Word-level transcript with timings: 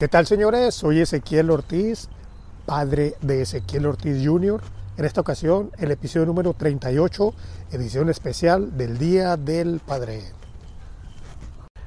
¿Qué 0.00 0.08
tal 0.08 0.26
señores? 0.26 0.74
Soy 0.76 1.02
Ezequiel 1.02 1.50
Ortiz, 1.50 2.08
padre 2.64 3.16
de 3.20 3.42
Ezequiel 3.42 3.84
Ortiz 3.84 4.26
Jr. 4.26 4.62
En 4.96 5.04
esta 5.04 5.20
ocasión, 5.20 5.72
el 5.78 5.90
episodio 5.90 6.24
número 6.24 6.54
38, 6.54 7.34
edición 7.72 8.08
especial 8.08 8.78
del 8.78 8.96
Día 8.96 9.36
del 9.36 9.78
Padre. 9.78 10.22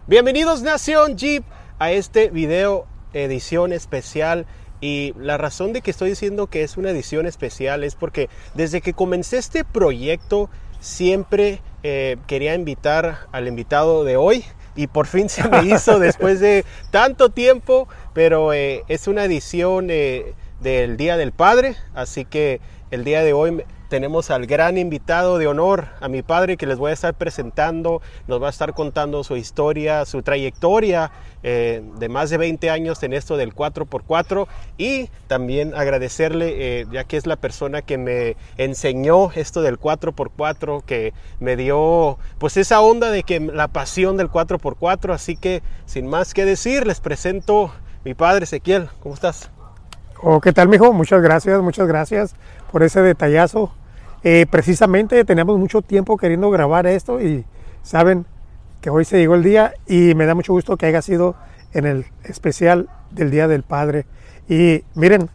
Bienvenidos 0.06 0.62
Nación 0.62 1.18
Jeep 1.18 1.44
a 1.80 1.90
este 1.92 2.30
video 2.30 2.86
edición 3.14 3.74
especial 3.74 4.46
y 4.80 5.16
la 5.18 5.40
razón 5.40 5.74
de 5.74 5.82
que 5.82 5.90
estoy 5.90 6.12
diciendo 6.12 6.46
que 6.46 6.62
es 6.62 6.78
una 6.78 6.92
edición 6.92 7.26
especial 7.26 7.84
es 7.84 7.96
porque 7.96 8.30
desde 8.54 8.82
que 8.82 8.94
comencé 8.94 9.40
este 9.40 9.64
proyecto 9.64 10.52
siempre 10.80 11.64
eh, 11.82 12.18
quería 12.28 12.54
invitar 12.54 13.26
al 13.32 13.48
invitado 13.48 14.04
de 14.04 14.18
hoy 14.18 14.46
y 14.76 14.88
por 14.88 15.08
fin 15.08 15.30
se 15.30 15.48
me 15.48 15.64
hizo 15.66 16.00
después 16.00 16.40
de 16.40 16.66
tanto 16.92 17.30
tiempo, 17.30 17.88
pero 18.14 18.54
eh, 18.54 18.84
es 18.88 19.08
una 19.08 19.26
edición 19.26 19.88
eh, 19.90 20.34
del 20.62 20.98
Día 20.98 21.18
del 21.18 21.32
Padre, 21.32 21.76
así 21.94 22.26
que 22.26 22.62
el 22.92 23.04
día 23.04 23.24
de 23.24 23.34
hoy 23.34 23.64
tenemos 23.90 24.32
al 24.32 24.48
gran 24.48 24.78
invitado 24.78 25.38
de 25.38 25.46
honor, 25.46 25.88
a 26.00 26.08
mi 26.08 26.24
padre, 26.24 26.58
que 26.58 26.66
les 26.66 26.80
voy 26.80 26.92
a 26.92 26.94
estar 26.94 27.14
presentando, 27.14 28.02
nos 28.28 28.42
va 28.42 28.48
a 28.48 28.50
estar 28.50 28.74
contando 28.74 29.24
su 29.24 29.36
historia, 29.36 30.06
su 30.06 30.24
trayectoria 30.24 31.12
eh, 31.44 31.84
de 32.00 32.10
más 32.10 32.32
de 32.32 32.38
20 32.38 32.72
años 32.72 33.04
en 33.04 33.14
esto 33.14 33.38
del 33.38 33.54
4x4 33.54 34.48
y 34.78 35.10
también 35.28 35.76
agradecerle, 35.76 36.88
ya 36.92 37.04
que 37.04 37.18
es 37.18 37.28
la 37.28 37.36
persona 37.36 37.84
que 37.84 38.00
me 38.00 38.36
enseñó 38.58 39.32
esto 39.32 39.62
del 39.62 39.80
4x4, 39.80 40.84
que 40.84 41.14
me 41.40 41.56
dio 41.56 42.18
pues 42.40 42.58
esa 42.58 42.82
onda 42.82 43.12
de 43.12 43.22
que 43.22 43.40
la 43.40 43.68
pasión 43.68 44.18
del 44.18 44.30
4x4, 44.30 45.14
así 45.14 45.36
que 45.36 45.62
sin 45.86 46.08
más 46.08 46.34
que 46.34 46.46
decir, 46.46 46.88
les 46.88 47.00
presento 47.00 47.72
mi 48.04 48.14
padre 48.14 48.44
Ezequiel, 48.44 48.90
¿cómo 49.02 49.16
estás? 49.16 49.50
Oh, 50.22 50.40
¿Qué 50.42 50.54
tal, 50.54 50.70
mijo? 50.70 50.94
Muchas 50.94 51.22
gracias, 51.22 51.62
muchas 51.62 51.88
gracias 51.88 52.36
por 52.72 52.84
ese 52.84 53.02
detallazo. 53.02 53.74
Eh, 54.24 54.46
precisamente 54.50 55.26
tenemos 55.26 55.58
mucho 55.58 55.82
tiempo 55.82 56.18
queriendo 56.18 56.50
grabar 56.50 56.88
esto 56.88 57.22
y 57.22 57.46
saben 57.82 58.26
que 58.82 58.90
hoy 58.90 59.06
se 59.06 59.18
llegó 59.18 59.36
el 59.36 59.44
día 59.44 59.74
y 59.88 60.16
me 60.16 60.26
da 60.26 60.36
mucho 60.36 60.54
gusto 60.54 60.78
que 60.78 60.86
haya 60.86 61.02
sido 61.02 61.36
en 61.74 61.86
el 61.86 62.06
especial 62.24 62.90
del 63.12 63.32
Día 63.32 63.48
del 63.48 63.64
Padre. 63.64 64.06
Y 64.48 64.84
miren, 64.96 65.30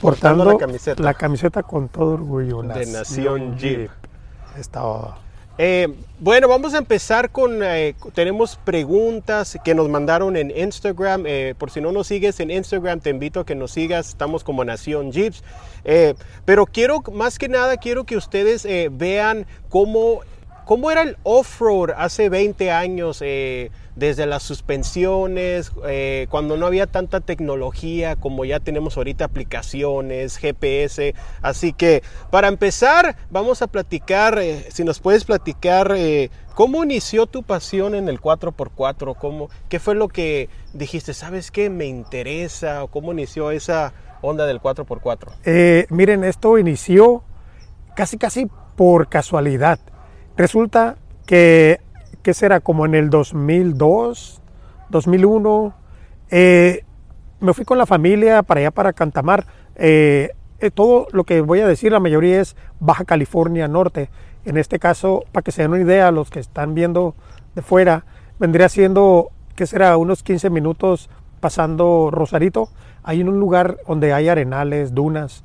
portando, 0.00 0.44
la 0.44 0.58
camiseta. 0.58 1.02
la 1.02 1.14
camiseta 1.14 1.62
con 1.62 1.88
todo 1.88 2.14
orgullo. 2.14 2.62
De 2.62 2.86
Nación 2.86 3.56
Jeep. 3.58 3.90
Está 4.58 4.82
Eh, 5.60 5.88
bueno, 6.20 6.46
vamos 6.46 6.72
a 6.74 6.78
empezar 6.78 7.30
con, 7.30 7.64
eh, 7.64 7.96
tenemos 8.14 8.54
preguntas 8.64 9.58
que 9.64 9.74
nos 9.74 9.88
mandaron 9.88 10.36
en 10.36 10.56
Instagram. 10.56 11.24
Eh, 11.26 11.54
por 11.58 11.72
si 11.72 11.80
no 11.80 11.90
nos 11.90 12.06
sigues 12.06 12.38
en 12.38 12.52
Instagram, 12.52 13.00
te 13.00 13.10
invito 13.10 13.40
a 13.40 13.46
que 13.46 13.56
nos 13.56 13.72
sigas. 13.72 14.08
Estamos 14.08 14.44
como 14.44 14.64
Nación 14.64 15.12
Jeeps. 15.12 15.42
Pero 16.44 16.64
quiero, 16.66 17.02
más 17.12 17.38
que 17.38 17.48
nada, 17.48 17.76
quiero 17.76 18.04
que 18.04 18.16
ustedes 18.16 18.66
vean 18.92 19.46
cómo, 19.68 20.20
cómo 20.68 20.90
era 20.90 21.00
el 21.00 21.16
off-road 21.22 21.92
hace 21.96 22.28
20 22.28 22.70
años. 22.70 23.22
eh, 23.24 23.70
desde 23.96 24.26
las 24.26 24.44
suspensiones, 24.44 25.72
eh, 25.84 26.28
cuando 26.30 26.56
no 26.56 26.66
había 26.66 26.86
tanta 26.86 27.20
tecnología 27.20 28.14
como 28.14 28.44
ya 28.44 28.60
tenemos 28.60 28.96
ahorita 28.96 29.24
aplicaciones, 29.24 30.36
GPS. 30.36 31.16
Así 31.42 31.72
que 31.72 32.04
para 32.30 32.46
empezar, 32.46 33.16
vamos 33.28 33.60
a 33.60 33.66
platicar, 33.66 34.38
eh, 34.38 34.66
si 34.70 34.84
nos 34.84 35.00
puedes 35.00 35.24
platicar 35.24 35.96
cómo 36.54 36.84
inició 36.84 37.26
tu 37.26 37.42
pasión 37.42 37.96
en 37.96 38.08
el 38.08 38.20
4x4, 38.20 39.16
cómo, 39.16 39.50
qué 39.68 39.80
fue 39.80 39.96
lo 39.96 40.06
que 40.06 40.48
dijiste, 40.74 41.12
sabes 41.12 41.50
qué, 41.50 41.68
me 41.68 41.86
interesa, 41.86 42.84
cómo 42.90 43.10
inició 43.10 43.50
esa 43.50 43.92
onda 44.22 44.46
del 44.46 44.60
4x4. 44.60 45.32
Eh, 45.44 45.86
miren, 45.90 46.22
esto 46.22 46.56
inició 46.56 47.24
casi 47.96 48.16
casi 48.16 48.46
por 48.76 49.08
casualidad. 49.08 49.80
Resulta 50.38 50.94
que, 51.26 51.80
¿qué 52.22 52.32
será? 52.32 52.60
Como 52.60 52.86
en 52.86 52.94
el 52.94 53.10
2002, 53.10 54.40
2001, 54.88 55.74
eh, 56.30 56.84
me 57.40 57.52
fui 57.52 57.64
con 57.64 57.76
la 57.76 57.86
familia 57.86 58.44
para 58.44 58.60
allá, 58.60 58.70
para 58.70 58.92
Cantamar. 58.92 59.46
Eh, 59.74 60.30
eh, 60.60 60.70
todo 60.70 61.08
lo 61.10 61.24
que 61.24 61.40
voy 61.40 61.58
a 61.58 61.66
decir, 61.66 61.90
la 61.90 61.98
mayoría 61.98 62.40
es 62.40 62.54
Baja 62.78 63.04
California 63.04 63.66
Norte. 63.66 64.10
En 64.44 64.58
este 64.58 64.78
caso, 64.78 65.24
para 65.32 65.42
que 65.42 65.50
se 65.50 65.62
den 65.62 65.72
una 65.72 65.80
idea, 65.80 66.12
los 66.12 66.30
que 66.30 66.38
están 66.38 66.72
viendo 66.72 67.16
de 67.56 67.62
fuera, 67.62 68.04
vendría 68.38 68.68
siendo, 68.68 69.30
¿qué 69.56 69.66
será? 69.66 69.96
Unos 69.96 70.22
15 70.22 70.50
minutos 70.50 71.10
pasando 71.40 72.10
Rosarito. 72.12 72.68
Hay 73.02 73.22
en 73.22 73.28
un 73.28 73.40
lugar 73.40 73.78
donde 73.88 74.12
hay 74.12 74.28
arenales, 74.28 74.94
dunas. 74.94 75.42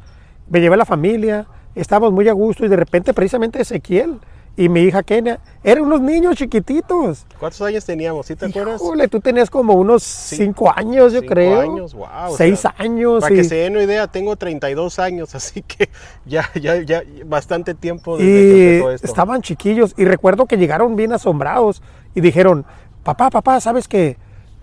Me 0.51 0.61
llevé 0.61 0.75
a 0.75 0.77
la 0.77 0.85
familia, 0.85 1.47
estábamos 1.73 2.13
muy 2.13 2.29
a 2.29 2.33
gusto 2.33 2.63
y 2.63 2.67
de 2.67 2.75
repente 2.75 3.15
precisamente 3.15 3.59
Ezequiel 3.59 4.19
y 4.55 4.69
mi 4.69 4.81
hija 4.81 5.01
Kenia 5.01 5.39
eran 5.63 5.85
unos 5.85 6.01
niños 6.01 6.35
chiquititos. 6.35 7.25
¿Cuántos 7.39 7.61
años 7.61 7.83
teníamos? 7.85 8.27
¿Sí 8.27 8.35
te 8.35 8.45
acuerdas? 8.45 8.81
Híjole, 8.81 9.07
tú 9.07 9.19
tenías 9.19 9.49
como 9.49 9.73
unos 9.73 10.03
cinco 10.03 10.71
años, 10.75 11.11
yo 11.13 11.21
Cinco 11.21 11.33
creo. 11.33 11.61
años, 11.61 11.93
wow. 11.95 12.07
o 12.29 12.37
Seis 12.37 12.59
sea, 12.59 12.75
años. 12.77 13.21
Para 13.21 13.33
y, 13.33 13.37
que 13.37 13.43
se 13.45 13.55
den 13.55 13.73
una 13.73 13.83
idea, 13.83 14.07
tengo 14.07 14.35
32 14.35 14.99
años, 14.99 15.33
así 15.35 15.63
que 15.63 15.89
ya, 16.25 16.49
ya, 16.53 16.81
ya 16.81 17.01
bastante 17.25 17.73
tiempo 17.73 18.17
desde 18.17 18.29
y 18.31 18.61
empezó 18.75 18.91
esto. 18.91 19.07
estaban 19.07 19.41
chiquillos. 19.41 19.95
Y 19.97 20.05
recuerdo 20.05 20.45
que 20.45 20.57
llegaron 20.57 20.95
bien 20.95 21.13
asombrados 21.13 21.81
y 22.13 22.21
dijeron, 22.21 22.65
papá, 23.03 23.31
papá, 23.31 23.59
¿sabes 23.59 23.87
que 23.87 24.17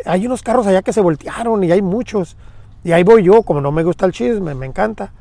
Hay 0.04 0.24
unos 0.24 0.42
carros 0.42 0.66
allá 0.68 0.82
que 0.82 0.92
se 0.92 1.00
voltearon 1.00 1.64
y 1.64 1.72
hay 1.72 1.82
muchos. 1.82 2.36
Y 2.84 2.92
ahí 2.92 3.02
voy 3.02 3.24
yo, 3.24 3.42
como 3.42 3.60
no 3.60 3.72
me 3.72 3.82
gusta 3.82 4.06
el 4.06 4.12
chisme, 4.12 4.54
me 4.54 4.66
encanta. 4.66 5.12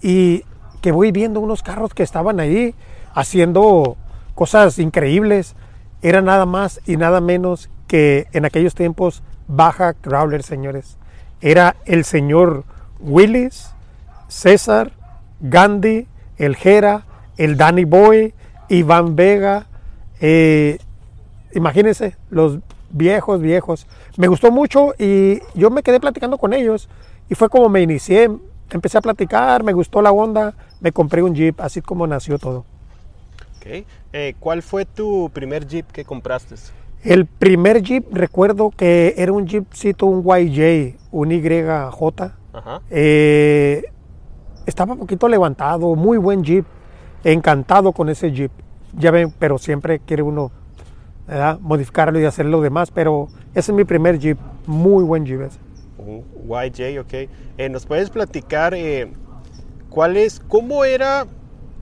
Y 0.00 0.42
que 0.80 0.90
voy 0.90 1.12
viendo 1.12 1.38
unos 1.40 1.62
carros 1.62 1.92
que 1.92 2.02
estaban 2.02 2.40
ahí 2.40 2.74
haciendo 3.14 3.96
cosas 4.36 4.78
increíbles. 4.78 5.56
Era 6.02 6.22
nada 6.22 6.46
más 6.46 6.80
y 6.86 6.96
nada 6.96 7.20
menos 7.20 7.68
que 7.88 8.28
en 8.32 8.44
aquellos 8.44 8.76
tiempos 8.76 9.24
Baja 9.48 9.94
Crawler, 9.94 10.44
señores. 10.44 10.98
Era 11.40 11.74
el 11.86 12.04
señor 12.04 12.64
Willis, 13.00 13.70
César, 14.28 14.92
Gandhi, 15.40 16.06
el 16.36 16.54
Jera, 16.54 17.06
el 17.36 17.56
Danny 17.56 17.84
Boy, 17.84 18.34
Iván 18.68 19.16
Vega. 19.16 19.66
eh, 20.20 20.78
imagínense, 21.54 22.16
los 22.30 22.58
viejos, 22.90 23.40
viejos. 23.40 23.86
Me 24.16 24.28
gustó 24.28 24.50
mucho 24.50 24.94
y 24.98 25.40
yo 25.54 25.70
me 25.70 25.82
quedé 25.82 25.98
platicando 25.98 26.38
con 26.38 26.52
ellos 26.52 26.88
y 27.28 27.34
fue 27.34 27.48
como 27.48 27.68
me 27.68 27.80
inicié. 27.82 28.30
Empecé 28.70 28.98
a 28.98 29.00
platicar, 29.00 29.62
me 29.62 29.72
gustó 29.72 30.02
la 30.02 30.12
onda, 30.12 30.54
me 30.80 30.92
compré 30.92 31.22
un 31.22 31.34
Jeep, 31.34 31.60
así 31.60 31.80
como 31.80 32.06
nació 32.06 32.38
todo. 32.38 32.64
Ok. 33.66 33.86
Eh, 34.12 34.34
¿Cuál 34.38 34.62
fue 34.62 34.84
tu 34.84 35.30
primer 35.32 35.66
Jeep 35.66 35.86
que 35.90 36.04
compraste? 36.04 36.54
El 37.02 37.26
primer 37.26 37.82
Jeep, 37.82 38.06
recuerdo 38.12 38.70
que 38.70 39.14
era 39.16 39.32
un 39.32 39.46
Jeepcito, 39.46 40.06
un 40.06 40.22
YJ, 40.22 40.96
un 41.10 41.30
YJ. 41.30 41.70
Ajá. 42.52 42.80
Eh, 42.90 43.84
estaba 44.66 44.94
un 44.94 45.00
poquito 45.00 45.28
levantado, 45.28 45.94
muy 45.94 46.18
buen 46.18 46.42
Jeep, 46.42 46.64
encantado 47.24 47.92
con 47.92 48.08
ese 48.08 48.32
Jeep. 48.32 48.50
Ya 48.96 49.10
ven, 49.10 49.32
pero 49.38 49.58
siempre 49.58 49.98
quiere 50.00 50.22
uno 50.22 50.50
¿verdad? 51.26 51.58
modificarlo 51.60 52.18
y 52.20 52.24
hacer 52.24 52.46
lo 52.46 52.60
demás, 52.60 52.90
pero 52.90 53.28
ese 53.54 53.72
es 53.72 53.76
mi 53.76 53.84
primer 53.84 54.18
Jeep, 54.18 54.38
muy 54.66 55.04
buen 55.04 55.26
Jeep 55.26 55.42
ese. 55.42 55.58
Un 55.98 56.24
YJ, 56.48 57.00
ok. 57.00 57.30
Eh, 57.58 57.68
¿Nos 57.68 57.84
puedes 57.84 58.10
platicar 58.10 58.74
eh, 58.74 59.12
cuál 59.90 60.16
es, 60.16 60.40
cómo 60.40 60.84
era 60.84 61.26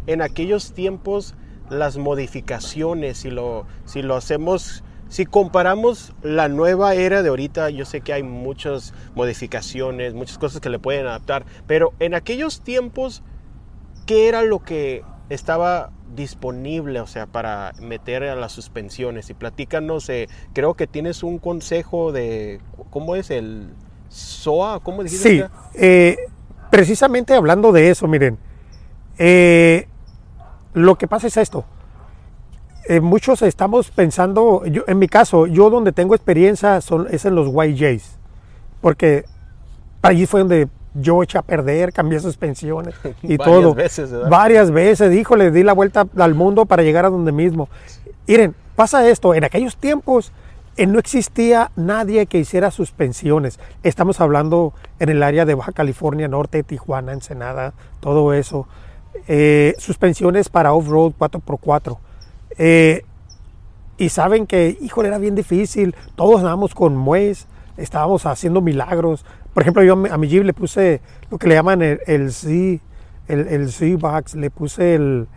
en 0.06 0.22
aquellos 0.22 0.72
tiempos 0.72 1.34
las 1.70 1.96
modificaciones? 1.96 3.18
Si 3.18 3.30
lo, 3.30 3.66
si 3.84 4.02
lo 4.02 4.16
hacemos, 4.16 4.82
si 5.08 5.26
comparamos 5.26 6.12
la 6.22 6.48
nueva 6.48 6.94
era 6.94 7.22
de 7.22 7.28
ahorita, 7.28 7.70
yo 7.70 7.84
sé 7.84 8.00
que 8.00 8.12
hay 8.12 8.22
muchas 8.22 8.94
modificaciones, 9.14 10.14
muchas 10.14 10.38
cosas 10.38 10.60
que 10.60 10.70
le 10.70 10.78
pueden 10.78 11.06
adaptar, 11.06 11.44
pero 11.66 11.92
en 12.00 12.14
aquellos 12.14 12.62
tiempos, 12.62 13.22
¿qué 14.06 14.28
era 14.28 14.42
lo 14.42 14.60
que 14.60 15.02
estaba 15.28 15.90
disponible, 16.14 17.00
o 17.00 17.06
sea, 17.06 17.26
para 17.26 17.72
meter 17.80 18.24
a 18.24 18.34
las 18.34 18.52
suspensiones? 18.52 19.30
Y 19.30 19.34
platícanos, 19.34 20.08
eh, 20.08 20.28
creo 20.52 20.74
que 20.74 20.86
tienes 20.86 21.22
un 21.22 21.38
consejo 21.38 22.12
de, 22.12 22.60
¿cómo 22.90 23.16
es 23.16 23.30
el 23.30 23.68
SOA? 24.08 24.80
¿Cómo 24.80 25.02
dijiste? 25.02 25.28
Sí, 25.28 25.44
eh, 25.74 26.16
precisamente 26.70 27.34
hablando 27.34 27.72
de 27.72 27.90
eso, 27.90 28.08
miren, 28.08 28.38
eh, 29.18 29.86
lo 30.74 30.96
que 30.96 31.08
pasa 31.08 31.26
es 31.28 31.36
esto. 31.36 31.64
Eh, 32.86 33.00
muchos 33.00 33.40
estamos 33.40 33.90
pensando, 33.90 34.66
yo, 34.66 34.82
en 34.86 34.98
mi 34.98 35.08
caso, 35.08 35.46
yo 35.46 35.70
donde 35.70 35.92
tengo 35.92 36.14
experiencia 36.14 36.80
son, 36.82 37.06
es 37.10 37.24
en 37.24 37.34
los 37.34 37.48
YJs, 37.48 38.18
porque 38.82 39.24
allí 40.02 40.26
fue 40.26 40.40
donde 40.40 40.68
yo 40.92 41.22
eché 41.22 41.38
a 41.38 41.42
perder, 41.42 41.92
cambié 41.92 42.20
suspensiones 42.20 42.94
y 43.22 43.36
Varias 43.38 43.60
todo. 43.60 43.74
veces, 43.74 44.10
¿verdad? 44.12 44.28
Varias 44.28 44.70
veces, 44.70 45.14
híjole, 45.14 45.50
di 45.50 45.62
la 45.62 45.72
vuelta 45.72 46.06
al 46.16 46.34
mundo 46.34 46.66
para 46.66 46.82
llegar 46.82 47.06
a 47.06 47.10
donde 47.10 47.32
mismo. 47.32 47.68
Miren, 48.26 48.54
pasa 48.76 49.08
esto, 49.08 49.34
en 49.34 49.44
aquellos 49.44 49.76
tiempos 49.76 50.32
eh, 50.76 50.86
no 50.86 50.98
existía 50.98 51.70
nadie 51.76 52.26
que 52.26 52.38
hiciera 52.38 52.70
suspensiones. 52.70 53.58
Estamos 53.82 54.20
hablando 54.20 54.74
en 54.98 55.08
el 55.08 55.22
área 55.22 55.44
de 55.46 55.54
Baja 55.54 55.72
California 55.72 56.28
Norte, 56.28 56.62
Tijuana, 56.62 57.12
Ensenada, 57.12 57.72
todo 58.00 58.34
eso. 58.34 58.66
Eh, 59.28 59.74
suspensiones 59.78 60.48
para 60.48 60.72
off-road 60.72 61.12
4x4. 61.18 61.98
Eh, 62.58 63.04
y 63.96 64.08
saben 64.08 64.46
que, 64.46 64.76
híjole, 64.80 65.08
era 65.08 65.18
bien 65.18 65.34
difícil. 65.34 65.94
Todos 66.16 66.38
andábamos 66.38 66.74
con 66.74 66.96
mues, 66.96 67.46
estábamos 67.76 68.26
haciendo 68.26 68.60
milagros. 68.60 69.24
Por 69.52 69.62
ejemplo, 69.62 69.82
yo 69.82 69.92
a 70.10 70.18
mi 70.18 70.28
Jeep 70.28 70.44
le 70.44 70.52
puse 70.52 71.00
lo 71.30 71.38
que 71.38 71.46
le 71.46 71.54
llaman 71.54 71.82
el, 71.82 72.00
el 72.06 72.32
Z, 72.32 72.82
el, 73.28 73.48
el 73.48 73.70
Z-Box, 73.70 74.34
le 74.34 74.50
puse 74.50 74.96
el, 74.96 75.28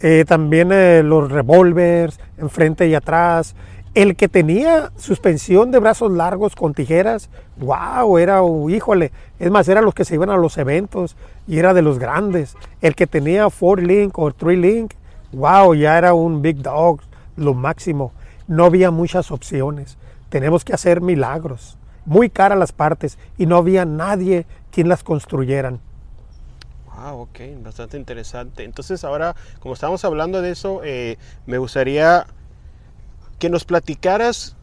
eh, 0.00 0.24
también 0.26 0.72
eh, 0.72 1.02
los 1.02 1.30
revólveres 1.30 2.20
enfrente 2.36 2.86
y 2.86 2.94
atrás. 2.94 3.54
El 3.96 4.14
que 4.14 4.28
tenía 4.28 4.92
suspensión 4.98 5.70
de 5.70 5.78
brazos 5.78 6.12
largos 6.12 6.54
con 6.54 6.74
tijeras, 6.74 7.30
wow, 7.56 8.18
era, 8.18 8.42
híjole, 8.68 9.10
es 9.38 9.50
más, 9.50 9.66
eran 9.68 9.86
los 9.86 9.94
que 9.94 10.04
se 10.04 10.16
iban 10.16 10.28
a 10.28 10.36
los 10.36 10.58
eventos 10.58 11.16
y 11.48 11.58
era 11.58 11.72
de 11.72 11.80
los 11.80 11.98
grandes. 11.98 12.56
El 12.82 12.94
que 12.94 13.06
tenía 13.06 13.48
four 13.48 13.82
link 13.82 14.18
o 14.18 14.30
three 14.32 14.58
link, 14.58 14.92
wow, 15.32 15.74
ya 15.74 15.96
era 15.96 16.12
un 16.12 16.42
big 16.42 16.58
dog, 16.58 17.00
lo 17.36 17.54
máximo. 17.54 18.12
No 18.46 18.66
había 18.66 18.90
muchas 18.90 19.30
opciones. 19.30 19.96
Tenemos 20.28 20.62
que 20.62 20.74
hacer 20.74 21.00
milagros. 21.00 21.78
Muy 22.04 22.28
caras 22.28 22.58
las 22.58 22.72
partes 22.72 23.16
y 23.38 23.46
no 23.46 23.56
había 23.56 23.86
nadie 23.86 24.44
quien 24.70 24.90
las 24.90 25.02
construyeran. 25.02 25.80
Ah, 26.90 27.14
ok, 27.14 27.38
bastante 27.62 27.96
interesante. 27.96 28.64
Entonces 28.64 29.04
ahora, 29.04 29.34
como 29.58 29.72
estamos 29.72 30.04
hablando 30.04 30.42
de 30.42 30.50
eso, 30.50 30.82
eh, 30.84 31.16
me 31.46 31.56
gustaría 31.56 32.26
que 33.38 33.50
nos 33.50 33.64
platicaras 33.64 34.56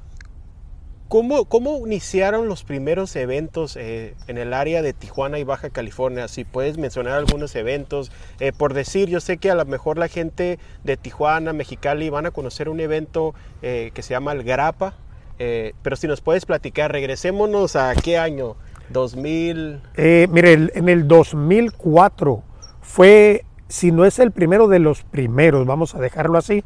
cómo, 1.10 1.46
cómo 1.46 1.86
iniciaron 1.86 2.48
los 2.48 2.64
primeros 2.64 3.16
eventos 3.16 3.76
eh, 3.76 4.16
en 4.28 4.38
el 4.38 4.54
área 4.54 4.82
de 4.82 4.94
Tijuana 4.94 5.40
y 5.40 5.44
Baja 5.44 5.70
California. 5.70 6.28
Si 6.28 6.44
puedes 6.44 6.78
mencionar 6.78 7.14
algunos 7.14 7.56
eventos, 7.56 8.12
eh, 8.40 8.52
por 8.52 8.74
decir, 8.74 9.10
yo 9.10 9.20
sé 9.20 9.38
que 9.38 9.52
a 9.52 9.56
lo 9.56 9.66
mejor 9.66 9.98
la 9.98 10.08
gente 10.08 10.60
de 10.84 10.98
Tijuana, 10.98 11.54
Mexicali 11.54 12.10
van 12.10 12.26
a 12.26 12.32
conocer 12.32 12.70
un 12.70 12.80
evento 12.80 13.34
que 13.62 13.94
se 14.02 14.10
llama 14.14 14.34
el 14.34 14.44
Grapa, 14.44 14.96
pero 15.38 15.96
si 15.96 16.08
nos 16.08 16.22
puedes 16.22 16.46
platicar, 16.46 16.92
regresémonos 16.92 17.76
a 17.76 17.94
qué 17.96 18.18
año. 18.18 18.56
2000. 18.90 19.82
Eh, 19.96 20.28
mire, 20.30 20.54
en 20.74 20.90
el 20.90 21.08
2004 21.08 22.44
fue, 22.82 23.46
si 23.68 23.92
no 23.92 24.06
es 24.06 24.20
el 24.20 24.32
primero 24.32 24.68
de 24.68 24.80
los 24.80 25.04
primeros, 25.04 25.66
vamos 25.66 25.96
a 25.96 26.00
dejarlo 26.00 26.38
así. 26.38 26.64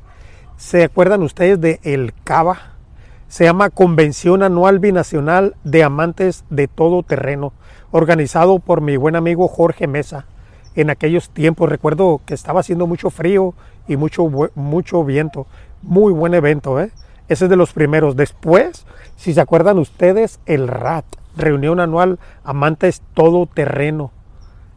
¿Se 0.58 0.84
acuerdan 0.84 1.22
ustedes 1.22 1.62
de 1.62 1.80
el 1.84 2.14
CABA? 2.24 2.58
Se 3.28 3.44
llama 3.44 3.70
Convención 3.70 4.42
Anual 4.42 4.80
Binacional 4.80 5.56
de 5.64 5.84
Amantes 5.84 6.46
de 6.50 6.68
Todo 6.68 7.04
Terreno, 7.04 7.54
organizado 7.92 8.58
por 8.58 8.82
mi 8.82 8.98
buen 8.98 9.16
amigo 9.16 9.48
Jorge 9.48 9.86
Mesa. 9.86 10.26
En 10.74 10.90
aquellos 10.90 11.30
tiempos 11.30 11.70
recuerdo 11.70 12.22
que 12.26 12.34
estaba 12.34 12.62
haciendo 12.62 12.88
mucho 12.88 13.12
frío 13.12 13.54
y 13.88 13.98
mucho, 13.98 14.28
mucho 14.56 15.04
viento. 15.04 15.46
Muy 15.84 16.12
buen 16.12 16.34
evento, 16.34 16.82
¿eh? 16.82 16.92
Ese 17.28 17.46
es 17.46 17.50
de 17.52 17.56
los 17.56 17.74
primeros. 17.74 18.16
Después, 18.16 18.88
si 19.16 19.36
se 19.36 19.42
acuerdan 19.42 19.78
ustedes, 19.78 20.40
el 20.48 20.68
RAT 20.68 21.06
reunión 21.36 21.80
anual 21.80 22.18
Amantes 22.44 23.04
Todo 23.14 23.46
Terreno. 23.46 24.12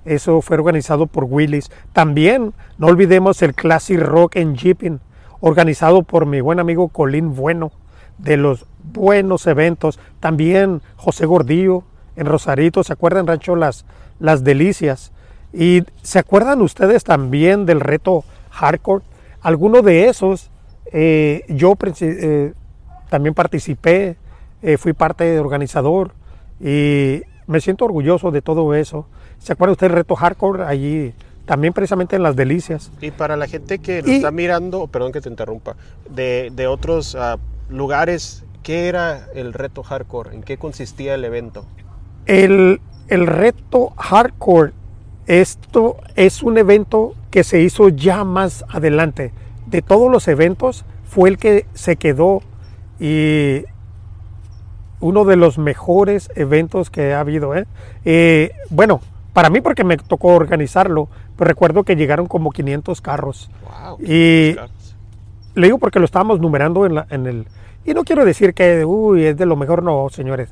Eso 0.05 0.43
fue 0.43 0.59
organizado 0.59 1.07
por 1.07 1.25
Willis. 1.25 1.71
También 1.95 2.53
no 2.77 2.89
olvidemos 2.89 3.41
el 3.41 3.55
Classic 3.55 3.99
Rock 3.99 4.37
en 4.37 4.57
Jeeping, 4.57 5.01
organizado 5.41 6.03
por 6.03 6.27
mi 6.27 6.41
buen 6.41 6.61
amigo 6.61 6.89
Colín 6.89 7.35
Bueno, 7.35 7.73
de 8.19 8.37
los 8.37 8.67
buenos 8.93 9.47
eventos. 9.47 9.99
También 10.21 10.83
José 10.97 11.27
Gordillo 11.27 11.85
en 12.17 12.27
Rosarito, 12.27 12.85
¿se 12.85 12.93
acuerdan, 12.93 13.27
Rancho 13.27 13.57
Las, 13.57 13.85
Delicias? 14.45 15.13
Y 15.53 15.85
¿se 16.03 16.19
acuerdan 16.19 16.61
ustedes 16.61 17.05
también 17.05 17.67
del 17.67 17.81
reto 17.81 18.25
Hardcore? 18.51 19.05
Alguno 19.41 19.83
de 19.83 20.09
esos, 20.09 20.51
eh, 20.93 21.45
yo 21.49 21.77
eh, 22.01 22.53
también 23.09 23.35
participé, 23.35 24.17
eh, 24.63 24.77
fui 24.77 24.93
parte 24.93 25.25
de 25.25 25.41
organizador. 25.41 26.13
Y 26.61 27.23
me 27.47 27.61
siento 27.61 27.87
orgulloso 27.87 28.31
de 28.31 28.43
todo 28.43 28.75
eso. 28.75 29.07
¿Se 29.39 29.55
acuerda 29.55 29.73
usted 29.73 29.89
del 29.89 29.97
reto 29.97 30.15
hardcore 30.15 30.65
allí? 30.65 31.15
También 31.51 31.73
precisamente 31.73 32.15
en 32.15 32.23
las 32.23 32.37
delicias. 32.37 32.93
Y 33.01 33.11
para 33.11 33.37
la 33.37 33.49
gente 33.49 33.81
que 33.81 34.03
lo 34.03 34.09
está 34.09 34.31
mirando, 34.31 34.87
perdón 34.87 35.11
que 35.11 35.21
te 35.21 35.29
interrumpa, 35.29 35.75
de, 36.09 36.53
de 36.55 36.69
otros 36.69 37.17
uh, 37.17 37.41
lugares, 37.69 38.45
¿qué 38.63 38.87
era 38.87 39.27
el 39.35 39.53
reto 39.53 39.83
hardcore? 39.83 40.33
¿En 40.33 40.45
qué 40.45 40.59
consistía 40.59 41.17
el 41.17 41.25
evento? 41.25 41.67
El, 42.27 42.81
el 43.09 43.27
reto 43.27 43.91
hardcore, 43.97 44.71
esto 45.27 45.97
es 46.15 46.45
un 46.45 46.57
evento 46.57 47.17
que 47.33 47.43
se 47.43 47.61
hizo 47.61 47.89
ya 47.89 48.23
más 48.23 48.65
adelante. 48.69 49.33
De 49.67 49.83
todos 49.83 50.09
los 50.09 50.29
eventos, 50.29 50.85
fue 51.05 51.31
el 51.31 51.37
que 51.37 51.67
se 51.75 51.97
quedó 51.97 52.43
y 53.01 53.65
uno 55.01 55.25
de 55.25 55.35
los 55.35 55.59
mejores 55.59 56.31
eventos 56.37 56.91
que 56.91 57.13
ha 57.13 57.19
habido. 57.19 57.57
¿eh? 57.57 57.67
Eh, 58.05 58.53
bueno, 58.69 59.01
para 59.33 59.51
mí 59.51 59.61
porque 59.61 59.85
me 59.85 59.97
tocó 59.97 60.29
organizarlo, 60.29 61.09
pero 61.37 61.49
recuerdo 61.49 61.85
que 61.85 61.97
llegaron 61.97 62.27
como 62.27 62.51
500 62.51 63.01
carros. 63.01 63.51
y 64.01 64.57
le 65.55 65.67
digo 65.67 65.79
porque 65.79 65.99
lo 65.99 66.05
estábamos 66.05 66.41
numerando 66.41 66.87
en, 66.87 66.95
la, 66.95 67.07
en, 67.11 67.27
el... 67.27 67.47
Y 67.85 67.95
no 67.95 68.05
quiero 68.05 68.25
decir 68.25 68.55
que, 68.55 68.85
uy, 68.85 69.25
es 69.25 69.37
de 69.37 69.47
lo 69.47 69.57
mejor, 69.57 69.83
no, 69.83 70.09
señores. 70.11 70.51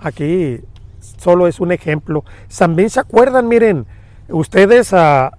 Aquí 0.00 0.60
solo 1.00 1.46
es 1.46 1.60
un 1.60 1.72
ejemplo. 1.72 2.24
También 2.56 2.90
se 2.90 3.00
acuerdan, 3.00 3.48
miren, 3.48 3.86
ustedes, 4.28 4.92
uh, 4.92 5.30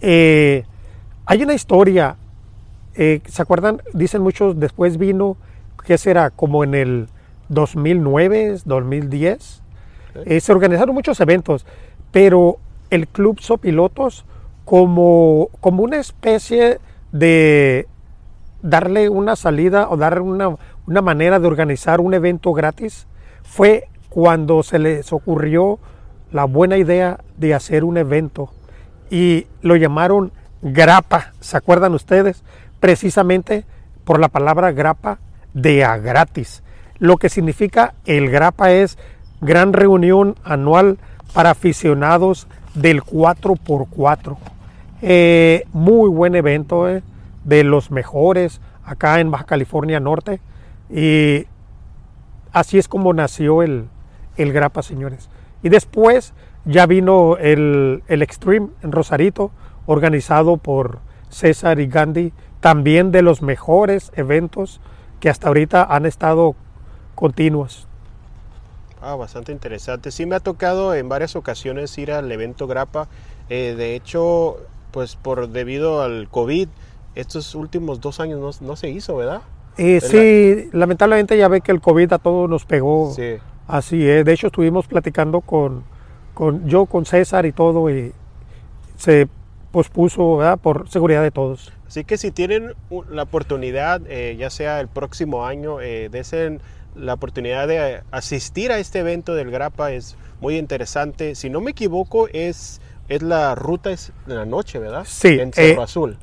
eh, 0.00 0.64
hay 1.26 1.42
una 1.42 1.54
historia, 1.54 2.16
¿se 2.94 3.42
acuerdan? 3.42 3.82
Dicen 3.92 4.22
muchos, 4.22 4.58
después 4.58 4.96
vino, 4.96 5.36
¿qué 5.84 5.98
será? 5.98 6.30
Como 6.30 6.64
en 6.64 6.74
el 6.74 7.08
2009, 7.48 8.58
2010. 8.64 9.62
Eh, 10.24 10.40
se 10.40 10.52
organizaron 10.52 10.94
muchos 10.94 11.20
eventos, 11.20 11.66
pero 12.10 12.58
el 12.90 13.08
Club 13.08 13.40
Sopilotos 13.40 14.24
como, 14.64 15.48
como 15.60 15.82
una 15.82 15.96
especie 15.98 16.78
de 17.12 17.86
darle 18.62 19.08
una 19.08 19.36
salida 19.36 19.88
o 19.88 19.96
dar 19.96 20.20
una, 20.20 20.56
una 20.86 21.02
manera 21.02 21.38
de 21.38 21.46
organizar 21.46 22.00
un 22.00 22.14
evento 22.14 22.52
gratis 22.52 23.06
fue 23.42 23.88
cuando 24.08 24.62
se 24.62 24.78
les 24.78 25.12
ocurrió 25.12 25.78
la 26.32 26.44
buena 26.44 26.76
idea 26.76 27.20
de 27.36 27.54
hacer 27.54 27.84
un 27.84 27.96
evento 27.96 28.50
y 29.10 29.46
lo 29.62 29.76
llamaron 29.76 30.32
grapa, 30.60 31.32
¿se 31.40 31.56
acuerdan 31.56 31.94
ustedes? 31.94 32.42
Precisamente 32.80 33.64
por 34.04 34.20
la 34.20 34.28
palabra 34.28 34.72
grapa 34.72 35.18
de 35.54 35.84
a 35.84 35.96
gratis. 35.98 36.62
Lo 36.98 37.16
que 37.16 37.28
significa 37.28 37.94
el 38.06 38.30
GRAPA 38.30 38.72
es 38.72 38.98
Gran 39.40 39.72
Reunión 39.72 40.34
Anual 40.44 40.98
para 41.32 41.50
Aficionados 41.50 42.48
del 42.74 43.02
4x4. 43.02 44.36
Eh, 45.02 45.64
muy 45.72 46.08
buen 46.08 46.34
evento, 46.34 46.88
eh, 46.88 47.02
de 47.44 47.64
los 47.64 47.90
mejores 47.90 48.60
acá 48.84 49.20
en 49.20 49.30
Baja 49.30 49.44
California 49.44 50.00
Norte. 50.00 50.40
Y 50.90 51.46
así 52.52 52.78
es 52.78 52.88
como 52.88 53.12
nació 53.12 53.62
el, 53.62 53.88
el 54.36 54.52
Grapa, 54.52 54.82
señores. 54.82 55.30
Y 55.62 55.68
después 55.68 56.34
ya 56.64 56.86
vino 56.86 57.36
el, 57.36 58.02
el 58.08 58.22
Extreme 58.22 58.68
en 58.82 58.92
Rosarito, 58.92 59.50
organizado 59.86 60.56
por 60.56 61.00
César 61.30 61.80
y 61.80 61.86
Gandhi, 61.86 62.32
también 62.60 63.12
de 63.12 63.22
los 63.22 63.42
mejores 63.42 64.12
eventos 64.16 64.80
que 65.20 65.30
hasta 65.30 65.48
ahorita 65.48 65.84
han 65.84 66.06
estado 66.06 66.54
continuos. 67.14 67.87
Ah, 69.00 69.14
bastante 69.14 69.52
interesante. 69.52 70.10
Sí 70.10 70.26
me 70.26 70.36
ha 70.36 70.40
tocado 70.40 70.94
en 70.94 71.08
varias 71.08 71.36
ocasiones 71.36 71.96
ir 71.98 72.12
al 72.12 72.30
evento 72.30 72.66
Grapa. 72.66 73.08
Eh, 73.48 73.74
de 73.76 73.94
hecho, 73.94 74.56
pues 74.90 75.16
por 75.16 75.48
debido 75.48 76.02
al 76.02 76.28
COVID, 76.28 76.68
estos 77.14 77.54
últimos 77.54 78.00
dos 78.00 78.20
años 78.20 78.60
no, 78.60 78.76
se 78.76 78.90
hizo, 78.90 79.16
¿verdad? 79.16 79.42
Eh, 79.76 80.00
sí, 80.00 80.70
lamentablemente 80.76 81.38
ya 81.38 81.48
ve 81.48 81.60
que 81.60 81.72
el 81.72 81.80
COVID 81.80 82.12
a 82.12 82.18
todos 82.18 82.50
nos 82.50 82.64
pegó. 82.64 83.12
Sí. 83.14 83.36
Así 83.66 84.08
es. 84.08 84.24
De 84.24 84.32
hecho, 84.32 84.48
estuvimos 84.48 84.86
platicando 84.86 85.40
con, 85.40 85.84
con 86.34 86.66
yo, 86.68 86.86
con 86.86 87.04
César 87.04 87.46
y 87.46 87.52
todo, 87.52 87.90
y 87.90 88.12
se 88.96 89.28
pospuso, 89.70 90.38
¿verdad? 90.38 90.58
Por 90.58 90.88
seguridad 90.88 91.22
de 91.22 91.30
todos. 91.30 91.72
Así 91.86 92.04
que 92.04 92.18
si 92.18 92.30
tienen 92.30 92.74
la 93.10 93.22
oportunidad, 93.22 94.02
eh, 94.08 94.36
ya 94.38 94.50
sea 94.50 94.80
el 94.80 94.88
próximo 94.88 95.46
año, 95.46 95.80
eh, 95.80 96.08
desen 96.10 96.60
la 96.94 97.14
oportunidad 97.14 97.68
de 97.68 98.02
asistir 98.10 98.72
a 98.72 98.78
este 98.78 99.00
evento 99.00 99.34
del 99.34 99.50
Grapa 99.50 99.92
es 99.92 100.16
muy 100.40 100.56
interesante. 100.56 101.34
Si 101.34 101.50
no 101.50 101.60
me 101.60 101.70
equivoco, 101.72 102.28
es, 102.32 102.80
es 103.08 103.22
la 103.22 103.54
ruta 103.54 103.90
es 103.90 104.12
de 104.26 104.34
la 104.34 104.44
noche, 104.44 104.78
¿verdad? 104.78 105.04
Sí. 105.06 105.38
En 105.40 105.52
Cerro 105.52 105.80
eh, 105.80 105.84
Azul. 105.84 106.16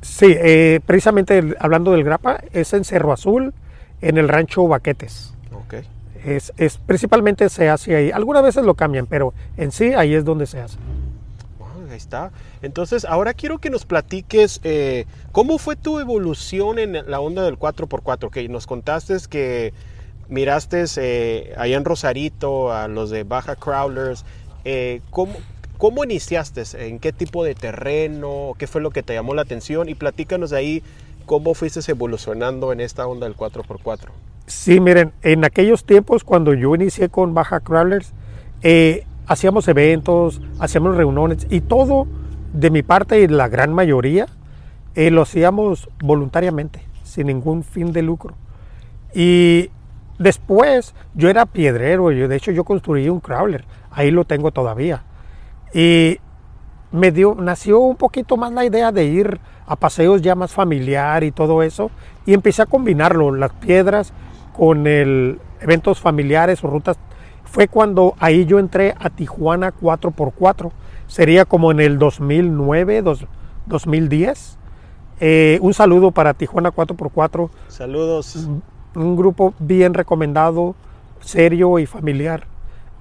Sí, 0.00 0.26
eh, 0.28 0.80
precisamente 0.86 1.54
hablando 1.58 1.92
del 1.92 2.04
Grapa, 2.04 2.40
es 2.52 2.72
en 2.72 2.84
Cerro 2.84 3.12
Azul 3.12 3.52
en 4.00 4.16
el 4.16 4.28
rancho 4.28 4.66
Baquetes. 4.68 5.34
Ok. 5.52 5.74
Es, 6.24 6.52
es, 6.56 6.78
principalmente 6.78 7.48
se 7.48 7.68
hace 7.68 7.96
ahí. 7.96 8.10
Algunas 8.10 8.42
veces 8.42 8.64
lo 8.64 8.74
cambian, 8.74 9.06
pero 9.06 9.34
en 9.56 9.72
sí 9.72 9.94
ahí 9.94 10.14
es 10.14 10.24
donde 10.24 10.46
se 10.46 10.60
hace. 10.60 10.76
Wow, 11.58 11.90
ahí 11.90 11.96
está. 11.96 12.32
Entonces, 12.62 13.04
ahora 13.04 13.34
quiero 13.34 13.58
que 13.58 13.70
nos 13.70 13.86
platiques 13.86 14.60
eh, 14.64 15.06
cómo 15.32 15.58
fue 15.58 15.76
tu 15.76 16.00
evolución 16.00 16.78
en 16.78 16.92
la 17.10 17.20
onda 17.20 17.42
del 17.44 17.58
4x4. 17.58 18.30
Que 18.30 18.48
nos 18.48 18.66
contaste 18.66 19.16
que 19.28 19.72
miraste 20.28 20.84
eh, 20.96 21.54
allá 21.56 21.76
en 21.76 21.84
Rosarito 21.84 22.72
a 22.72 22.88
los 22.88 23.10
de 23.10 23.24
Baja 23.24 23.56
Crawlers. 23.56 24.24
Eh, 24.64 25.00
¿cómo, 25.10 25.34
¿Cómo 25.78 26.04
iniciaste? 26.04 26.62
¿En 26.86 26.98
qué 26.98 27.12
tipo 27.12 27.44
de 27.44 27.54
terreno? 27.54 28.54
¿Qué 28.58 28.66
fue 28.66 28.80
lo 28.80 28.90
que 28.90 29.02
te 29.02 29.14
llamó 29.14 29.34
la 29.34 29.42
atención? 29.42 29.88
Y 29.88 29.94
platícanos 29.94 30.50
de 30.50 30.56
ahí 30.58 30.82
cómo 31.24 31.54
fuiste 31.54 31.80
evolucionando 31.90 32.72
en 32.72 32.80
esta 32.80 33.06
onda 33.06 33.28
del 33.28 33.36
4x4. 33.36 34.08
Sí, 34.46 34.80
miren, 34.80 35.12
en 35.22 35.44
aquellos 35.44 35.84
tiempos 35.84 36.24
cuando 36.24 36.54
yo 36.54 36.74
inicié 36.74 37.10
con 37.10 37.34
Baja 37.34 37.60
Crawlers, 37.60 38.12
eh, 38.62 39.04
hacíamos 39.26 39.68
eventos, 39.68 40.40
hacíamos 40.58 40.96
reuniones 40.96 41.46
y 41.50 41.60
todo 41.60 42.06
de 42.52 42.70
mi 42.70 42.82
parte 42.82 43.20
y 43.20 43.28
la 43.28 43.48
gran 43.48 43.72
mayoría 43.74 44.26
eh, 44.94 45.10
lo 45.10 45.22
hacíamos 45.22 45.88
voluntariamente, 46.02 46.82
sin 47.04 47.28
ningún 47.28 47.62
fin 47.62 47.92
de 47.92 48.02
lucro. 48.02 48.34
Y 49.14 49.70
después 50.18 50.94
yo 51.14 51.28
era 51.28 51.46
piedrero, 51.46 52.10
yo, 52.12 52.28
de 52.28 52.36
hecho 52.36 52.50
yo 52.50 52.64
construí 52.64 53.08
un 53.08 53.20
crawler, 53.20 53.64
ahí 53.90 54.10
lo 54.10 54.24
tengo 54.24 54.50
todavía. 54.50 55.04
Y 55.72 56.18
me 56.90 57.12
dio, 57.12 57.34
nació 57.34 57.80
un 57.80 57.96
poquito 57.96 58.36
más 58.36 58.52
la 58.52 58.64
idea 58.64 58.92
de 58.92 59.04
ir 59.04 59.40
a 59.66 59.76
paseos 59.76 60.22
ya 60.22 60.34
más 60.34 60.52
familiar 60.52 61.22
y 61.24 61.30
todo 61.30 61.62
eso. 61.62 61.90
Y 62.26 62.34
empecé 62.34 62.62
a 62.62 62.66
combinarlo, 62.66 63.34
las 63.34 63.52
piedras 63.52 64.12
con 64.56 64.86
el 64.86 65.38
eventos 65.60 66.00
familiares 66.00 66.62
o 66.64 66.68
rutas. 66.68 66.98
Fue 67.44 67.68
cuando 67.68 68.14
ahí 68.18 68.44
yo 68.44 68.58
entré 68.58 68.94
a 68.98 69.10
Tijuana 69.10 69.72
4x4. 69.74 70.70
Sería 71.06 71.44
como 71.44 71.70
en 71.70 71.80
el 71.80 71.98
2009, 71.98 73.02
2010. 73.66 74.58
Eh, 75.20 75.58
un 75.62 75.74
saludo 75.74 76.10
para 76.10 76.34
Tijuana 76.34 76.70
4x4. 76.70 77.50
Saludos. 77.68 78.48
Un 78.94 79.16
grupo 79.16 79.54
bien 79.58 79.94
recomendado, 79.94 80.74
serio 81.20 81.78
y 81.78 81.86
familiar. 81.86 82.46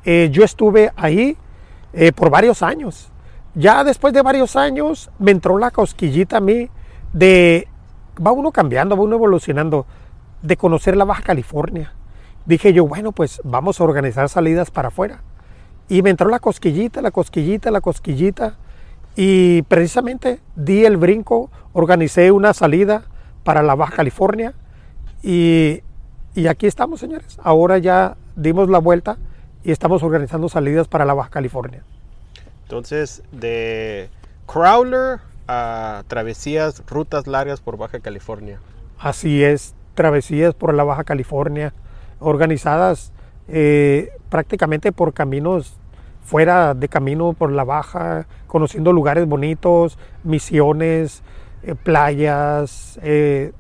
Eh, 0.06 0.30
yo 0.32 0.44
estuve 0.44 0.92
ahí 0.96 1.38
eh, 1.94 2.12
por 2.12 2.30
varios 2.30 2.62
años. 2.62 3.12
Ya 3.56 3.84
después 3.84 4.14
de 4.14 4.22
varios 4.22 4.56
años 4.56 5.10
me 5.20 5.32
entró 5.32 5.58
la 5.58 5.72
cosquillita 5.72 6.38
a 6.38 6.42
mí 6.42 6.70
de, 7.14 7.68
va 8.26 8.32
uno 8.32 8.52
cambiando, 8.52 8.96
va 8.96 9.04
uno 9.04 9.16
evolucionando, 9.16 9.86
de 10.42 10.58
conocer 10.58 10.96
la 10.96 11.06
Baja 11.06 11.24
California. 11.24 11.94
Dije 12.46 12.72
yo, 12.72 12.88
bueno, 12.88 13.12
pues 13.12 13.42
vamos 13.44 13.82
a 13.82 13.84
organizar 13.84 14.30
salidas 14.30 14.72
para 14.72 14.90
afuera. 14.90 15.22
Y 15.90 16.02
me 16.02 16.10
entró 16.10 16.30
la 16.30 16.40
cosquillita, 16.40 17.02
la 17.02 17.12
cosquillita, 17.12 17.72
la 17.72 17.82
cosquillita. 17.82 18.56
Y 19.16 19.64
precisamente 19.64 20.40
di 20.56 20.86
el 20.86 20.98
brinco, 20.98 21.50
organicé 21.74 22.32
una 22.32 22.54
salida 22.54 23.06
para 23.44 23.64
la 23.64 23.76
Baja 23.76 23.96
California. 23.96 24.54
Y, 25.28 25.84
y 26.36 26.48
aquí 26.48 26.68
estamos, 26.68 27.02
señores. 27.02 27.38
Ahora 27.44 27.80
ya 27.80 28.16
dimos 28.38 28.70
la 28.70 28.80
vuelta 28.80 29.18
y 29.62 29.72
estamos 29.72 30.02
organizando 30.02 30.48
salidas 30.48 30.88
para 30.88 31.04
la 31.04 31.14
Baja 31.14 31.30
California. 31.30 31.84
Entonces, 32.64 33.24
de 33.34 34.10
crawler 34.46 35.20
a 35.50 36.04
travesías, 36.08 36.82
rutas 36.88 37.28
largas 37.28 37.60
por 37.60 37.76
Baja 37.76 38.00
California. 38.00 38.62
Así 38.98 39.44
es, 39.44 39.76
travesías 39.96 40.54
por 40.54 40.74
la 40.74 40.86
Baja 40.86 41.04
California, 41.04 41.74
organizadas 42.22 43.12
eh, 43.50 44.12
prácticamente 44.30 44.94
por 44.94 45.14
caminos 45.14 45.76
fuera 46.24 46.74
de 46.74 46.88
camino 46.88 47.34
por 47.34 47.52
la 47.52 47.66
Baja, 47.66 48.28
conociendo 48.48 48.94
lugares 48.94 49.28
bonitos, 49.28 49.98
misiones, 50.24 51.22
eh, 51.64 51.76
playas. 51.76 52.98
Eh, 53.04 53.52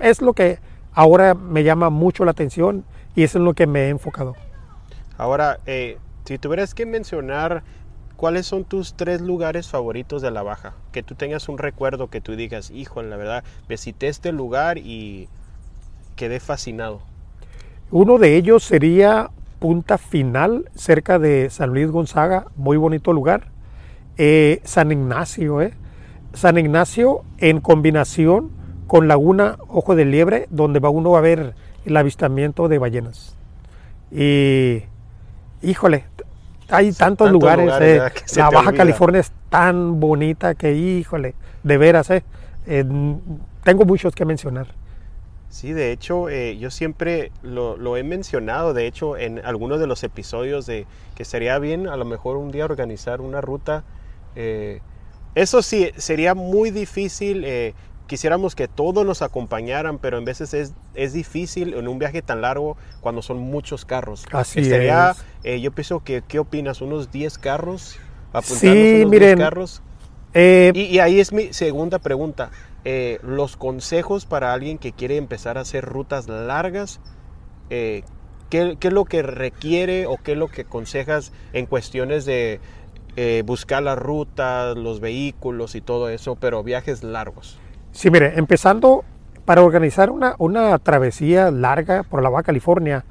es 0.00 0.22
lo 0.22 0.32
que 0.32 0.58
ahora 0.92 1.34
me 1.34 1.64
llama 1.64 1.90
mucho 1.90 2.24
la 2.24 2.32
atención 2.32 2.84
y 3.14 3.22
es 3.22 3.34
en 3.34 3.44
lo 3.44 3.54
que 3.54 3.66
me 3.66 3.84
he 3.84 3.88
enfocado. 3.88 4.34
Ahora, 5.16 5.58
eh, 5.66 5.98
si 6.24 6.38
tuvieras 6.38 6.74
que 6.74 6.86
mencionar 6.86 7.62
cuáles 8.16 8.46
son 8.46 8.64
tus 8.64 8.94
tres 8.94 9.20
lugares 9.20 9.68
favoritos 9.68 10.22
de 10.22 10.30
la 10.30 10.42
Baja, 10.42 10.74
que 10.92 11.02
tú 11.02 11.14
tengas 11.14 11.48
un 11.48 11.58
recuerdo 11.58 12.08
que 12.08 12.20
tú 12.20 12.36
digas, 12.36 12.70
hijo, 12.70 13.02
la 13.02 13.16
verdad, 13.16 13.44
visité 13.68 14.08
este 14.08 14.32
lugar 14.32 14.78
y 14.78 15.28
quedé 16.16 16.40
fascinado. 16.40 17.00
Uno 17.90 18.18
de 18.18 18.36
ellos 18.36 18.62
sería 18.62 19.30
Punta 19.58 19.98
Final, 19.98 20.70
cerca 20.74 21.18
de 21.18 21.50
San 21.50 21.70
Luis 21.70 21.90
Gonzaga, 21.90 22.46
muy 22.56 22.76
bonito 22.76 23.12
lugar. 23.12 23.48
Eh, 24.16 24.60
San 24.64 24.92
Ignacio, 24.92 25.60
¿eh? 25.60 25.74
San 26.32 26.56
Ignacio 26.58 27.22
en 27.38 27.60
combinación 27.60 28.50
con 28.90 29.06
Laguna 29.06 29.56
Ojo 29.68 29.94
de 29.94 30.04
Liebre, 30.04 30.48
donde 30.50 30.80
va 30.80 30.90
uno 30.90 31.16
a 31.16 31.20
ver 31.20 31.54
el 31.86 31.96
avistamiento 31.96 32.66
de 32.66 32.78
ballenas. 32.78 33.36
Y 34.10 34.82
híjole, 35.62 36.06
hay 36.68 36.90
tantos, 36.90 37.30
lugares. 37.30 37.72
eh, 37.80 38.00
la 38.36 38.50
Baja 38.50 38.72
California 38.72 39.20
es 39.20 39.30
tan 39.48 40.00
bonita 40.00 40.56
que, 40.56 40.74
híjole, 40.74 41.36
de 41.62 41.78
veras, 41.78 42.10
eh, 42.10 42.24
eh, 42.66 42.84
tengo 43.62 43.84
muchos 43.84 44.12
que 44.12 44.24
mencionar. 44.24 44.66
Sí, 45.50 45.72
de 45.72 45.92
hecho, 45.92 46.28
eh, 46.28 46.58
yo 46.58 46.72
siempre 46.72 47.30
lo, 47.44 47.76
lo, 47.76 47.96
he 47.96 48.02
mencionado, 48.02 48.74
de 48.74 48.88
hecho, 48.88 49.16
en 49.16 49.38
algunos 49.44 49.78
de 49.78 49.86
los 49.86 50.02
episodios 50.02 50.66
de 50.66 50.88
que 51.14 51.24
sería 51.24 51.60
bien 51.60 51.86
a 51.86 51.96
lo 51.96 52.06
mejor 52.06 52.36
un 52.38 52.50
día 52.50 52.64
organizar 52.64 53.20
una 53.20 53.40
ruta. 53.40 53.84
Eh, 54.34 54.80
eso 55.36 55.62
sí, 55.62 55.92
sería 55.96 56.34
muy 56.34 56.70
difícil 56.70 57.44
eh, 57.44 57.74
quisiéramos 58.10 58.56
que 58.56 58.66
todos 58.66 59.06
nos 59.06 59.22
acompañaran, 59.22 59.98
pero 59.98 60.18
en 60.18 60.24
veces 60.24 60.52
es, 60.52 60.74
es 60.94 61.12
difícil 61.12 61.74
en 61.74 61.86
un 61.86 62.00
viaje 62.00 62.22
tan 62.22 62.40
largo 62.40 62.76
cuando 63.00 63.22
son 63.22 63.38
muchos 63.38 63.84
carros. 63.84 64.26
Así 64.32 64.62
Estaría, 64.62 65.12
es. 65.12 65.24
Eh, 65.44 65.60
yo 65.60 65.70
pienso 65.70 66.02
que, 66.02 66.20
¿qué 66.26 66.40
opinas? 66.40 66.80
¿Unos 66.80 67.12
10 67.12 67.38
carros? 67.38 68.00
Sí, 68.42 68.66
unos 68.96 69.10
miren. 69.12 69.36
10 69.36 69.38
carros. 69.38 69.82
Eh, 70.34 70.72
y, 70.74 70.86
y, 70.86 70.98
ahí 70.98 71.20
es 71.20 71.32
mi 71.32 71.52
segunda 71.52 72.00
pregunta. 72.00 72.50
Eh, 72.84 73.20
los 73.22 73.56
consejos 73.56 74.26
para 74.26 74.52
alguien 74.52 74.78
que 74.78 74.90
quiere 74.90 75.16
empezar 75.16 75.56
a 75.56 75.60
hacer 75.60 75.84
rutas 75.84 76.26
largas, 76.26 76.98
¿qué, 77.68 78.02
¿qué, 78.50 78.76
es 78.80 78.92
lo 78.92 79.04
que 79.04 79.22
requiere 79.22 80.06
o 80.06 80.16
qué 80.16 80.32
es 80.32 80.38
lo 80.38 80.48
que 80.48 80.62
aconsejas 80.62 81.30
en 81.52 81.66
cuestiones 81.66 82.24
de 82.24 82.58
eh, 83.14 83.44
buscar 83.46 83.84
las 83.84 83.96
rutas, 83.96 84.76
los 84.76 84.98
vehículos 84.98 85.76
y 85.76 85.80
todo 85.80 86.08
eso, 86.08 86.34
pero 86.34 86.64
viajes 86.64 87.04
largos? 87.04 87.60
Sí, 87.92 88.10
mire, 88.10 88.38
empezando 88.38 89.04
para 89.44 89.62
organizar 89.62 90.10
una, 90.10 90.36
una 90.38 90.78
travesía 90.78 91.50
larga 91.50 92.04
por 92.04 92.22
la 92.22 92.28
Baja 92.28 92.44
California, 92.44 93.04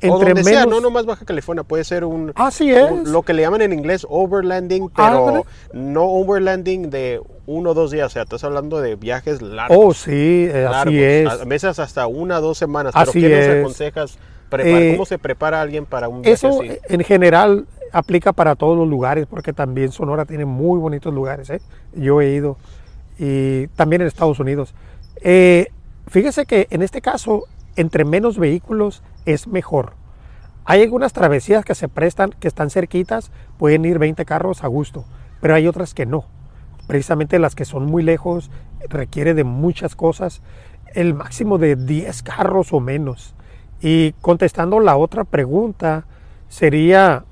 entre 0.00 0.10
o 0.10 0.18
donde 0.18 0.34
menos... 0.34 0.46
sea, 0.46 0.66
no 0.66 0.80
nomás 0.80 1.06
Baja 1.06 1.24
California, 1.24 1.64
puede 1.64 1.84
ser 1.84 2.04
un, 2.04 2.32
Así 2.34 2.70
es. 2.70 2.90
Un, 2.90 3.10
lo 3.12 3.22
que 3.22 3.32
le 3.32 3.42
llaman 3.42 3.62
en 3.62 3.72
inglés 3.72 4.06
overlanding, 4.08 4.90
pero 4.90 5.44
no 5.72 6.04
overlanding 6.04 6.90
de 6.90 7.20
uno 7.46 7.70
o 7.70 7.74
dos 7.74 7.90
días, 7.90 8.06
o 8.06 8.10
sea, 8.10 8.22
estás 8.22 8.44
hablando 8.44 8.80
de 8.80 8.96
viajes 8.96 9.42
largos. 9.42 9.76
Oh, 9.78 9.94
sí, 9.94 10.48
largos, 10.52 10.76
así 10.86 11.02
es. 11.02 11.28
A 11.28 11.44
veces 11.44 11.78
hasta 11.78 12.06
una 12.06 12.38
o 12.38 12.42
dos 12.42 12.58
semanas, 12.58 12.92
así 12.94 13.20
pero 13.20 13.28
¿qué 13.28 13.40
es. 13.40 13.48
nos 13.48 13.56
aconsejas? 13.58 14.18
Preparar, 14.48 14.82
eh, 14.82 14.92
¿Cómo 14.92 15.06
se 15.06 15.18
prepara 15.18 15.62
alguien 15.62 15.86
para 15.86 16.08
un 16.08 16.20
viaje 16.20 16.34
Eso 16.34 16.60
así? 16.60 16.78
en 16.88 17.02
general 17.04 17.66
aplica 17.90 18.32
para 18.32 18.54
todos 18.54 18.76
los 18.76 18.88
lugares, 18.88 19.26
porque 19.26 19.52
también 19.52 19.92
Sonora 19.92 20.24
tiene 20.24 20.44
muy 20.44 20.78
bonitos 20.78 21.12
lugares, 21.12 21.50
¿eh? 21.50 21.60
Yo 21.94 22.20
he 22.20 22.30
ido, 22.30 22.56
también 23.76 24.02
en 24.02 24.08
Estados 24.08 24.40
Unidos. 24.40 24.74
Eh, 25.20 25.68
fíjese 26.08 26.46
que 26.46 26.66
en 26.70 26.82
este 26.82 27.00
caso, 27.00 27.44
entre 27.76 28.04
menos 28.04 28.38
vehículos 28.38 29.02
es 29.24 29.46
mejor. 29.46 29.94
Hay 30.64 30.82
algunas 30.82 31.12
travesías 31.12 31.64
que 31.64 31.74
se 31.74 31.88
prestan, 31.88 32.30
que 32.30 32.48
están 32.48 32.70
cerquitas, 32.70 33.30
pueden 33.58 33.84
ir 33.84 33.98
20 33.98 34.24
carros 34.24 34.64
a 34.64 34.68
gusto, 34.68 35.04
pero 35.40 35.54
hay 35.54 35.66
otras 35.66 35.94
que 35.94 36.06
no. 36.06 36.24
Precisamente 36.86 37.38
las 37.38 37.54
que 37.54 37.64
son 37.64 37.86
muy 37.86 38.02
lejos 38.02 38.50
requiere 38.88 39.34
de 39.34 39.44
muchas 39.44 39.94
cosas, 39.94 40.42
el 40.94 41.14
máximo 41.14 41.58
de 41.58 41.76
10 41.76 42.22
carros 42.22 42.72
o 42.72 42.80
menos. 42.80 43.34
Y 43.80 44.12
contestando 44.20 44.80
la 44.80 44.96
otra 44.96 45.24
pregunta, 45.24 46.06
sería 46.48 47.24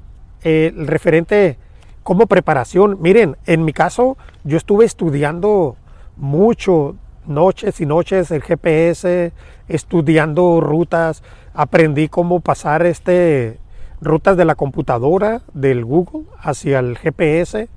eh, 0.42 0.72
el 0.74 0.86
referente 0.86 1.58
como 2.02 2.26
preparación. 2.26 2.98
Miren, 3.00 3.36
en 3.46 3.64
mi 3.64 3.72
caso, 3.72 4.16
yo 4.44 4.56
estuve 4.56 4.84
estudiando 4.84 5.76
mucho, 6.20 6.96
noches 7.26 7.80
y 7.80 7.86
noches, 7.86 8.30
el 8.30 8.42
GPS, 8.42 9.32
estudiando 9.68 10.60
rutas, 10.60 11.22
aprendí 11.54 12.08
cómo 12.08 12.40
pasar 12.40 12.86
este, 12.86 13.58
rutas 14.00 14.36
de 14.36 14.44
la 14.44 14.54
computadora, 14.54 15.42
del 15.52 15.84
Google, 15.84 16.26
hacia 16.38 16.78
el 16.78 16.96
GPS. 16.96 17.68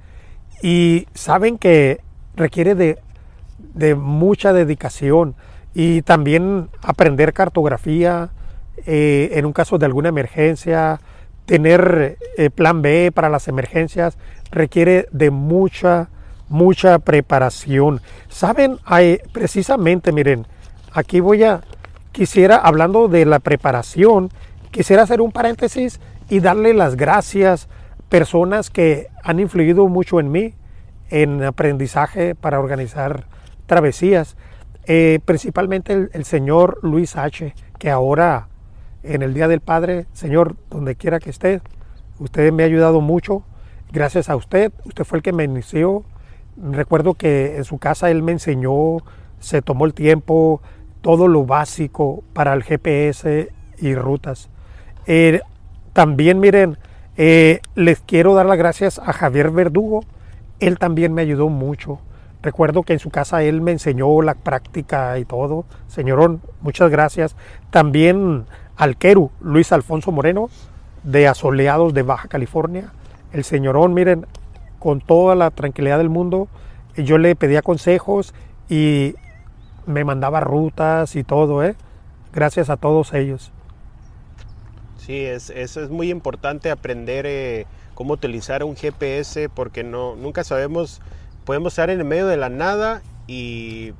Y 0.61 1.07
saben 1.13 1.57
que 1.57 2.01
requiere 2.35 2.75
de, 2.75 2.99
de 3.73 3.95
mucha 3.95 4.53
dedicación. 4.53 5.35
y 5.75 6.03
también 6.03 6.69
aprender 6.83 7.33
cartografía 7.33 8.29
eh, 8.85 9.31
en 9.33 9.45
un 9.45 9.53
caso 9.53 9.77
de 9.77 9.85
alguna 9.85 10.09
emergencia, 10.09 10.99
tener 11.45 12.17
eh, 12.37 12.49
plan 12.49 12.81
B 12.81 13.11
para 13.13 13.29
las 13.29 13.47
emergencias, 13.47 14.17
requiere 14.51 15.07
de 15.11 15.31
mucha, 15.31 16.09
mucha 16.53 16.99
preparación. 16.99 17.99
Saben, 18.29 18.77
precisamente, 19.31 20.11
miren, 20.11 20.45
aquí 20.93 21.19
voy 21.19 21.43
a, 21.43 21.61
quisiera, 22.11 22.57
hablando 22.57 23.07
de 23.07 23.25
la 23.25 23.39
preparación, 23.39 24.29
quisiera 24.71 25.03
hacer 25.03 25.19
un 25.19 25.31
paréntesis 25.31 25.99
y 26.29 26.39
darle 26.39 26.73
las 26.73 26.95
gracias 26.95 27.67
personas 28.07 28.69
que 28.69 29.07
han 29.23 29.39
influido 29.39 29.87
mucho 29.87 30.19
en 30.19 30.31
mí 30.31 30.53
en 31.09 31.43
aprendizaje 31.43 32.35
para 32.35 32.59
organizar 32.59 33.25
travesías. 33.65 34.37
Eh, 34.85 35.19
principalmente 35.25 36.09
el, 36.11 36.25
señor 36.25 36.79
Luis 36.83 37.15
H., 37.15 37.55
que 37.79 37.89
ahora 37.89 38.47
en 39.01 39.23
el 39.23 39.33
Día 39.33 39.47
del 39.47 39.59
Padre, 39.59 40.05
Señor, 40.13 40.55
donde 40.69 40.95
quiera 40.95 41.19
que 41.19 41.29
esté, 41.29 41.61
usted 42.19 42.51
me 42.53 42.63
ha 42.63 42.67
ayudado 42.67 43.01
mucho. 43.01 43.43
Gracias 43.91 44.29
a 44.29 44.35
usted, 44.35 44.71
usted 44.85 45.03
fue 45.03 45.17
el 45.17 45.23
que 45.23 45.33
me 45.33 45.43
inició. 45.43 46.03
Recuerdo 46.57 47.15
que 47.15 47.57
en 47.57 47.65
su 47.65 47.77
casa 47.77 48.11
él 48.11 48.23
me 48.23 48.31
enseñó, 48.31 48.97
se 49.39 49.61
tomó 49.61 49.85
el 49.85 49.93
tiempo, 49.93 50.61
todo 51.01 51.27
lo 51.27 51.45
básico 51.45 52.23
para 52.33 52.53
el 52.53 52.63
GPS 52.63 53.51
y 53.77 53.95
rutas. 53.95 54.49
Eh, 55.05 55.41
también 55.93 56.39
miren, 56.39 56.77
eh, 57.17 57.59
les 57.75 57.99
quiero 57.99 58.33
dar 58.33 58.45
las 58.45 58.57
gracias 58.57 58.99
a 58.99 59.13
Javier 59.13 59.51
Verdugo. 59.51 60.03
Él 60.59 60.79
también 60.79 61.13
me 61.13 61.21
ayudó 61.21 61.49
mucho. 61.49 61.99
Recuerdo 62.41 62.83
que 62.83 62.93
en 62.93 62.99
su 62.99 63.09
casa 63.09 63.43
él 63.43 63.61
me 63.61 63.71
enseñó 63.71 64.21
la 64.21 64.35
práctica 64.35 65.17
y 65.17 65.25
todo. 65.25 65.65
Señorón, 65.87 66.41
muchas 66.61 66.89
gracias. 66.89 67.35
También 67.69 68.45
al 68.75 68.97
Queru, 68.97 69.31
Luis 69.41 69.71
Alfonso 69.71 70.11
Moreno, 70.11 70.49
de 71.03 71.27
Asoleados 71.27 71.93
de 71.93 72.03
Baja 72.03 72.27
California. 72.27 72.91
El 73.31 73.43
señorón, 73.43 73.93
miren, 73.93 74.25
con 74.83 74.99
toda 74.99 75.33
la 75.33 75.49
tranquilidad 75.49 75.97
del 75.97 76.09
mundo, 76.09 76.49
yo 76.97 77.17
le 77.17 77.37
pedía 77.37 77.61
consejos 77.61 78.33
y 78.67 79.15
me 79.85 80.03
mandaba 80.03 80.41
rutas 80.41 81.15
y 81.15 81.23
todo, 81.23 81.63
¿eh? 81.63 81.77
Gracias 82.33 82.69
a 82.69 82.75
todos 82.75 83.13
ellos. 83.13 83.53
Sí, 84.97 85.21
es, 85.21 85.49
eso 85.51 85.81
es 85.81 85.89
muy 85.89 86.11
importante 86.11 86.69
aprender 86.69 87.25
eh, 87.25 87.65
cómo 87.93 88.15
utilizar 88.15 88.65
un 88.65 88.75
GPS 88.75 89.47
porque 89.47 89.85
no, 89.85 90.17
nunca 90.17 90.43
sabemos 90.43 91.01
podemos 91.45 91.71
estar 91.71 91.89
en 91.89 91.99
el 91.99 92.05
medio 92.05 92.27
de 92.27 92.35
la 92.35 92.49
nada 92.49 93.01
y 93.25 93.93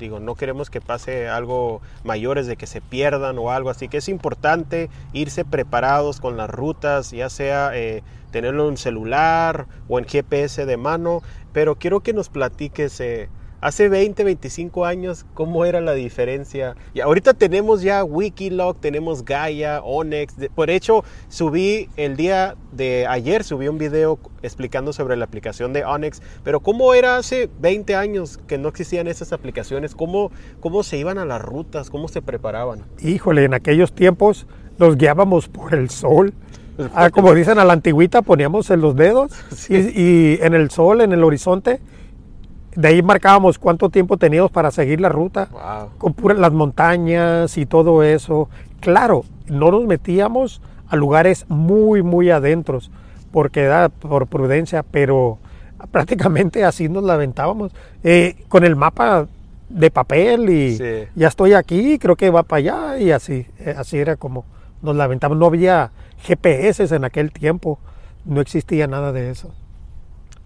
digo, 0.00 0.18
no 0.18 0.34
queremos 0.34 0.70
que 0.70 0.80
pase 0.80 1.28
algo 1.28 1.82
mayores 2.02 2.48
de 2.48 2.56
que 2.56 2.66
se 2.66 2.80
pierdan 2.80 3.38
o 3.38 3.52
algo, 3.52 3.70
así 3.70 3.86
que 3.86 3.98
es 3.98 4.08
importante 4.08 4.90
irse 5.12 5.44
preparados 5.44 6.20
con 6.20 6.36
las 6.36 6.50
rutas, 6.50 7.12
ya 7.12 7.30
sea 7.30 7.70
eh, 7.74 8.02
tenerlo 8.30 8.68
en 8.68 8.76
celular 8.76 9.66
o 9.88 9.98
en 9.98 10.04
GPS 10.04 10.66
de 10.66 10.76
mano, 10.76 11.22
pero 11.52 11.76
quiero 11.76 12.00
que 12.00 12.12
nos 12.12 12.28
platiques 12.28 13.00
eh, 13.00 13.28
hace 13.60 13.88
20, 13.88 14.24
25 14.24 14.86
años, 14.86 15.26
¿cómo 15.34 15.64
era 15.64 15.80
la 15.80 15.92
diferencia? 15.92 16.76
Y 16.94 17.00
ahorita 17.00 17.34
tenemos 17.34 17.82
ya 17.82 18.04
Wikiloc, 18.04 18.80
tenemos 18.80 19.24
Gaia, 19.24 19.82
Onyx. 19.82 20.34
Por 20.54 20.70
hecho, 20.70 21.04
subí 21.28 21.88
el 21.96 22.16
día 22.16 22.56
de 22.72 23.06
ayer, 23.06 23.44
subí 23.44 23.68
un 23.68 23.78
video 23.78 24.18
explicando 24.42 24.92
sobre 24.92 25.16
la 25.16 25.24
aplicación 25.24 25.72
de 25.72 25.84
Onyx. 25.84 26.22
Pero 26.42 26.60
¿cómo 26.60 26.94
era 26.94 27.16
hace 27.16 27.50
20 27.60 27.94
años 27.94 28.38
que 28.46 28.58
no 28.58 28.68
existían 28.68 29.06
esas 29.06 29.32
aplicaciones? 29.32 29.94
¿Cómo, 29.94 30.30
cómo 30.60 30.82
se 30.82 30.96
iban 30.96 31.18
a 31.18 31.24
las 31.24 31.42
rutas? 31.42 31.90
¿Cómo 31.90 32.08
se 32.08 32.22
preparaban? 32.22 32.84
Híjole, 33.00 33.44
en 33.44 33.54
aquellos 33.54 33.92
tiempos 33.92 34.46
nos 34.78 34.96
guiábamos 34.96 35.48
por 35.48 35.74
el 35.74 35.90
sol. 35.90 36.32
Ah, 36.94 37.10
como 37.10 37.34
dicen 37.34 37.58
a 37.58 37.64
la 37.64 37.72
antigüita, 37.72 38.22
poníamos 38.22 38.70
en 38.70 38.80
los 38.80 38.96
dedos 38.96 39.32
y 39.68 40.38
en 40.42 40.54
el 40.54 40.70
sol, 40.70 41.00
en 41.00 41.12
el 41.12 41.24
horizonte 41.24 41.80
de 42.74 42.88
ahí 42.88 43.02
marcábamos 43.02 43.58
cuánto 43.58 43.90
tiempo 43.90 44.16
teníamos 44.16 44.50
para 44.50 44.70
seguir 44.70 45.00
la 45.00 45.08
ruta, 45.08 45.48
con 45.98 46.14
las 46.40 46.52
montañas 46.52 47.58
y 47.58 47.66
todo 47.66 48.02
eso. 48.02 48.48
Claro, 48.80 49.24
no 49.48 49.70
nos 49.70 49.84
metíamos 49.86 50.62
a 50.88 50.96
lugares 50.96 51.46
muy, 51.48 52.02
muy 52.02 52.30
adentros, 52.30 52.90
porque 53.32 53.62
era 53.62 53.88
por 53.88 54.26
prudencia, 54.26 54.82
pero 54.82 55.38
prácticamente 55.90 56.64
así 56.64 56.88
nos 56.88 57.04
la 57.04 57.14
aventábamos. 57.14 57.72
Eh, 58.04 58.36
con 58.48 58.64
el 58.64 58.76
mapa 58.76 59.26
de 59.68 59.90
papel 59.90 60.50
y 60.50 60.78
ya 61.14 61.28
estoy 61.28 61.52
aquí, 61.52 61.98
creo 61.98 62.16
que 62.16 62.30
va 62.30 62.42
para 62.42 62.58
allá 62.58 62.98
y 62.98 63.12
así, 63.12 63.46
eh, 63.60 63.74
así 63.76 63.98
era 63.98 64.16
como 64.16 64.44
nos 64.82 64.96
la 64.96 65.04
aventamos. 65.04 65.36
No 65.36 65.46
había 65.46 65.90
GPS 66.22 66.94
en 66.94 67.04
aquel 67.04 67.32
tiempo, 67.32 67.78
no 68.24 68.40
existía 68.40 68.86
nada 68.86 69.12
de 69.12 69.30
eso. 69.30 69.52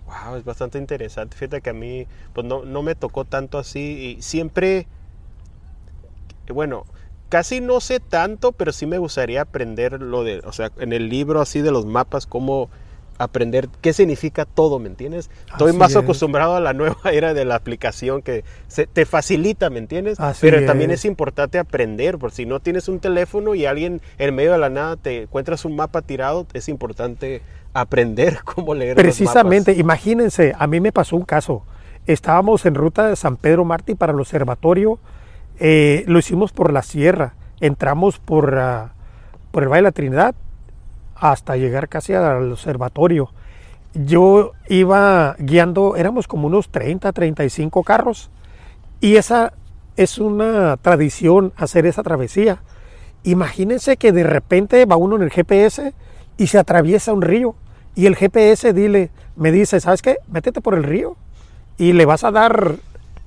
Wow, 0.06 0.36
es 0.36 0.44
bastante 0.44 0.78
interesante. 0.78 1.36
Fíjate 1.36 1.60
que 1.60 1.70
a 1.70 1.74
mí 1.74 2.06
pues 2.32 2.46
no, 2.46 2.64
no 2.64 2.82
me 2.82 2.94
tocó 2.94 3.24
tanto 3.24 3.58
así 3.58 4.16
y 4.18 4.22
siempre, 4.22 4.86
bueno, 6.48 6.84
casi 7.28 7.60
no 7.60 7.80
sé 7.80 8.00
tanto, 8.00 8.52
pero 8.52 8.72
sí 8.72 8.86
me 8.86 8.98
gustaría 8.98 9.42
aprender 9.42 10.00
lo 10.00 10.24
de, 10.24 10.40
o 10.44 10.52
sea, 10.52 10.70
en 10.78 10.92
el 10.92 11.08
libro 11.08 11.40
así 11.40 11.60
de 11.60 11.72
los 11.72 11.86
mapas, 11.86 12.26
cómo 12.26 12.70
aprender 13.18 13.68
qué 13.80 13.92
significa 13.92 14.44
todo, 14.44 14.78
¿me 14.78 14.88
entiendes? 14.88 15.30
Estoy 15.50 15.72
más 15.72 15.96
acostumbrado 15.96 16.56
a 16.56 16.60
la 16.60 16.72
nueva 16.72 16.96
era 17.12 17.34
de 17.34 17.44
la 17.44 17.54
aplicación 17.54 18.22
que 18.22 18.44
se, 18.68 18.86
te 18.86 19.06
facilita, 19.06 19.70
¿me 19.70 19.78
entiendes? 19.78 20.18
Pero 20.40 20.64
también 20.66 20.90
es 20.90 21.04
importante 21.04 21.58
aprender, 21.58 22.18
porque 22.18 22.36
si 22.36 22.46
no 22.46 22.60
tienes 22.60 22.88
un 22.88 23.00
teléfono 23.00 23.54
y 23.54 23.66
alguien 23.66 24.00
en 24.18 24.34
medio 24.34 24.52
de 24.52 24.58
la 24.58 24.70
nada 24.70 24.96
te 24.96 25.22
encuentras 25.22 25.64
un 25.64 25.76
mapa 25.76 26.02
tirado, 26.02 26.46
es 26.52 26.68
importante 26.68 27.42
aprender 27.72 28.38
cómo 28.44 28.74
leer. 28.74 28.96
Precisamente, 28.96 29.72
imagínense, 29.72 30.54
a 30.58 30.66
mí 30.66 30.80
me 30.80 30.92
pasó 30.92 31.16
un 31.16 31.24
caso. 31.24 31.62
Estábamos 32.06 32.66
en 32.66 32.74
ruta 32.74 33.08
de 33.08 33.16
San 33.16 33.36
Pedro 33.36 33.64
Martí 33.64 33.94
para 33.94 34.12
el 34.12 34.20
observatorio, 34.20 34.98
eh, 35.58 36.04
lo 36.06 36.18
hicimos 36.18 36.52
por 36.52 36.72
la 36.72 36.82
sierra, 36.82 37.34
entramos 37.60 38.18
por, 38.18 38.58
ah, 38.58 38.92
por 39.52 39.62
el 39.62 39.68
Valle 39.68 39.78
de 39.78 39.82
la 39.82 39.92
Trinidad 39.92 40.34
hasta 41.14 41.56
llegar 41.56 41.88
casi 41.88 42.14
al 42.14 42.52
observatorio. 42.52 43.30
Yo 43.94 44.52
iba 44.68 45.36
guiando, 45.38 45.96
éramos 45.96 46.26
como 46.26 46.46
unos 46.48 46.68
30, 46.68 47.12
35 47.12 47.82
carros 47.84 48.30
y 49.00 49.16
esa 49.16 49.52
es 49.96 50.18
una 50.18 50.76
tradición 50.78 51.52
hacer 51.56 51.86
esa 51.86 52.02
travesía. 52.02 52.58
Imagínense 53.22 53.96
que 53.96 54.12
de 54.12 54.24
repente 54.24 54.84
va 54.84 54.96
uno 54.96 55.16
en 55.16 55.22
el 55.22 55.30
GPS 55.30 55.94
y 56.36 56.48
se 56.48 56.58
atraviesa 56.58 57.12
un 57.12 57.22
río 57.22 57.54
y 57.94 58.06
el 58.06 58.16
GPS 58.16 58.72
dile, 58.72 59.10
me 59.36 59.52
dice, 59.52 59.80
¿sabes 59.80 60.02
qué? 60.02 60.18
Métete 60.28 60.60
por 60.60 60.74
el 60.74 60.82
río 60.82 61.16
y 61.78 61.92
le 61.92 62.06
vas 62.06 62.24
a 62.24 62.30
dar 62.30 62.76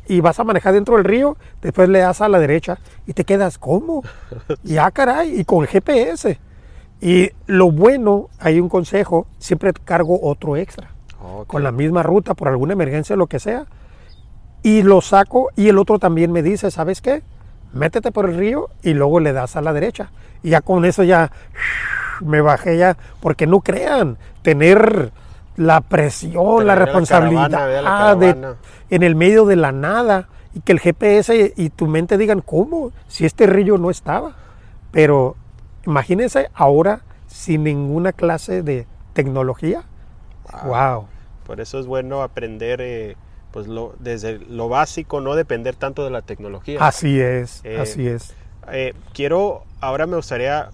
y 0.07 0.21
vas 0.21 0.39
a 0.39 0.43
manejar 0.43 0.73
dentro 0.73 0.95
del 0.95 1.05
río, 1.05 1.37
después 1.61 1.89
le 1.89 1.99
das 1.99 2.21
a 2.21 2.29
la 2.29 2.39
derecha 2.39 2.77
y 3.05 3.13
te 3.13 3.23
quedas, 3.23 3.57
¿cómo? 3.57 4.03
Ya 4.63 4.89
caray, 4.91 5.39
y 5.39 5.45
con 5.45 5.61
el 5.61 5.67
GPS. 5.67 6.39
Y 6.99 7.31
lo 7.45 7.71
bueno, 7.71 8.29
hay 8.39 8.59
un 8.59 8.69
consejo, 8.69 9.27
siempre 9.37 9.71
cargo 9.73 10.19
otro 10.21 10.57
extra, 10.57 10.89
con 11.45 11.63
la 11.63 11.71
misma 11.71 12.03
ruta, 12.03 12.33
por 12.33 12.47
alguna 12.47 12.73
emergencia, 12.73 13.15
lo 13.15 13.27
que 13.27 13.39
sea, 13.39 13.65
y 14.63 14.81
lo 14.81 15.01
saco 15.01 15.49
y 15.55 15.69
el 15.69 15.77
otro 15.77 15.99
también 15.99 16.31
me 16.31 16.41
dice, 16.41 16.71
¿sabes 16.71 17.01
qué? 17.01 17.21
Métete 17.73 18.11
por 18.11 18.29
el 18.29 18.37
río 18.37 18.69
y 18.81 18.93
luego 18.93 19.19
le 19.19 19.33
das 19.33 19.55
a 19.55 19.61
la 19.61 19.73
derecha. 19.73 20.09
Y 20.41 20.49
ya 20.49 20.61
con 20.61 20.85
eso 20.85 21.03
ya 21.03 21.31
me 22.21 22.41
bajé 22.41 22.77
ya, 22.77 22.97
porque 23.19 23.45
no 23.45 23.61
crean, 23.61 24.17
tener 24.41 25.11
la 25.55 25.81
presión, 25.81 26.65
la 26.65 26.75
responsabilidad 26.75 28.23
en 28.89 29.03
el 29.03 29.15
medio 29.15 29.45
de 29.45 29.55
la 29.55 29.71
nada 29.71 30.29
y 30.53 30.61
que 30.61 30.71
el 30.71 30.79
GPS 30.79 31.53
y 31.55 31.69
tu 31.69 31.87
mente 31.87 32.17
digan, 32.17 32.41
¿cómo? 32.41 32.91
Si 33.07 33.25
este 33.25 33.45
río 33.47 33.77
no 33.77 33.89
estaba. 33.89 34.33
Pero 34.91 35.35
imagínense 35.87 36.49
ahora 36.53 37.01
sin 37.27 37.63
ninguna 37.63 38.13
clase 38.13 38.61
de 38.61 38.85
tecnología. 39.13 39.83
Wow. 40.65 41.07
Por 41.45 41.61
eso 41.61 41.79
es 41.79 41.87
bueno 41.87 42.21
aprender 42.21 42.81
eh, 42.81 43.15
pues 43.51 43.67
lo, 43.67 43.95
desde 43.99 44.37
lo 44.37 44.69
básico, 44.69 45.21
no 45.21 45.35
depender 45.35 45.75
tanto 45.75 46.03
de 46.03 46.11
la 46.11 46.21
tecnología. 46.21 46.85
Así 46.85 47.19
es, 47.19 47.61
eh, 47.63 47.79
así 47.79 48.07
es. 48.07 48.33
Eh, 48.71 48.93
quiero, 49.13 49.63
ahora 49.79 50.05
me 50.07 50.17
gustaría 50.17 50.69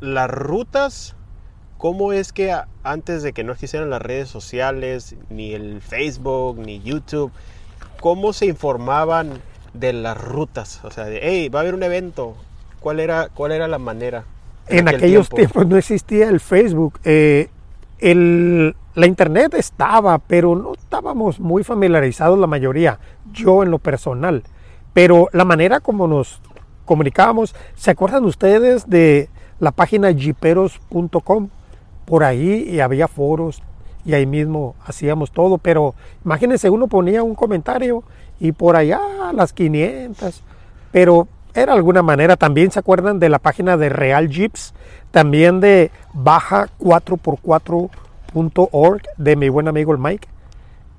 las 0.00 0.30
rutas, 0.30 1.16
¿cómo 1.76 2.12
es 2.12 2.32
que 2.32 2.56
antes 2.82 3.22
de 3.22 3.32
que 3.34 3.44
no 3.44 3.52
existieran 3.52 3.90
las 3.90 4.00
redes 4.00 4.28
sociales, 4.28 5.16
ni 5.28 5.52
el 5.52 5.82
Facebook, 5.82 6.58
ni 6.58 6.80
YouTube, 6.80 7.30
cómo 8.00 8.32
se 8.32 8.46
informaban 8.46 9.42
de 9.74 9.92
las 9.92 10.16
rutas? 10.16 10.80
O 10.84 10.90
sea, 10.90 11.04
de, 11.04 11.20
hey, 11.22 11.50
va 11.50 11.60
a 11.60 11.62
haber 11.62 11.74
un 11.74 11.82
evento. 11.82 12.36
¿Cuál 12.80 13.00
era, 13.00 13.28
cuál 13.28 13.52
era 13.52 13.68
la 13.68 13.78
manera? 13.78 14.24
En, 14.68 14.88
aquellos 14.88 15.28
tiempos 15.28 15.66
no 15.66 15.76
existía 15.76 16.28
el 16.28 16.40
Facebook. 16.40 16.98
Eh, 17.04 17.48
la 18.00 19.06
internet 19.06 19.54
estaba, 19.54 20.18
pero 20.18 20.56
no 20.56 20.72
estábamos 20.72 21.38
muy 21.38 21.64
familiarizados 21.64 22.38
la 22.38 22.46
mayoría, 22.46 22.98
yo 23.32 23.62
en 23.62 23.70
lo 23.70 23.78
personal. 23.78 24.42
Pero 24.92 25.28
la 25.32 25.44
manera 25.44 25.80
como 25.80 26.08
nos 26.08 26.40
comunicábamos, 26.84 27.54
¿se 27.74 27.90
acuerdan 27.90 28.24
ustedes 28.24 28.88
de 28.88 29.28
la 29.60 29.72
página 29.72 30.12
jiperos.com? 30.12 31.48
Por 32.06 32.24
ahí 32.24 32.68
y 32.70 32.80
había 32.80 33.08
foros 33.08 33.62
y 34.06 34.14
ahí 34.14 34.24
mismo 34.24 34.76
hacíamos 34.86 35.32
todo, 35.32 35.58
pero 35.58 35.94
imagínense, 36.24 36.70
uno 36.70 36.86
ponía 36.86 37.22
un 37.22 37.34
comentario 37.34 38.04
y 38.38 38.52
por 38.52 38.76
allá 38.76 39.00
las 39.34 39.52
500, 39.52 40.42
pero 40.92 41.26
era 41.56 41.72
alguna 41.72 42.02
manera. 42.02 42.36
También 42.36 42.70
se 42.70 42.78
acuerdan 42.78 43.18
de 43.18 43.28
la 43.28 43.38
página 43.38 43.76
de 43.76 43.88
Real 43.88 44.28
Jeeps, 44.28 44.74
también 45.10 45.60
de 45.60 45.90
baja 46.12 46.68
4x4.org 48.34 49.02
de 49.16 49.36
mi 49.36 49.48
buen 49.48 49.68
amigo 49.68 49.92
el 49.92 49.98
Mike. 49.98 50.28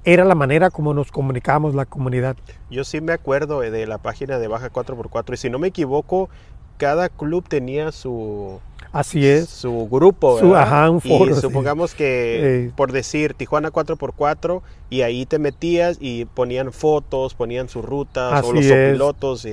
Era 0.03 0.23
la 0.23 0.35
manera 0.35 0.69
como 0.69 0.93
nos 0.93 1.11
comunicábamos 1.11 1.75
la 1.75 1.85
comunidad. 1.85 2.37
Yo 2.69 2.83
sí 2.85 3.01
me 3.01 3.11
acuerdo 3.13 3.59
de 3.59 3.85
la 3.87 3.97
página 3.97 4.39
de 4.39 4.47
baja 4.47 4.71
4x4 4.71 5.33
y 5.33 5.37
si 5.37 5.49
no 5.49 5.59
me 5.59 5.67
equivoco, 5.67 6.29
cada 6.77 7.09
club 7.09 7.43
tenía 7.47 7.91
su, 7.91 8.59
Así 8.93 9.25
es. 9.27 9.49
su 9.49 9.89
grupo, 9.89 10.39
Su- 10.39 10.55
ajá, 10.55 10.89
un 10.89 11.01
foro, 11.01 11.31
Y 11.31 11.33
sí. 11.35 11.41
supongamos 11.41 11.93
que, 11.93 12.67
Eh. 12.67 12.71
por 12.75 12.91
decir, 12.93 13.33
Tijuana 13.33 13.69
4x4, 13.71 14.61
y 14.89 15.01
ahí 15.01 15.25
te 15.25 15.39
metías 15.39 15.97
y 15.99 16.23
ponían 16.25 16.71
fotos, 16.71 17.33
ponían 17.33 17.67
sus 17.67 17.83
rutas, 17.83 18.45
o 18.45 18.53
los 18.53 18.63
pilotos. 18.65 19.45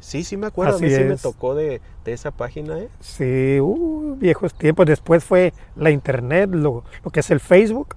Sí, 0.00 0.24
sí 0.24 0.36
me 0.36 0.46
acuerdo, 0.46 0.76
Así 0.76 0.86
a 0.86 0.88
mí 0.88 0.94
sí 0.94 1.04
me 1.04 1.16
tocó 1.16 1.54
de, 1.54 1.80
de 2.04 2.12
esa 2.12 2.30
página, 2.30 2.78
¿eh? 2.78 2.88
Sí, 3.00 3.60
uh, 3.60 4.16
viejos 4.18 4.54
tiempos. 4.54 4.86
Después 4.86 5.24
fue 5.24 5.52
la 5.76 5.90
internet, 5.90 6.50
lo, 6.52 6.84
lo 7.04 7.10
que 7.10 7.20
es 7.20 7.30
el 7.30 7.40
Facebook. 7.40 7.96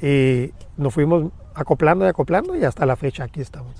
Y 0.00 0.52
nos 0.76 0.92
fuimos 0.92 1.32
acoplando 1.54 2.04
y 2.04 2.08
acoplando 2.08 2.54
y 2.54 2.64
hasta 2.64 2.86
la 2.86 2.96
fecha 2.96 3.24
aquí 3.24 3.40
estamos. 3.40 3.74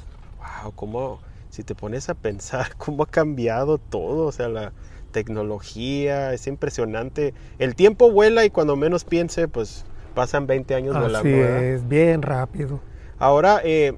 Wow, 0.62 0.72
cómo, 0.74 1.20
si 1.50 1.62
te 1.62 1.74
pones 1.74 2.08
a 2.08 2.14
pensar 2.14 2.74
cómo 2.78 3.02
ha 3.02 3.06
cambiado 3.06 3.78
todo, 3.78 4.26
o 4.26 4.32
sea, 4.32 4.48
la 4.48 4.72
tecnología, 5.12 6.32
es 6.32 6.46
impresionante. 6.46 7.34
El 7.58 7.74
tiempo 7.74 8.10
vuela 8.10 8.44
y 8.44 8.50
cuando 8.50 8.76
menos 8.76 9.04
piense, 9.04 9.48
pues 9.48 9.84
pasan 10.14 10.46
20 10.46 10.74
años 10.74 10.94
volando, 10.94 11.18
Así 11.18 11.30
es, 11.30 11.86
bien 11.88 12.22
rápido. 12.22 12.80
Ahora 13.18 13.60
eh, 13.64 13.96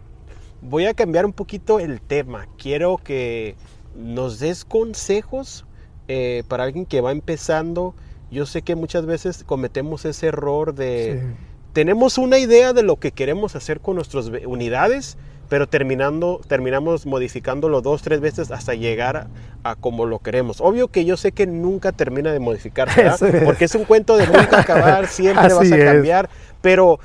voy 0.63 0.87
a 0.87 0.95
cambiar 0.95 1.27
un 1.27 1.33
poquito 1.33 1.81
el 1.81 2.01
tema. 2.01 2.47
Quiero 2.57 2.99
que 2.99 3.57
nos 3.97 4.39
des 4.39 4.65
consejos 4.65 5.65
eh, 6.09 6.43
para 6.49 6.65
alguien 6.65 6.87
que 6.87 7.01
va 7.01 7.13
empezando. 7.13 7.95
Yo 8.31 8.47
sé 8.47 8.63
que 8.63 8.77
muchas 8.77 9.07
veces 9.07 9.45
cometemos 9.45 10.05
ese 10.05 10.29
error 10.29 10.75
de... 10.75 11.23
Sí. 11.23 11.45
Tenemos 11.73 12.19
una 12.19 12.39
idea 12.39 12.73
de 12.73 12.83
lo 12.83 12.97
que 12.97 13.13
queremos 13.13 13.55
hacer 13.55 13.81
con 13.81 13.95
nuestras 13.97 14.31
unidades, 14.47 15.17
pero 15.49 15.69
terminando, 15.69 16.41
terminamos 16.49 17.07
modificándolo 17.07 17.83
dos, 17.83 18.03
tres 18.03 18.21
veces 18.21 18.51
hasta 18.51 18.75
llegar 18.75 19.17
a, 19.17 19.29
a 19.63 19.77
como 19.77 20.05
lo 20.07 20.19
queremos. 20.19 20.61
Obvio 20.61 20.89
que 20.89 21.05
yo 21.05 21.17
sé 21.17 21.33
que 21.33 21.47
nunca 21.47 21.93
termina 21.93 22.33
de 22.33 22.41
modificarse, 22.41 23.03
¿verdad? 23.03 23.23
Es. 23.35 23.45
porque 23.45 23.67
es 23.67 23.75
un 23.75 23.85
cuento 23.85 24.17
de 24.17 24.27
nunca 24.27 24.61
acabar, 24.61 25.07
siempre 25.07 25.43
vas 25.55 25.71
a 25.71 25.77
es. 25.77 25.85
cambiar, 25.85 26.29
pero 26.61 26.99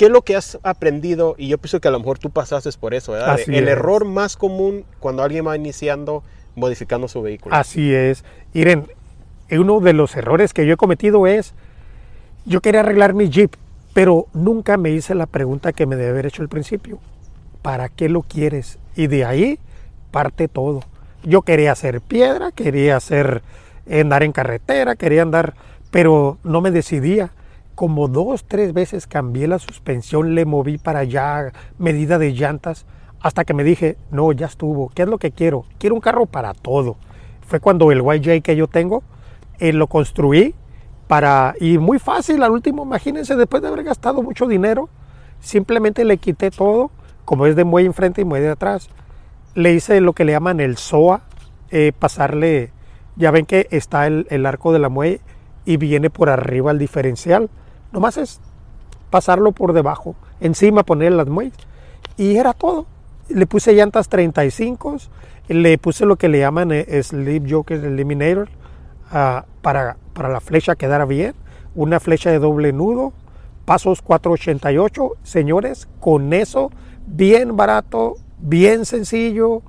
¿qué 0.00 0.06
es 0.06 0.10
lo 0.10 0.22
que 0.22 0.34
has 0.34 0.58
aprendido? 0.62 1.34
Y 1.36 1.48
yo 1.48 1.58
pienso 1.58 1.78
que 1.78 1.88
a 1.88 1.90
lo 1.90 1.98
mejor 1.98 2.18
tú 2.18 2.30
pasaste 2.30 2.70
por 2.80 2.94
eso, 2.94 3.12
¿verdad? 3.12 3.34
Así 3.34 3.54
El 3.54 3.64
es. 3.64 3.72
error 3.72 4.06
más 4.06 4.34
común 4.34 4.86
cuando 4.98 5.22
alguien 5.22 5.46
va 5.46 5.54
iniciando 5.54 6.22
modificando 6.54 7.06
su 7.06 7.20
vehículo. 7.20 7.54
Así 7.54 7.92
es. 7.92 8.24
Miren, 8.54 8.86
uno 9.50 9.80
de 9.80 9.92
los 9.92 10.16
errores 10.16 10.54
que 10.54 10.64
yo 10.64 10.72
he 10.72 10.76
cometido 10.78 11.26
es, 11.26 11.52
yo 12.46 12.62
quería 12.62 12.80
arreglar 12.80 13.12
mi 13.12 13.28
Jeep, 13.28 13.52
pero 13.92 14.26
nunca 14.32 14.78
me 14.78 14.88
hice 14.88 15.14
la 15.14 15.26
pregunta 15.26 15.74
que 15.74 15.84
me 15.84 15.96
debe 15.96 16.12
haber 16.12 16.24
hecho 16.24 16.40
al 16.40 16.48
principio. 16.48 16.98
¿Para 17.60 17.90
qué 17.90 18.08
lo 18.08 18.22
quieres? 18.22 18.78
Y 18.96 19.06
de 19.06 19.26
ahí 19.26 19.58
parte 20.12 20.48
todo. 20.48 20.80
Yo 21.24 21.42
quería 21.42 21.72
hacer 21.72 22.00
piedra, 22.00 22.52
quería 22.52 22.96
hacer 22.96 23.42
andar 23.86 24.22
en 24.22 24.32
carretera, 24.32 24.96
quería 24.96 25.20
andar, 25.20 25.52
pero 25.90 26.38
no 26.42 26.62
me 26.62 26.70
decidía. 26.70 27.32
Como 27.74 28.08
dos, 28.08 28.44
tres 28.44 28.72
veces 28.72 29.06
cambié 29.06 29.48
la 29.48 29.58
suspensión, 29.58 30.34
le 30.34 30.44
moví 30.44 30.78
para 30.78 31.00
allá, 31.00 31.52
medida 31.78 32.18
de 32.18 32.32
llantas, 32.32 32.86
hasta 33.20 33.44
que 33.44 33.54
me 33.54 33.64
dije, 33.64 33.96
no, 34.10 34.32
ya 34.32 34.46
estuvo. 34.46 34.88
¿Qué 34.90 35.02
es 35.02 35.08
lo 35.08 35.18
que 35.18 35.30
quiero? 35.30 35.64
Quiero 35.78 35.94
un 35.94 36.00
carro 36.00 36.26
para 36.26 36.54
todo. 36.54 36.96
Fue 37.46 37.60
cuando 37.60 37.90
el 37.90 38.02
YJ 38.02 38.42
que 38.42 38.56
yo 38.56 38.66
tengo, 38.66 39.02
eh, 39.58 39.72
lo 39.72 39.86
construí 39.86 40.54
para, 41.06 41.54
y 41.60 41.78
muy 41.78 41.98
fácil, 41.98 42.42
al 42.42 42.52
último, 42.52 42.84
imagínense, 42.84 43.36
después 43.36 43.62
de 43.62 43.68
haber 43.68 43.82
gastado 43.82 44.22
mucho 44.22 44.46
dinero, 44.46 44.88
simplemente 45.40 46.04
le 46.04 46.18
quité 46.18 46.50
todo, 46.50 46.90
como 47.24 47.46
es 47.46 47.56
de 47.56 47.64
muelle 47.64 47.88
enfrente 47.88 48.20
y 48.20 48.24
muelle 48.24 48.46
de 48.46 48.52
atrás, 48.52 48.88
le 49.54 49.72
hice 49.72 50.00
lo 50.00 50.12
que 50.12 50.24
le 50.24 50.32
llaman 50.32 50.60
el 50.60 50.76
SOA, 50.76 51.22
eh, 51.70 51.92
pasarle, 51.98 52.72
ya 53.16 53.32
ven 53.32 53.44
que 53.44 53.66
está 53.70 54.06
el, 54.06 54.26
el 54.30 54.46
arco 54.46 54.72
de 54.72 54.78
la 54.78 54.88
muelle 54.88 55.20
y 55.70 55.76
viene 55.76 56.10
por 56.10 56.30
arriba 56.30 56.72
el 56.72 56.78
diferencial, 56.78 57.48
nomás 57.92 58.16
es 58.16 58.40
pasarlo 59.08 59.52
por 59.52 59.72
debajo, 59.72 60.16
encima 60.40 60.82
poner 60.82 61.12
las 61.12 61.28
muelles. 61.28 61.54
Y 62.16 62.38
era 62.38 62.54
todo. 62.54 62.86
Le 63.28 63.46
puse 63.46 63.72
llantas 63.72 64.08
35, 64.08 64.96
le 65.46 65.78
puse 65.78 66.06
lo 66.06 66.16
que 66.16 66.28
le 66.28 66.40
llaman 66.40 66.72
eh, 66.72 67.00
Sleep 67.00 67.48
Joker 67.48 67.84
Eliminator 67.84 68.48
ah, 69.12 69.44
para, 69.62 69.96
para 70.12 70.28
la 70.28 70.40
flecha 70.40 70.74
quedara 70.74 71.04
bien, 71.04 71.34
una 71.76 72.00
flecha 72.00 72.32
de 72.32 72.40
doble 72.40 72.72
nudo, 72.72 73.12
pasos 73.64 74.02
488, 74.02 75.18
señores, 75.22 75.88
con 76.00 76.32
eso 76.32 76.72
bien 77.06 77.56
barato, 77.56 78.16
bien 78.40 78.84
sencillo. 78.84 79.62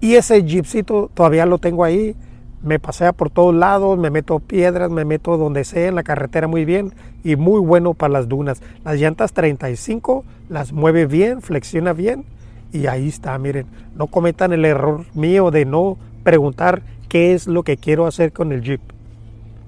Y 0.00 0.14
ese 0.14 0.42
jeepcito 0.46 1.10
todavía 1.12 1.44
lo 1.44 1.58
tengo 1.58 1.84
ahí. 1.84 2.16
Me 2.62 2.78
pasea 2.78 3.12
por 3.12 3.30
todos 3.30 3.54
lados, 3.54 3.98
me 3.98 4.10
meto 4.10 4.38
piedras, 4.38 4.90
me 4.90 5.04
meto 5.04 5.36
donde 5.36 5.64
sea 5.64 5.88
en 5.88 5.94
la 5.94 6.02
carretera 6.02 6.46
muy 6.46 6.64
bien 6.64 6.92
y 7.24 7.36
muy 7.36 7.60
bueno 7.60 7.94
para 7.94 8.12
las 8.12 8.28
dunas. 8.28 8.62
Las 8.84 9.00
llantas 9.00 9.32
35 9.32 10.24
las 10.48 10.72
mueve 10.72 11.06
bien, 11.06 11.40
flexiona 11.40 11.92
bien 11.92 12.24
y 12.72 12.86
ahí 12.86 13.08
está, 13.08 13.38
miren. 13.38 13.66
No 13.94 14.08
cometan 14.08 14.52
el 14.52 14.64
error 14.64 15.04
mío 15.14 15.50
de 15.50 15.64
no 15.64 15.96
preguntar 16.22 16.82
qué 17.08 17.32
es 17.32 17.46
lo 17.46 17.62
que 17.62 17.76
quiero 17.76 18.06
hacer 18.06 18.32
con 18.32 18.52
el 18.52 18.62
Jeep 18.62 18.80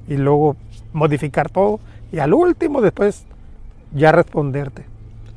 y 0.06 0.16
luego 0.16 0.56
modificar 0.92 1.48
todo 1.48 1.80
y 2.12 2.18
al 2.18 2.34
último 2.34 2.80
después 2.82 3.24
ya 3.94 4.12
responderte. 4.12 4.84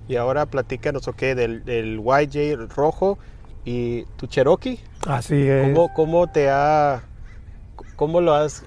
Y 0.07 0.17
ahora 0.17 0.45
platícanos, 0.45 1.07
ok, 1.07 1.19
del, 1.19 1.65
del 1.65 1.99
YJ 1.99 2.67
rojo 2.75 3.17
y 3.63 4.03
tu 4.17 4.27
Cherokee. 4.27 4.79
Así 5.07 5.35
es. 5.35 5.63
¿Cómo, 5.63 5.93
cómo 5.93 6.27
te 6.27 6.49
ha, 6.49 7.03
cómo 7.95 8.21
lo 8.21 8.33
has, 8.33 8.63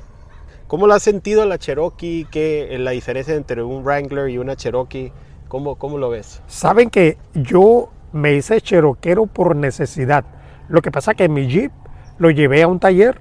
cómo 0.66 0.86
lo 0.86 0.94
has 0.94 1.02
sentido 1.02 1.44
la 1.46 1.58
Cherokee? 1.58 2.26
¿Qué 2.30 2.76
la 2.78 2.92
diferencia 2.92 3.34
entre 3.34 3.62
un 3.62 3.84
Wrangler 3.84 4.28
y 4.30 4.38
una 4.38 4.56
Cherokee? 4.56 5.12
¿Cómo, 5.48 5.76
cómo 5.76 5.98
lo 5.98 6.10
ves? 6.10 6.42
Saben 6.46 6.90
que 6.90 7.16
yo 7.34 7.90
me 8.12 8.34
hice 8.34 8.60
cheroquero 8.60 9.26
por 9.26 9.56
necesidad. 9.56 10.24
Lo 10.68 10.82
que 10.82 10.90
pasa 10.90 11.14
que 11.14 11.28
mi 11.28 11.46
Jeep 11.46 11.72
lo 12.18 12.30
llevé 12.30 12.62
a 12.62 12.68
un 12.68 12.78
taller 12.78 13.20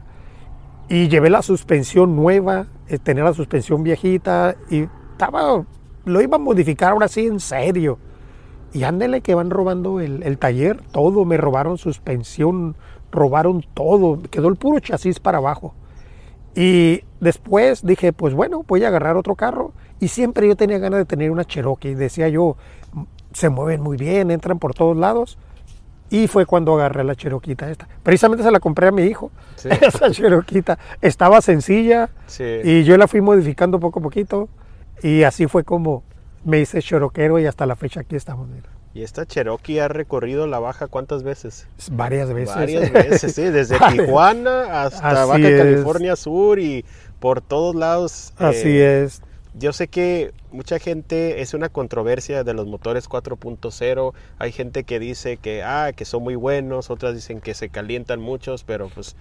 y 0.89 1.07
llevé 1.07 1.29
la 1.29 1.41
suspensión 1.41 2.15
nueva, 2.15 2.67
eh, 2.87 2.97
tenía 2.97 3.23
la 3.23 3.33
suspensión 3.33 3.83
viejita 3.83 4.55
y 4.69 4.87
estaba, 5.11 5.65
lo 6.05 6.21
iba 6.21 6.35
a 6.35 6.39
modificar 6.39 6.91
ahora 6.91 7.07
sí 7.07 7.25
en 7.25 7.39
serio. 7.39 7.99
Y 8.73 8.83
ándele 8.83 9.21
que 9.21 9.33
van 9.33 9.49
robando 9.49 9.99
el, 10.01 10.23
el 10.23 10.37
taller, 10.37 10.81
todo, 10.91 11.23
me 11.23 11.37
robaron 11.37 11.77
suspensión, 11.77 12.75
robaron 13.11 13.65
todo, 13.73 14.21
quedó 14.29 14.49
el 14.49 14.57
puro 14.57 14.79
chasis 14.79 15.19
para 15.19 15.37
abajo. 15.37 15.73
Y 16.59 17.03
después 17.19 17.85
dije, 17.85 18.13
pues 18.13 18.33
bueno, 18.33 18.63
voy 18.67 18.83
a 18.83 18.87
agarrar 18.87 19.15
otro 19.15 19.35
carro. 19.35 19.73
Y 19.99 20.07
siempre 20.07 20.47
yo 20.47 20.55
tenía 20.55 20.79
ganas 20.79 20.97
de 20.99 21.05
tener 21.05 21.29
una 21.29 21.45
Cherokee. 21.45 21.93
Decía 21.93 22.29
yo, 22.29 22.57
se 23.31 23.49
mueven 23.49 23.81
muy 23.81 23.95
bien, 23.95 24.31
entran 24.31 24.57
por 24.57 24.73
todos 24.73 24.97
lados. 24.97 25.37
Y 26.09 26.27
fue 26.27 26.45
cuando 26.47 26.73
agarré 26.73 27.03
la 27.03 27.15
Cheroquita 27.15 27.69
esta. 27.69 27.87
Precisamente 28.01 28.43
se 28.43 28.49
la 28.49 28.59
compré 28.59 28.87
a 28.87 28.91
mi 28.91 29.03
hijo. 29.03 29.29
Sí. 29.55 29.69
Esa 29.81 30.09
Cheroquita. 30.09 30.79
Estaba 31.01 31.41
sencilla 31.41 32.09
Sí. 32.25 32.43
y 32.63 32.83
yo 32.85 32.97
la 32.97 33.07
fui 33.07 33.21
modificando 33.21 33.79
poco 33.79 33.99
a 33.99 34.03
poquito. 34.03 34.49
Y 35.03 35.23
así 35.23 35.45
fue 35.47 35.63
como 35.63 36.03
me 36.43 36.59
hice 36.59 36.81
cheroquero 36.81 37.37
y 37.39 37.45
hasta 37.45 37.65
la 37.65 37.75
fecha 37.75 37.99
aquí 37.99 38.15
estamos. 38.15 38.47
mira. 38.47 38.69
Y 38.97 39.03
esta 39.03 39.27
Cherokee 39.27 39.77
ha 39.77 39.89
recorrido 39.89 40.47
la 40.47 40.57
baja 40.57 40.87
cuántas 40.87 41.21
veces? 41.21 41.67
Varias 41.91 42.33
veces. 42.33 42.55
Varias 42.55 42.91
veces, 42.91 43.35
sí, 43.35 43.43
desde. 43.43 43.77
Tijuana 43.91 44.81
hasta 44.81 45.21
Así 45.21 45.29
Baja 45.29 45.49
es. 45.49 45.61
California 45.61 46.15
Sur 46.15 46.57
y 46.57 46.83
por 47.19 47.41
todos 47.41 47.75
lados. 47.75 48.33
Así 48.37 48.69
eh, 48.69 49.03
es. 49.03 49.21
Yo 49.53 49.71
sé 49.71 49.87
que 49.87 50.33
mucha 50.51 50.79
gente 50.79 51.41
es 51.41 51.53
una 51.53 51.69
controversia 51.69 52.43
de 52.43 52.55
los 52.55 52.65
motores 52.65 53.07
4.0. 53.07 54.13
Hay 54.39 54.51
gente 54.51 54.83
que 54.83 54.97
dice 54.97 55.37
que 55.37 55.61
ah, 55.61 55.91
que 55.95 56.03
son 56.03 56.23
muy 56.23 56.33
buenos, 56.33 56.89
otras 56.89 57.13
dicen 57.13 57.39
que 57.39 57.53
se 57.53 57.69
calientan 57.69 58.19
muchos, 58.19 58.63
pero 58.63 58.89
pues 58.89 59.15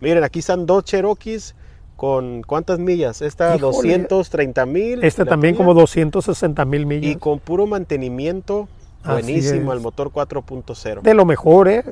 miren, 0.00 0.24
aquí 0.24 0.40
están 0.40 0.66
dos 0.66 0.84
Cherokees 0.84 1.54
con 1.96 2.42
¿cuántas 2.42 2.78
millas? 2.80 3.22
Esta 3.22 3.56
Híjole. 3.56 3.78
230 3.78 4.66
mil. 4.66 5.02
Este 5.02 5.24
también 5.24 5.54
como 5.54 5.72
260 5.72 6.66
mil 6.66 6.84
millas. 6.84 7.12
Y 7.12 7.16
con 7.16 7.38
puro 7.38 7.66
mantenimiento 7.66 8.68
Buenísimo 9.04 9.72
el 9.72 9.80
motor 9.80 10.10
4.0. 10.10 11.02
De 11.02 11.14
lo 11.14 11.24
mejor, 11.24 11.68
¿eh? 11.68 11.84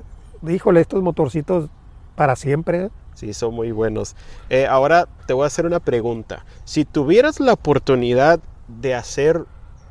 Híjole, 0.47 0.81
estos 0.81 1.03
motorcitos 1.03 1.69
para 2.15 2.37
siempre. 2.37 2.85
¿eh? 2.85 2.91
Sí, 3.15 3.35
son 3.35 3.55
muy 3.55 3.73
buenos. 3.73 4.17
Eh, 4.49 4.67
ahora 4.67 5.09
te 5.27 5.33
voy 5.33 5.45
a 5.45 5.47
hacer 5.49 5.67
una 5.67 5.81
pregunta. 5.81 6.45
Si 6.65 6.85
tuvieras 6.85 7.41
la 7.41 7.53
oportunidad 7.53 8.41
de 8.69 8.95
hacer 8.95 9.45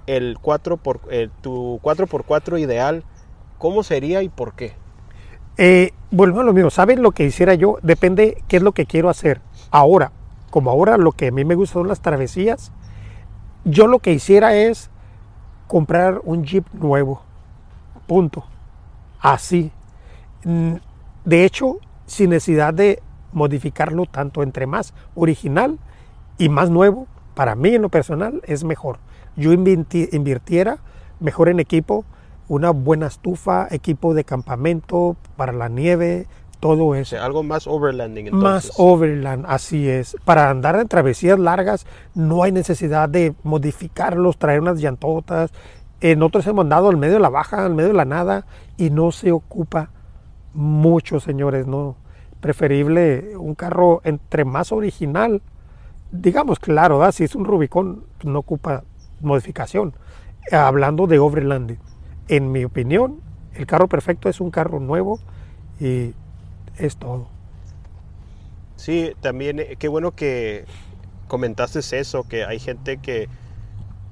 el 0.07 0.37
4 0.41 0.77
por, 0.77 1.01
eh, 1.11 1.29
tu 1.41 1.79
4x4 1.83 2.59
ideal, 2.59 3.03
¿cómo 3.57 3.83
sería 3.83 4.23
y 4.23 4.29
por 4.29 4.53
qué? 4.53 4.73
Eh, 5.57 5.91
vuelvo 6.09 6.39
a 6.39 6.43
lo 6.43 6.53
mismo, 6.53 6.69
¿saben 6.69 7.01
lo 7.01 7.11
que 7.11 7.25
hiciera 7.25 7.53
yo? 7.53 7.77
Depende 7.83 8.41
qué 8.47 8.57
es 8.57 8.63
lo 8.63 8.71
que 8.71 8.85
quiero 8.85 9.09
hacer. 9.09 9.41
Ahora, 9.69 10.11
como 10.49 10.71
ahora 10.71 10.97
lo 10.97 11.11
que 11.11 11.27
a 11.27 11.31
mí 11.31 11.43
me 11.45 11.55
gustan 11.55 11.81
son 11.81 11.87
las 11.89 12.01
travesías, 12.01 12.71
yo 13.65 13.85
lo 13.85 13.99
que 13.99 14.13
hiciera 14.13 14.55
es 14.55 14.89
comprar 15.69 16.19
un 16.23 16.43
Jeep 16.43 16.65
nuevo. 16.73 17.21
Punto. 18.07 18.43
Así. 19.21 19.71
Mm, 20.43 20.73
De 21.25 21.45
hecho, 21.45 21.77
sin 22.07 22.31
necesidad 22.31 22.73
de 22.73 23.03
modificarlo 23.33 24.05
tanto, 24.07 24.41
entre 24.41 24.65
más 24.65 24.95
original 25.13 25.77
y 26.39 26.49
más 26.49 26.71
nuevo, 26.71 27.05
para 27.35 27.53
mí 27.53 27.75
en 27.75 27.83
lo 27.83 27.89
personal 27.89 28.41
es 28.47 28.63
mejor. 28.63 28.97
Yo 29.35 29.51
invirti- 29.53 30.09
invirtiera 30.11 30.79
mejor 31.19 31.49
en 31.49 31.59
equipo, 31.59 32.03
una 32.47 32.71
buena 32.71 33.05
estufa, 33.05 33.67
equipo 33.69 34.15
de 34.15 34.23
campamento 34.23 35.17
para 35.37 35.51
la 35.51 35.69
nieve, 35.69 36.25
todo 36.59 36.85
O 36.87 36.95
eso. 36.95 37.11
sea, 37.11 37.25
algo 37.25 37.43
más 37.43 37.67
overlanding 37.67 38.35
Más 38.35 38.71
overland, 38.77 39.45
así 39.47 39.87
es. 39.89 40.15
Para 40.25 40.49
andar 40.49 40.75
en 40.75 40.87
travesías 40.87 41.39
largas 41.39 41.85
no 42.13 42.43
hay 42.43 42.51
necesidad 42.51 43.09
de 43.09 43.33
modificarlos, 43.43 44.37
traer 44.37 44.61
unas 44.61 44.79
llantotas. 44.79 45.51
En 46.01 46.23
otros 46.23 46.45
hemos 46.47 46.63
andado 46.63 46.89
al 46.89 46.97
medio 46.97 47.15
de 47.15 47.19
la 47.19 47.29
baja, 47.29 47.65
al 47.65 47.75
medio 47.75 47.89
de 47.89 47.95
la 47.95 48.05
nada 48.05 48.45
y 48.77 48.89
no 48.89 49.11
se 49.11 49.31
ocupa 49.31 49.91
mucho, 50.53 51.19
señores. 51.19 51.67
No, 51.67 51.95
preferible 52.39 53.35
un 53.37 53.55
carro 53.55 54.01
entre 54.03 54.45
más 54.45 54.71
original. 54.71 55.41
Digamos, 56.11 56.59
claro, 56.59 57.09
si 57.11 57.23
es 57.23 57.35
un 57.35 57.45
Rubicon 57.45 58.05
no 58.23 58.39
ocupa 58.39 58.83
modificación. 59.21 59.93
Hablando 60.51 61.05
de 61.05 61.19
overlanding, 61.19 61.79
en 62.27 62.51
mi 62.51 62.63
opinión, 62.63 63.21
el 63.53 63.67
carro 63.67 63.87
perfecto 63.87 64.29
es 64.29 64.39
un 64.41 64.51
carro 64.51 64.79
nuevo 64.79 65.19
y 65.79 66.13
es 66.79 66.97
todo. 66.97 67.27
Sí, 68.75 69.11
también 69.21 69.59
eh, 69.59 69.75
qué 69.77 69.87
bueno 69.87 70.11
que 70.11 70.65
comentaste 71.27 71.79
eso, 71.99 72.23
que 72.23 72.45
hay 72.45 72.59
gente 72.59 72.97
que 72.97 73.27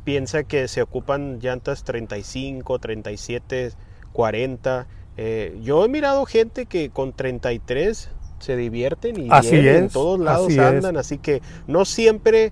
piensa 0.03 0.43
que 0.43 0.67
se 0.67 0.81
ocupan 0.81 1.39
llantas 1.39 1.83
35, 1.83 2.79
37, 2.79 3.71
40. 4.13 4.87
Eh, 5.17 5.59
yo 5.63 5.83
he 5.83 5.89
mirado 5.89 6.25
gente 6.25 6.65
que 6.65 6.89
con 6.89 7.13
33 7.13 8.09
se 8.39 8.55
divierten 8.55 9.19
y 9.19 9.27
Así 9.31 9.55
en 9.55 9.89
todos 9.89 10.19
lados 10.19 10.47
así 10.47 10.59
andan, 10.59 10.95
así 10.97 11.17
que 11.17 11.41
no 11.65 11.85
siempre 11.85 12.51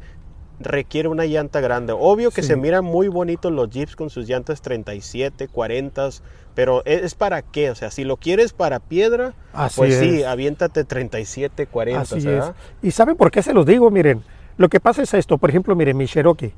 requiere 0.60 1.10
una 1.10 1.26
llanta 1.26 1.60
grande. 1.62 1.94
Obvio 1.98 2.32
que 2.32 2.42
Sí. 2.42 2.50
se 2.50 2.56
miran 2.56 2.86
muy 2.86 3.08
bonitos 3.08 3.52
los 3.52 3.70
Jeeps 3.70 3.96
con 3.96 4.10
sus 4.10 4.28
llantas 4.28 4.62
37, 4.62 5.48
40, 5.48 6.10
pero 6.54 6.84
¿es, 6.86 7.04
es 7.04 7.16
para 7.16 7.42
qué? 7.42 7.70
O 7.72 7.76
sea, 7.76 7.92
si 7.92 8.04
lo 8.06 8.18
quieres 8.18 8.54
para 8.54 8.80
piedra, 8.80 9.34
Así 9.54 9.78
pues 9.78 9.98
sí, 10.00 10.22
es. 10.22 10.26
aviéntate 10.26 10.84
37, 10.86 11.68
40, 11.68 12.02
Así 12.02 12.18
es. 12.18 12.26
¿verdad? 12.26 12.56
¿Y 12.82 12.92
saben 12.92 13.18
por 13.18 13.32
qué 13.32 13.42
se 13.44 13.54
los 13.54 13.66
digo? 13.66 13.92
Miren, 13.92 14.24
lo 14.58 14.70
que 14.70 14.80
pasa 14.80 15.02
es 15.02 15.14
esto. 15.14 15.38
Por 15.38 15.50
ejemplo, 15.50 15.76
miren, 15.76 15.98
mi 15.98 16.08
Cherokee. 16.08 16.54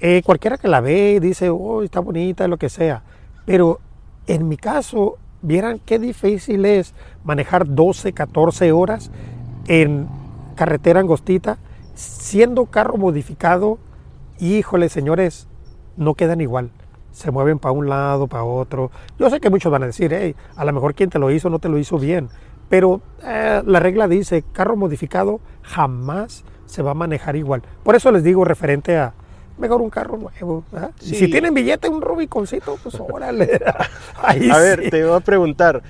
Eh, 0.00 0.22
cualquiera 0.24 0.56
que 0.56 0.66
la 0.68 0.80
ve 0.80 1.18
dice, 1.20 1.50
oh, 1.50 1.82
está 1.82 2.00
bonita, 2.00 2.48
lo 2.48 2.56
que 2.56 2.68
sea. 2.68 3.02
Pero 3.44 3.78
en 4.26 4.48
mi 4.48 4.56
caso, 4.56 5.18
vieran 5.42 5.78
qué 5.84 5.98
difícil 5.98 6.64
es 6.64 6.94
manejar 7.24 7.68
12, 7.68 8.12
14 8.12 8.72
horas 8.72 9.10
en 9.68 10.08
carretera 10.56 11.00
angostita, 11.00 11.58
siendo 11.94 12.66
carro 12.66 12.96
modificado. 12.96 13.78
Híjole, 14.38 14.88
señores, 14.88 15.48
no 15.96 16.14
quedan 16.14 16.40
igual. 16.40 16.70
Se 17.10 17.30
mueven 17.30 17.58
para 17.58 17.72
un 17.72 17.88
lado, 17.88 18.26
para 18.26 18.44
otro. 18.44 18.90
Yo 19.18 19.28
sé 19.30 19.40
que 19.40 19.50
muchos 19.50 19.70
van 19.70 19.82
a 19.82 19.86
decir, 19.86 20.12
hey, 20.14 20.34
a 20.56 20.64
lo 20.64 20.72
mejor 20.72 20.94
quien 20.94 21.10
te 21.10 21.18
lo 21.18 21.30
hizo 21.30 21.50
no 21.50 21.58
te 21.58 21.68
lo 21.68 21.78
hizo 21.78 21.98
bien. 21.98 22.28
Pero 22.68 23.02
eh, 23.22 23.62
la 23.66 23.80
regla 23.80 24.08
dice, 24.08 24.44
carro 24.52 24.76
modificado 24.76 25.40
jamás 25.62 26.44
se 26.64 26.82
va 26.82 26.92
a 26.92 26.94
manejar 26.94 27.36
igual. 27.36 27.62
Por 27.82 27.94
eso 27.94 28.10
les 28.10 28.24
digo 28.24 28.44
referente 28.44 28.96
a 28.96 29.12
mejor 29.58 29.82
un 29.82 29.90
carro 29.90 30.16
nuevo. 30.16 30.64
Si 30.98 31.28
tienen 31.28 31.54
billete, 31.54 31.88
un 31.88 32.00
Rubiconcito, 32.00 32.78
pues 32.82 32.98
órale. 32.98 33.60
Ahí 34.22 34.50
A 34.50 34.58
ver, 34.58 34.90
te 34.90 35.04
voy 35.04 35.16
a 35.16 35.20
preguntar, 35.20 35.82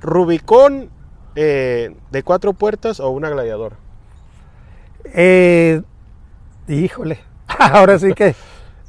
¿Rubicón 0.00 0.90
eh, 1.36 1.94
de 2.10 2.22
cuatro 2.22 2.52
puertas 2.52 3.00
o 3.00 3.10
una 3.10 3.30
gladiador? 3.30 3.83
Eh, 5.12 5.82
híjole, 6.68 7.18
ahora 7.46 7.98
sí 7.98 8.12
que 8.14 8.34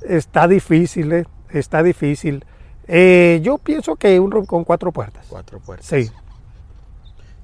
está 0.01 0.47
difícil, 0.47 1.12
¿eh? 1.12 1.25
está 1.49 1.84
difícil. 1.84 2.45
Eh, 2.88 3.39
yo 3.43 3.58
pienso 3.58 3.95
que 3.95 4.19
un 4.19 4.32
Rubicon 4.32 4.63
cuatro 4.63 4.91
puertas. 4.91 5.25
Cuatro 5.30 5.60
puertas. 5.60 5.88
Sí, 5.88 6.12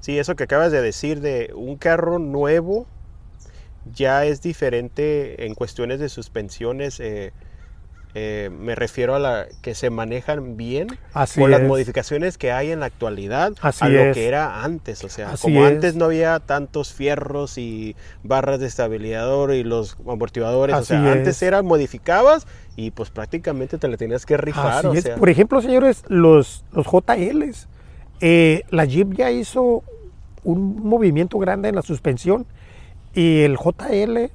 Sí, 0.02 0.18
eso 0.18 0.34
que 0.34 0.42
acabas 0.42 0.72
de 0.72 0.82
decir 0.82 1.20
de 1.20 1.52
un 1.54 1.76
carro 1.76 2.18
nuevo 2.18 2.86
ya 3.94 4.24
es 4.24 4.42
diferente 4.42 5.46
en 5.46 5.54
cuestiones 5.54 6.00
de 6.00 6.08
suspensiones. 6.08 6.98
eh, 6.98 7.32
eh, 8.14 8.50
me 8.52 8.74
refiero 8.74 9.14
a 9.14 9.18
la 9.18 9.46
que 9.62 9.74
se 9.74 9.88
manejan 9.88 10.56
bien 10.58 10.88
Así 11.14 11.40
con 11.40 11.50
las 11.50 11.62
es. 11.62 11.68
modificaciones 11.68 12.36
que 12.36 12.52
hay 12.52 12.70
en 12.70 12.80
la 12.80 12.86
actualidad 12.86 13.52
Así 13.62 13.84
a 13.84 13.88
lo 13.88 14.00
es. 14.00 14.14
que 14.14 14.28
era 14.28 14.62
antes. 14.64 15.02
O 15.04 15.08
sea, 15.08 15.30
Así 15.30 15.42
como 15.42 15.64
es. 15.66 15.72
antes 15.72 15.94
no 15.94 16.04
había 16.06 16.38
tantos 16.40 16.92
fierros 16.92 17.56
y 17.56 17.96
barras 18.22 18.60
de 18.60 18.66
estabilizador 18.66 19.54
y 19.54 19.64
los 19.64 19.96
amortiguadores. 20.06 20.76
o 20.76 20.84
sea, 20.84 21.10
antes 21.12 21.36
es. 21.36 21.42
era 21.42 21.62
modificabas 21.62 22.46
y 22.76 22.90
pues 22.90 23.08
prácticamente 23.10 23.78
te 23.78 23.88
la 23.88 23.96
tenías 23.96 24.26
que 24.26 24.36
rifar. 24.36 24.84
o 24.86 24.94
sea. 24.94 25.16
Por 25.16 25.30
ejemplo, 25.30 25.62
señores, 25.62 26.04
los, 26.08 26.64
los 26.72 26.86
JLs. 26.86 27.68
eh, 28.20 28.64
la 28.70 28.84
Jeep 28.84 29.14
ya 29.14 29.30
hizo 29.30 29.82
un 30.44 30.86
movimiento 30.86 31.38
grande 31.38 31.68
en 31.70 31.76
la 31.76 31.82
suspensión 31.82 32.46
y 33.14 33.40
el 33.42 33.56
JL 33.56 34.30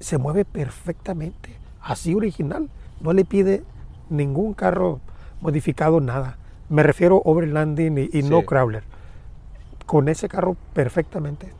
se 0.00 0.16
mueve 0.18 0.44
perfectamente, 0.44 1.50
así 1.82 2.14
original. 2.14 2.68
No 3.00 3.12
le 3.12 3.24
pide 3.24 3.62
ningún 4.10 4.54
carro 4.54 5.00
modificado 5.40 6.00
nada. 6.00 6.36
Me 6.68 6.82
refiero 6.82 7.22
overlanding 7.24 7.98
y, 8.12 8.18
y 8.18 8.22
no 8.22 8.42
crawler. 8.42 8.82
Con 9.86 10.08
ese 10.08 10.28
carro 10.28 10.56
perfectamente. 10.74 11.52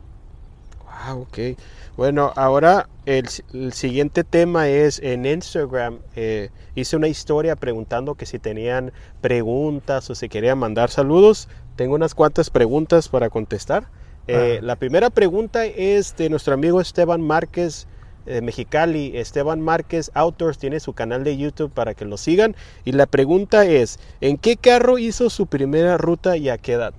Ah, 0.87 1.15
ok. 1.15 1.57
Bueno, 1.97 2.31
ahora 2.35 2.87
el 3.05 3.27
siguiente 3.71 4.23
tema 4.23 4.67
es 4.67 4.99
en 4.99 5.25
Instagram. 5.25 5.99
eh, 6.15 6.49
hice 6.75 6.95
una 6.97 7.07
historia 7.07 7.55
preguntando 7.55 8.15
que 8.15 8.25
si 8.25 8.37
tenían 8.39 8.91
preguntas 9.21 10.09
o 10.09 10.15
si 10.15 10.29
querían 10.29 10.57
mandar 10.59 10.89
saludos. 10.89 11.47
Tengo 11.75 11.95
unas 11.95 12.13
cuantas 12.15 12.49
preguntas 12.49 13.07
para 13.09 13.29
contestar. 13.29 13.87
Eh, 14.27 14.57
Ah. 14.59 14.63
La 14.63 14.75
primera 14.75 15.09
pregunta 15.09 15.65
es 15.65 16.15
de 16.17 16.29
nuestro 16.29 16.53
amigo 16.53 16.79
Esteban 16.81 17.21
Márquez 17.21 17.87
Mexicali. 18.25 19.17
Esteban 19.17 19.61
Márquez 19.61 20.11
Outdoors 20.13 20.57
tiene 20.57 20.79
su 20.79 20.93
canal 20.93 21.23
de 21.23 21.37
YouTube 21.37 21.71
para 21.71 21.93
que 21.93 22.05
lo 22.05 22.17
sigan. 22.17 22.55
Y 22.85 22.91
la 22.91 23.05
pregunta 23.05 23.65
es, 23.65 23.99
¿en 24.21 24.37
qué 24.37 24.57
carro 24.57 24.97
hizo 24.97 25.29
su 25.29 25.47
primera 25.47 25.97
ruta 25.97 26.37
y 26.37 26.49
a 26.49 26.57
qué 26.57 26.73
edad? 26.73 26.93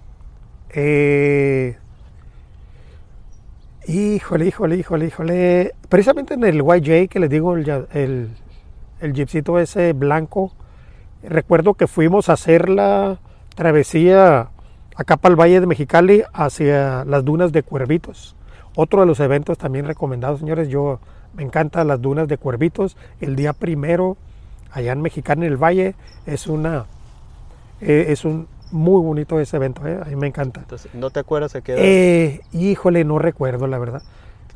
Eh, 0.72 1.76
híjole, 3.86 4.46
híjole, 4.46 4.76
híjole, 4.76 5.06
híjole. 5.06 5.74
Precisamente 5.88 6.34
en 6.34 6.44
el 6.44 6.62
YJ 6.62 7.08
que 7.08 7.20
les 7.20 7.30
digo, 7.30 7.56
el, 7.56 7.68
el, 7.92 8.30
el 9.00 9.58
ese 9.58 9.92
blanco, 9.92 10.52
recuerdo 11.22 11.74
que 11.74 11.86
fuimos 11.86 12.28
a 12.28 12.34
hacer 12.34 12.68
la 12.68 13.18
travesía 13.54 14.50
acá 14.96 15.16
para 15.16 15.32
el 15.32 15.40
Valle 15.40 15.60
de 15.60 15.66
Mexicali 15.66 16.22
hacia 16.32 17.04
las 17.04 17.24
dunas 17.24 17.52
de 17.52 17.62
Cuervitos. 17.62 18.36
Otro 18.76 19.00
de 19.00 19.06
los 19.06 19.20
eventos 19.20 19.58
también 19.58 19.86
recomendados, 19.86 20.40
señores. 20.40 20.68
Yo 20.68 21.00
me 21.34 21.42
encantan 21.42 21.88
las 21.88 22.00
dunas 22.00 22.28
de 22.28 22.38
Cuervitos. 22.38 22.96
El 23.20 23.36
día 23.36 23.52
primero, 23.52 24.16
allá 24.70 24.92
en 24.92 25.02
Mexicali, 25.02 25.46
en 25.46 25.52
el 25.52 25.56
Valle, 25.62 25.94
es 26.26 26.46
una 26.46 26.86
eh, 27.80 28.06
es 28.08 28.24
un 28.24 28.46
muy 28.72 29.02
bonito 29.02 29.40
ese 29.40 29.56
evento. 29.56 29.86
eh, 29.86 29.98
A 30.00 30.04
mí 30.08 30.16
me 30.16 30.26
encanta. 30.28 30.60
Entonces, 30.60 30.94
¿no 30.94 31.10
te 31.10 31.20
acuerdas 31.20 31.54
a 31.56 31.60
qué 31.60 31.72
edad? 31.72 31.82
Eh, 31.84 32.40
híjole, 32.52 33.04
no 33.04 33.18
recuerdo 33.18 33.66
la 33.66 33.78
verdad. 33.78 34.02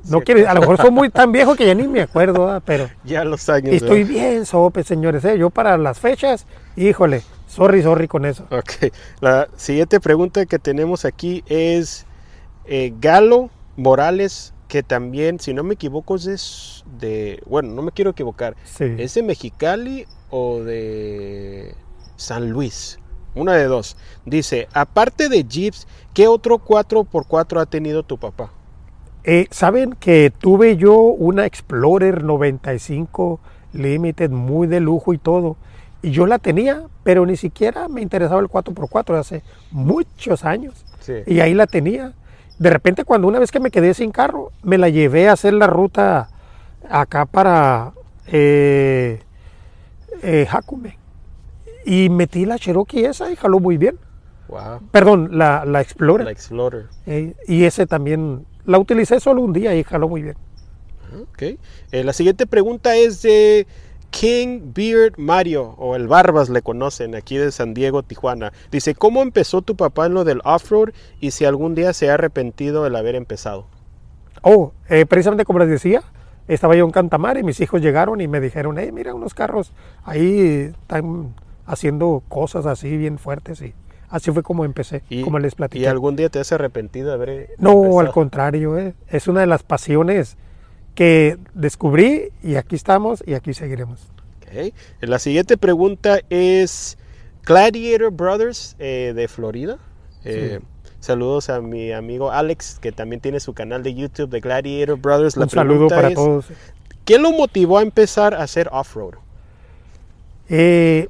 No 0.08 0.18
Sí. 0.18 0.24
quiere, 0.26 0.46
a 0.46 0.52
lo 0.54 0.60
mejor 0.60 0.76
soy 0.76 0.90
muy 0.90 1.08
tan 1.10 1.32
viejo 1.32 1.56
que 1.56 1.66
ya 1.66 1.74
ni 1.74 1.88
me 1.88 2.02
acuerdo, 2.02 2.60
pero 2.64 2.88
ya 3.04 3.24
los 3.24 3.48
años. 3.48 3.72
estoy 3.74 4.04
¿verdad? 4.04 4.12
bien 4.20 4.46
sope, 4.46 4.82
señores. 4.84 5.24
¿eh? 5.24 5.38
Yo 5.38 5.48
para 5.50 5.76
las 5.78 5.98
fechas, 5.98 6.46
híjole, 6.76 7.22
sorry, 7.48 7.82
sorry 7.82 8.06
con 8.06 8.26
eso. 8.26 8.44
Ok, 8.50 8.92
la 9.20 9.48
siguiente 9.56 9.98
pregunta 10.00 10.44
que 10.46 10.58
tenemos 10.58 11.04
aquí 11.06 11.42
es 11.46 12.04
eh, 12.66 12.92
Galo 13.00 13.48
Morales, 13.76 14.54
que 14.68 14.82
también, 14.82 15.40
si 15.40 15.54
no 15.54 15.62
me 15.62 15.74
equivoco, 15.74 16.16
es 16.16 16.84
de, 16.98 17.42
bueno, 17.46 17.72
no 17.74 17.82
me 17.82 17.92
quiero 17.92 18.10
equivocar, 18.10 18.56
Sí. 18.64 18.84
¿es 18.98 19.14
de 19.14 19.22
Mexicali 19.22 20.06
o 20.30 20.60
de 20.62 21.74
San 22.16 22.50
Luis. 22.50 22.98
Una 23.34 23.54
de 23.54 23.64
dos. 23.64 23.96
Dice, 24.24 24.68
aparte 24.72 25.28
de 25.28 25.44
Jeeps, 25.44 25.86
¿qué 26.12 26.28
otro 26.28 26.58
4x4 26.58 27.60
ha 27.60 27.66
tenido 27.66 28.04
tu 28.04 28.18
papá? 28.18 28.52
Eh, 29.24 29.46
Saben 29.50 29.94
que 29.94 30.32
tuve 30.38 30.76
yo 30.76 30.94
una 30.96 31.46
Explorer 31.46 32.22
95 32.22 33.40
Limited 33.72 34.30
muy 34.30 34.68
de 34.68 34.78
lujo 34.80 35.12
y 35.12 35.18
todo. 35.18 35.56
Y 36.02 36.10
yo 36.12 36.26
la 36.26 36.38
tenía, 36.38 36.84
pero 37.02 37.26
ni 37.26 37.36
siquiera 37.36 37.88
me 37.88 38.02
interesaba 38.02 38.40
el 38.40 38.46
4x4 38.48 39.18
hace 39.18 39.42
muchos 39.72 40.44
años. 40.44 40.84
Sí. 41.00 41.14
Y 41.26 41.40
ahí 41.40 41.54
la 41.54 41.66
tenía. 41.66 42.12
De 42.58 42.70
repente 42.70 43.04
cuando 43.04 43.28
una 43.28 43.38
vez 43.38 43.50
que 43.50 43.60
me 43.60 43.70
quedé 43.70 43.94
sin 43.94 44.10
carro, 44.10 44.52
me 44.62 44.78
la 44.78 44.88
llevé 44.88 45.28
a 45.28 45.32
hacer 45.32 45.54
la 45.54 45.66
ruta 45.66 46.28
acá 46.88 47.26
para 47.26 47.92
eh, 48.26 49.20
eh, 50.22 50.46
Jacume. 50.48 50.98
Y 51.84 52.08
metí 52.08 52.46
la 52.46 52.58
Cherokee 52.58 53.04
esa 53.04 53.30
y 53.30 53.36
jaló 53.36 53.60
muy 53.60 53.76
bien. 53.76 53.98
Wow. 54.48 54.80
Perdón, 54.90 55.36
la, 55.38 55.64
la 55.64 55.80
Explorer. 55.80 56.24
La 56.24 56.32
Explorer. 56.32 56.86
Eh, 57.06 57.34
y 57.46 57.64
ese 57.64 57.86
también 57.86 58.46
la 58.64 58.78
utilicé 58.78 59.20
solo 59.20 59.42
un 59.42 59.52
día 59.52 59.74
y 59.74 59.82
jaló 59.84 60.08
muy 60.08 60.22
bien. 60.22 60.36
Ok. 61.20 61.42
Eh, 61.42 61.58
la 62.04 62.12
siguiente 62.12 62.46
pregunta 62.46 62.96
es 62.96 63.22
de 63.22 63.66
King 64.18 64.72
Beard 64.72 65.14
Mario, 65.18 65.74
o 65.76 65.96
el 65.96 66.06
Barbas 66.06 66.48
le 66.48 66.62
conocen, 66.62 67.16
aquí 67.16 67.36
de 67.36 67.50
San 67.50 67.74
Diego, 67.74 68.04
Tijuana. 68.04 68.52
Dice, 68.70 68.94
¿cómo 68.94 69.22
empezó 69.22 69.60
tu 69.60 69.74
papá 69.74 70.06
en 70.06 70.14
lo 70.14 70.22
del 70.22 70.40
off-road 70.44 70.90
y 71.20 71.32
si 71.32 71.44
algún 71.44 71.74
día 71.74 71.92
se 71.92 72.08
ha 72.10 72.14
arrepentido 72.14 72.84
del 72.84 72.94
haber 72.94 73.16
empezado? 73.16 73.66
Oh, 74.42 74.72
eh, 74.88 75.04
precisamente 75.04 75.44
como 75.44 75.58
les 75.58 75.68
decía, 75.68 76.02
estaba 76.46 76.76
yo 76.76 76.84
en 76.84 76.92
Cantamar 76.92 77.38
y 77.38 77.42
mis 77.42 77.60
hijos 77.60 77.80
llegaron 77.82 78.20
y 78.20 78.28
me 78.28 78.40
dijeron, 78.40 78.76
hey, 78.78 78.90
mira 78.92 79.14
unos 79.14 79.34
carros 79.34 79.72
ahí 80.04 80.70
están 80.80 81.34
haciendo 81.66 82.22
cosas 82.28 82.66
así 82.66 82.96
bien 82.96 83.18
fuertes 83.18 83.62
y 83.62 83.74
así 84.10 84.30
fue 84.30 84.44
como 84.44 84.64
empecé, 84.64 85.02
como 85.24 85.40
les 85.40 85.54
¿Y 85.54 85.56
platiqué. 85.56 85.88
algún 85.88 86.14
día 86.14 86.28
te 86.28 86.38
has 86.38 86.52
arrepentido 86.52 87.08
de 87.08 87.14
haber 87.14 87.48
No, 87.58 87.72
empezado? 87.72 87.98
al 88.00 88.12
contrario, 88.12 88.78
eh, 88.78 88.94
es 89.08 89.26
una 89.26 89.40
de 89.40 89.46
las 89.46 89.64
pasiones 89.64 90.36
que 90.94 91.38
descubrí 91.54 92.30
y 92.42 92.56
aquí 92.56 92.76
estamos 92.76 93.22
y 93.26 93.34
aquí 93.34 93.54
seguiremos. 93.54 94.00
Ok. 94.42 94.72
La 95.00 95.18
siguiente 95.18 95.56
pregunta 95.56 96.20
es 96.30 96.96
Gladiator 97.44 98.10
Brothers 98.10 98.76
eh, 98.78 99.12
de 99.14 99.28
Florida. 99.28 99.78
Eh, 100.24 100.60
Saludos 101.04 101.50
a 101.50 101.60
mi 101.60 101.92
amigo 101.92 102.30
Alex, 102.30 102.78
que 102.80 102.90
también 102.90 103.20
tiene 103.20 103.38
su 103.38 103.52
canal 103.52 103.82
de 103.82 103.92
YouTube 103.92 104.30
de 104.30 104.40
Gladiator 104.40 104.98
Brothers. 104.98 105.36
La 105.36 105.44
Un 105.44 105.50
saludo 105.50 105.88
para 105.88 106.08
es, 106.08 106.14
todos. 106.14 106.46
¿Qué 107.04 107.18
lo 107.18 107.30
motivó 107.32 107.76
a 107.76 107.82
empezar 107.82 108.32
a 108.32 108.42
hacer 108.42 108.70
off-road? 108.72 109.16
Eh, 110.48 111.08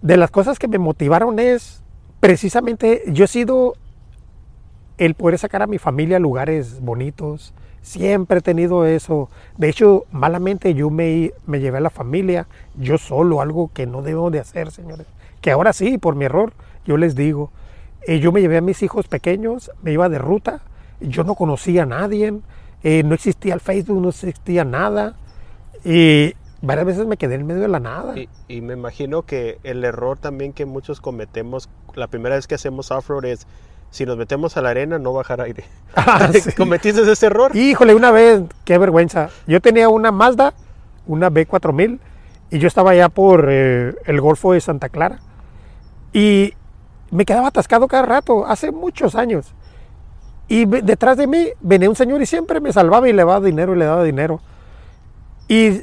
de 0.00 0.16
las 0.16 0.30
cosas 0.30 0.58
que 0.58 0.68
me 0.68 0.78
motivaron 0.78 1.38
es 1.38 1.82
precisamente 2.18 3.02
yo 3.08 3.26
he 3.26 3.28
sido 3.28 3.74
el 4.98 5.14
poder 5.14 5.38
sacar 5.38 5.62
a 5.62 5.66
mi 5.66 5.78
familia 5.78 6.16
a 6.16 6.20
lugares 6.20 6.80
bonitos. 6.80 7.54
Siempre 7.82 8.38
he 8.38 8.42
tenido 8.42 8.86
eso. 8.86 9.28
De 9.56 9.68
hecho, 9.68 10.04
malamente 10.12 10.74
yo 10.74 10.90
me, 10.90 11.32
me 11.46 11.60
llevé 11.60 11.78
a 11.78 11.80
la 11.80 11.90
familia 11.90 12.46
yo 12.76 12.98
solo, 12.98 13.40
algo 13.40 13.70
que 13.74 13.86
no 13.86 14.02
debo 14.02 14.30
de 14.30 14.40
hacer, 14.40 14.70
señores. 14.70 15.06
Que 15.40 15.50
ahora 15.50 15.72
sí, 15.72 15.98
por 15.98 16.14
mi 16.14 16.26
error, 16.26 16.52
yo 16.86 16.96
les 16.96 17.14
digo. 17.14 17.50
Eh, 18.06 18.18
yo 18.18 18.32
me 18.32 18.40
llevé 18.40 18.58
a 18.58 18.60
mis 18.60 18.82
hijos 18.82 19.08
pequeños, 19.08 19.70
me 19.82 19.92
iba 19.92 20.08
de 20.08 20.18
ruta, 20.18 20.60
yo 21.00 21.24
no 21.24 21.34
conocía 21.34 21.84
a 21.84 21.86
nadie, 21.86 22.34
eh, 22.82 23.02
no 23.04 23.14
existía 23.14 23.54
el 23.54 23.60
Facebook, 23.60 24.00
no 24.00 24.08
existía 24.08 24.64
nada. 24.64 25.16
Y 25.84 26.34
varias 26.62 26.86
veces 26.86 27.06
me 27.06 27.16
quedé 27.16 27.36
en 27.36 27.46
medio 27.46 27.62
de 27.62 27.68
la 27.68 27.80
nada. 27.80 28.14
Y, 28.48 28.60
me 28.60 28.74
imagino 28.74 29.22
que 29.22 29.58
el 29.62 29.84
error 29.84 30.18
también 30.18 30.52
que 30.52 30.64
muchos 30.64 31.00
cometemos 31.00 31.68
la 31.94 32.08
primera 32.08 32.36
vez 32.36 32.46
que 32.46 32.54
hacemos 32.54 32.90
off-road 32.90 33.24
es, 33.26 33.46
si 33.92 34.06
nos 34.06 34.16
metemos 34.16 34.56
a 34.56 34.62
la 34.62 34.70
arena, 34.70 34.98
no 34.98 35.12
bajar 35.12 35.40
aire. 35.40 35.64
Ah, 35.94 36.30
sí. 36.32 36.52
¿Cometiste 36.52 37.02
ese 37.02 37.26
error? 37.26 37.54
Híjole, 37.54 37.94
una 37.94 38.10
vez, 38.10 38.42
qué 38.64 38.78
vergüenza. 38.78 39.28
Yo 39.46 39.60
tenía 39.60 39.90
una 39.90 40.10
Mazda, 40.10 40.54
una 41.06 41.30
B4000, 41.30 41.98
y 42.50 42.58
yo 42.58 42.66
estaba 42.66 42.92
allá 42.92 43.10
por 43.10 43.46
eh, 43.50 43.94
el 44.06 44.20
Golfo 44.20 44.54
de 44.54 44.62
Santa 44.62 44.88
Clara. 44.88 45.20
Y 46.14 46.54
me 47.10 47.26
quedaba 47.26 47.48
atascado 47.48 47.88
cada 47.88 48.04
rato, 48.04 48.46
hace 48.46 48.72
muchos 48.72 49.14
años. 49.14 49.52
Y 50.48 50.64
detrás 50.64 51.18
de 51.18 51.26
mí 51.26 51.48
venía 51.60 51.90
un 51.90 51.96
señor 51.96 52.22
y 52.22 52.26
siempre 52.26 52.60
me 52.60 52.72
salvaba 52.72 53.06
y 53.08 53.12
le 53.12 53.18
daba 53.18 53.40
dinero 53.40 53.74
y 53.74 53.78
le 53.78 53.84
daba 53.84 54.02
dinero. 54.02 54.40
Y 55.46 55.82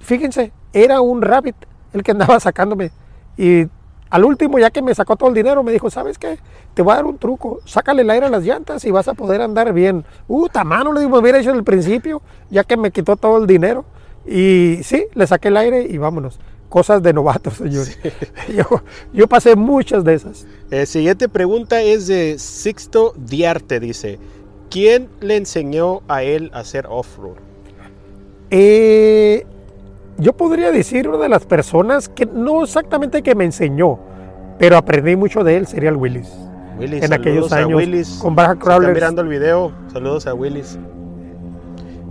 fíjense, 0.00 0.52
era 0.74 1.00
un 1.00 1.22
rabbit 1.22 1.56
el 1.94 2.02
que 2.02 2.10
andaba 2.10 2.38
sacándome. 2.40 2.90
Y 3.38 3.66
al 4.08 4.24
último, 4.24 4.58
ya 4.58 4.70
que 4.70 4.82
me 4.82 4.94
sacó 4.94 5.16
todo 5.16 5.28
el 5.28 5.34
dinero, 5.34 5.62
me 5.62 5.72
dijo, 5.72 5.90
¿sabes 5.90 6.18
qué? 6.18 6.38
Te 6.74 6.82
voy 6.82 6.92
a 6.92 6.96
dar 6.96 7.06
un 7.06 7.18
truco. 7.18 7.60
Sácale 7.64 8.02
el 8.02 8.10
aire 8.10 8.26
a 8.26 8.30
las 8.30 8.44
llantas 8.44 8.84
y 8.84 8.90
vas 8.90 9.08
a 9.08 9.14
poder 9.14 9.40
andar 9.40 9.72
bien. 9.72 10.04
Uh, 10.28 10.46
mano, 10.64 10.92
le 10.92 11.00
digo, 11.00 11.12
me 11.12 11.18
hubiera 11.18 11.40
hecho 11.40 11.50
el 11.50 11.64
principio, 11.64 12.22
ya 12.50 12.64
que 12.64 12.76
me 12.76 12.90
quitó 12.90 13.16
todo 13.16 13.38
el 13.38 13.46
dinero. 13.46 13.84
Y 14.24 14.80
sí, 14.82 15.06
le 15.14 15.26
saqué 15.26 15.48
el 15.48 15.56
aire 15.56 15.86
y 15.88 15.98
vámonos. 15.98 16.38
Cosas 16.68 17.02
de 17.02 17.12
novatos, 17.12 17.54
señores. 17.58 17.98
Yo, 18.54 18.82
yo 19.12 19.28
pasé 19.28 19.56
muchas 19.56 20.04
de 20.04 20.14
esas. 20.14 20.46
Eh, 20.70 20.86
siguiente 20.86 21.28
pregunta 21.28 21.80
es 21.80 22.06
de 22.06 22.38
Sixto 22.38 23.12
Diarte, 23.16 23.80
dice. 23.80 24.18
¿Quién 24.70 25.08
le 25.20 25.36
enseñó 25.36 26.02
a 26.08 26.22
él 26.22 26.50
a 26.52 26.60
hacer 26.60 26.86
off-road? 26.88 27.36
Eh, 28.50 29.46
yo 30.18 30.32
podría 30.32 30.70
decir 30.70 31.08
una 31.08 31.18
de 31.18 31.28
las 31.28 31.44
personas 31.46 32.08
que 32.08 32.26
no 32.26 32.62
exactamente 32.64 33.22
que 33.22 33.34
me 33.34 33.44
enseñó, 33.44 33.98
pero 34.58 34.76
aprendí 34.76 35.16
mucho 35.16 35.44
de 35.44 35.56
él, 35.56 35.66
sería 35.66 35.90
el 35.90 35.96
Willis. 35.96 36.32
Willis, 36.78 37.02
En 37.04 37.12
aquellos 37.12 37.52
a 37.52 37.58
años, 37.58 37.74
Willis. 37.78 38.18
con 38.20 38.34
Baja 38.34 38.56
Crawlers. 38.56 38.94
mirando 38.94 39.22
el 39.22 39.28
video, 39.28 39.72
saludos 39.92 40.26
a 40.26 40.34
Willis. 40.34 40.78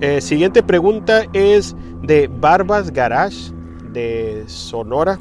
Eh, 0.02 0.22
siguiente 0.22 0.62
pregunta 0.64 1.24
es 1.34 1.76
de 2.04 2.28
Barbas 2.32 2.92
Garage 2.92 3.52
de 3.92 4.44
Sonora 4.48 5.18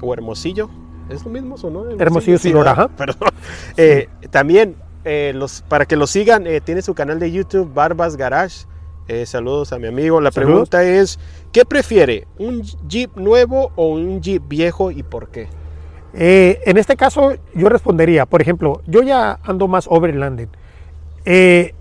o 0.00 0.12
Hermosillo. 0.12 0.68
¿Es 1.08 1.24
lo 1.24 1.30
mismo 1.30 1.56
Sonora? 1.56 1.90
Hermosillo, 1.98 2.38
Sí, 2.38 2.50
Sonora. 2.50 2.88
Perdón. 2.96 3.28
Eh, 3.76 4.08
también, 4.30 4.76
eh, 5.04 5.32
los, 5.34 5.62
para 5.62 5.84
que 5.84 5.96
lo 5.96 6.06
sigan, 6.06 6.46
eh, 6.46 6.60
tiene 6.60 6.82
su 6.82 6.94
canal 6.94 7.18
de 7.20 7.30
YouTube, 7.30 7.72
Barbas 7.72 8.16
Garage. 8.16 8.66
Eh, 9.08 9.26
saludos 9.26 9.72
a 9.72 9.78
mi 9.78 9.88
amigo. 9.88 10.20
La 10.20 10.30
pregunta 10.30 10.84
es, 10.84 11.18
¿qué 11.50 11.64
prefiere? 11.64 12.26
¿Un 12.38 12.62
Jeep 12.86 13.16
nuevo 13.16 13.72
o 13.74 13.88
un 13.88 14.20
Jeep 14.20 14.42
viejo 14.46 14.90
y 14.90 15.02
por 15.02 15.28
qué? 15.28 15.48
Eh, 16.14 16.60
en 16.66 16.76
este 16.76 16.96
caso, 16.96 17.32
yo 17.54 17.68
respondería, 17.68 18.26
por 18.26 18.42
ejemplo, 18.42 18.82
yo 18.86 19.02
ya 19.02 19.40
ando 19.42 19.66
más 19.66 19.86
overlanding. 19.88 20.50
Eh, 21.24 21.74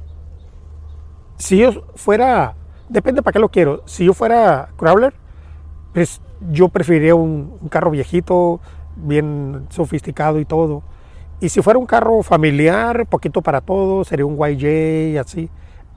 si 1.37 1.57
yo 1.57 1.83
fuera, 1.95 2.55
depende 2.89 3.21
para 3.21 3.33
qué 3.33 3.39
lo 3.39 3.49
quiero, 3.49 3.83
si 3.85 4.05
yo 4.05 4.13
fuera 4.13 4.69
crawler, 4.77 5.13
pues 5.93 6.21
yo 6.49 6.69
preferiría 6.69 7.13
un, 7.13 7.57
un 7.61 7.69
carro 7.69 7.91
viejito, 7.91 8.61
bien 8.95 9.67
sofisticado 9.69 10.39
y 10.39 10.45
todo. 10.45 10.81
Y 11.39 11.49
si 11.49 11.61
fuera 11.61 11.77
un 11.77 11.85
carro 11.85 12.21
familiar, 12.23 13.05
poquito 13.07 13.41
para 13.41 13.61
todo, 13.61 14.03
sería 14.05 14.25
un 14.25 14.37
YJ 14.37 15.11
y 15.13 15.17
así. 15.17 15.49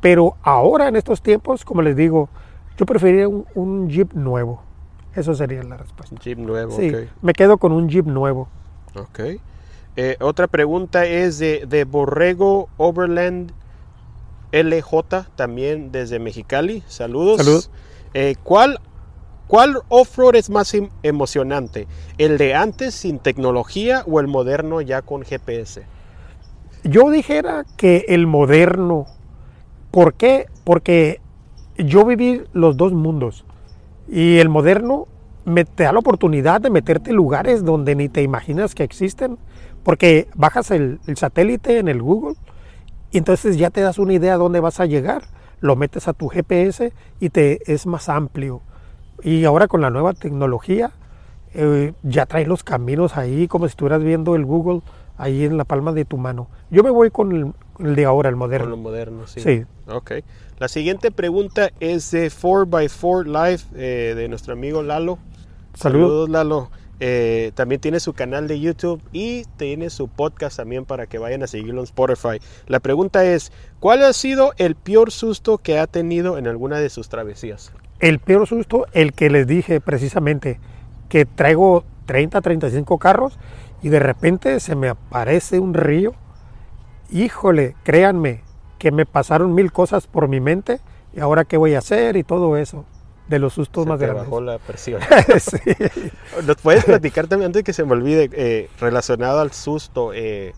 Pero 0.04 0.36
ahora, 0.42 0.88
en 0.88 0.96
estos 0.96 1.22
tiempos, 1.22 1.64
como 1.64 1.80
les 1.80 1.96
digo, 1.96 2.28
yo 2.76 2.84
preferiría 2.84 3.26
un, 3.26 3.46
un 3.54 3.88
Jeep 3.88 4.12
nuevo. 4.12 4.60
Eso 5.14 5.34
sería 5.34 5.62
la 5.62 5.78
respuesta. 5.78 6.14
Jeep 6.20 6.36
nuevo, 6.36 6.76
Sí, 6.76 6.92
me 7.22 7.32
quedo 7.32 7.56
con 7.56 7.72
un 7.72 7.88
Jeep 7.88 8.04
nuevo. 8.04 8.46
Ok. 8.94 9.40
Eh, 9.96 10.18
otra 10.20 10.46
pregunta 10.46 11.06
es 11.06 11.38
de, 11.38 11.64
de 11.66 11.84
Borrego 11.84 12.68
Overland 12.76 13.52
LJ, 14.52 15.24
también 15.36 15.90
desde 15.90 16.18
Mexicali. 16.18 16.82
Saludos. 16.86 17.38
Saludos. 17.38 17.70
Eh, 18.12 18.34
¿Cuál, 18.42 18.80
cuál 19.46 19.78
off-road 19.88 20.34
es 20.34 20.50
más 20.50 20.74
em- 20.74 20.90
emocionante? 21.02 21.88
¿El 22.18 22.36
de 22.36 22.54
antes 22.54 22.94
sin 22.94 23.20
tecnología 23.20 24.04
o 24.06 24.20
el 24.20 24.26
moderno 24.26 24.82
ya 24.82 25.00
con 25.00 25.22
GPS? 25.22 25.86
Yo 26.82 27.08
dijera 27.08 27.64
que 27.78 28.04
el 28.08 28.26
moderno. 28.26 29.06
¿Por 29.94 30.14
qué? 30.14 30.48
Porque 30.64 31.20
yo 31.78 32.04
viví 32.04 32.42
los 32.52 32.76
dos 32.76 32.92
mundos. 32.92 33.44
Y 34.08 34.38
el 34.38 34.48
moderno 34.48 35.06
me 35.44 35.64
te 35.64 35.84
da 35.84 35.92
la 35.92 36.00
oportunidad 36.00 36.60
de 36.60 36.68
meterte 36.68 37.10
en 37.10 37.16
lugares 37.16 37.64
donde 37.64 37.94
ni 37.94 38.08
te 38.08 38.20
imaginas 38.20 38.74
que 38.74 38.82
existen. 38.82 39.38
Porque 39.84 40.26
bajas 40.34 40.72
el, 40.72 40.98
satélite 41.14 41.78
en 41.78 41.86
el 41.86 42.02
Google 42.02 42.34
y 43.12 43.18
entonces 43.18 43.56
ya 43.56 43.70
te 43.70 43.82
das 43.82 44.00
una 44.00 44.14
idea 44.14 44.34
a 44.34 44.36
dónde 44.36 44.58
vas 44.58 44.80
a 44.80 44.86
llegar. 44.86 45.28
Lo 45.60 45.76
metes 45.76 46.08
a 46.08 46.12
tu 46.12 46.26
GPS 46.26 46.92
y 47.20 47.30
te 47.30 47.72
es 47.72 47.86
más 47.86 48.08
amplio. 48.08 48.62
Y 49.22 49.44
ahora 49.44 49.68
con 49.68 49.80
la 49.80 49.90
nueva 49.90 50.12
tecnología 50.12 50.90
eh, 51.54 51.92
ya 52.02 52.26
traes 52.26 52.48
los 52.48 52.64
caminos 52.64 53.16
ahí 53.16 53.46
como 53.46 53.66
si 53.66 53.70
estuvieras 53.70 54.02
viendo 54.02 54.34
el 54.34 54.44
Google 54.44 54.80
ahí 55.16 55.44
en 55.44 55.56
la 55.56 55.64
palma 55.64 55.92
de 55.92 56.04
tu 56.04 56.18
mano. 56.18 56.48
Yo 56.68 56.82
me 56.82 56.90
voy 56.90 57.12
con 57.12 57.30
el, 57.30 57.52
el 57.78 57.96
de 57.96 58.04
ahora, 58.04 58.28
el 58.28 58.34
Con 58.34 58.40
lo 58.40 58.46
moderno. 58.46 58.76
moderno, 58.76 59.26
sí. 59.26 59.40
Sí. 59.40 59.64
Ok. 59.88 60.12
La 60.58 60.68
siguiente 60.68 61.10
pregunta 61.10 61.70
es 61.80 62.10
de 62.10 62.30
4x4 62.30 63.24
Live 63.26 63.62
eh, 63.74 64.14
de 64.14 64.28
nuestro 64.28 64.52
amigo 64.52 64.82
Lalo. 64.82 65.18
Saludos. 65.74 66.08
Saludos, 66.08 66.28
Lalo. 66.30 66.70
Eh, 67.00 67.50
también 67.54 67.80
tiene 67.80 67.98
su 67.98 68.12
canal 68.12 68.46
de 68.46 68.60
YouTube 68.60 69.02
y 69.12 69.44
tiene 69.56 69.90
su 69.90 70.08
podcast 70.08 70.56
también 70.56 70.84
para 70.84 71.06
que 71.06 71.18
vayan 71.18 71.42
a 71.42 71.46
seguirlo 71.46 71.80
en 71.80 71.84
Spotify. 71.84 72.38
La 72.66 72.80
pregunta 72.80 73.24
es, 73.24 73.52
¿cuál 73.80 74.04
ha 74.04 74.12
sido 74.12 74.52
el 74.58 74.76
peor 74.76 75.10
susto 75.10 75.58
que 75.58 75.78
ha 75.78 75.86
tenido 75.86 76.38
en 76.38 76.46
alguna 76.46 76.78
de 76.78 76.88
sus 76.90 77.08
travesías? 77.08 77.72
El 77.98 78.20
peor 78.20 78.46
susto, 78.46 78.86
el 78.92 79.12
que 79.12 79.28
les 79.28 79.46
dije 79.46 79.80
precisamente, 79.80 80.60
que 81.08 81.26
traigo 81.26 81.84
30, 82.06 82.40
35 82.40 82.98
carros 82.98 83.38
y 83.82 83.88
de 83.88 83.98
repente 83.98 84.60
se 84.60 84.76
me 84.76 84.88
aparece 84.88 85.58
un 85.58 85.74
río. 85.74 86.14
Híjole, 87.10 87.76
créanme 87.82 88.42
que 88.78 88.90
me 88.90 89.06
pasaron 89.06 89.54
mil 89.54 89.72
cosas 89.72 90.06
por 90.06 90.28
mi 90.28 90.40
mente 90.40 90.80
y 91.14 91.20
ahora 91.20 91.44
qué 91.44 91.56
voy 91.56 91.74
a 91.74 91.78
hacer 91.78 92.16
y 92.16 92.24
todo 92.24 92.56
eso. 92.56 92.84
De 93.28 93.38
los 93.38 93.54
sustos 93.54 93.84
Se 93.84 93.88
más 93.88 93.98
te 93.98 94.04
grandes. 94.06 94.24
bajó 94.26 94.40
la 94.40 94.58
presión. 94.58 95.00
Sí. 95.38 95.58
¿Nos 96.46 96.56
puedes 96.56 96.84
platicar 96.84 97.26
también 97.26 97.46
antes 97.46 97.60
de 97.60 97.64
que 97.64 97.72
se 97.72 97.84
me 97.84 97.92
olvide, 97.92 98.28
eh, 98.32 98.68
relacionado 98.80 99.40
al 99.40 99.52
susto? 99.52 100.12
eh, 100.12 100.52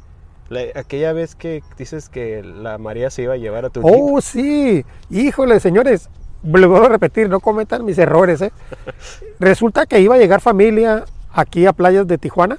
la- 0.48 0.62
aquella 0.74 1.12
vez 1.12 1.34
que 1.36 1.62
dices 1.78 2.08
que 2.08 2.42
la 2.42 2.78
María 2.78 3.10
se 3.10 3.22
iba 3.22 3.34
a 3.34 3.36
llevar 3.36 3.64
a 3.66 3.70
tu 3.70 3.82
jeep. 3.82 3.92
Oh, 3.96 4.20
sí. 4.20 4.84
Híjole, 5.10 5.60
señores. 5.60 6.08
Le 6.42 6.66
voy 6.66 6.84
a 6.84 6.88
repetir, 6.88 7.28
no 7.28 7.40
cometan 7.40 7.84
mis 7.84 7.98
errores. 7.98 8.40
¿eh? 8.42 8.52
Resulta 9.40 9.86
que 9.86 10.00
iba 10.00 10.14
a 10.14 10.18
llegar 10.18 10.40
familia 10.40 11.04
aquí 11.32 11.66
a 11.66 11.72
playas 11.72 12.06
de 12.06 12.18
Tijuana 12.18 12.58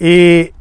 y 0.00 0.52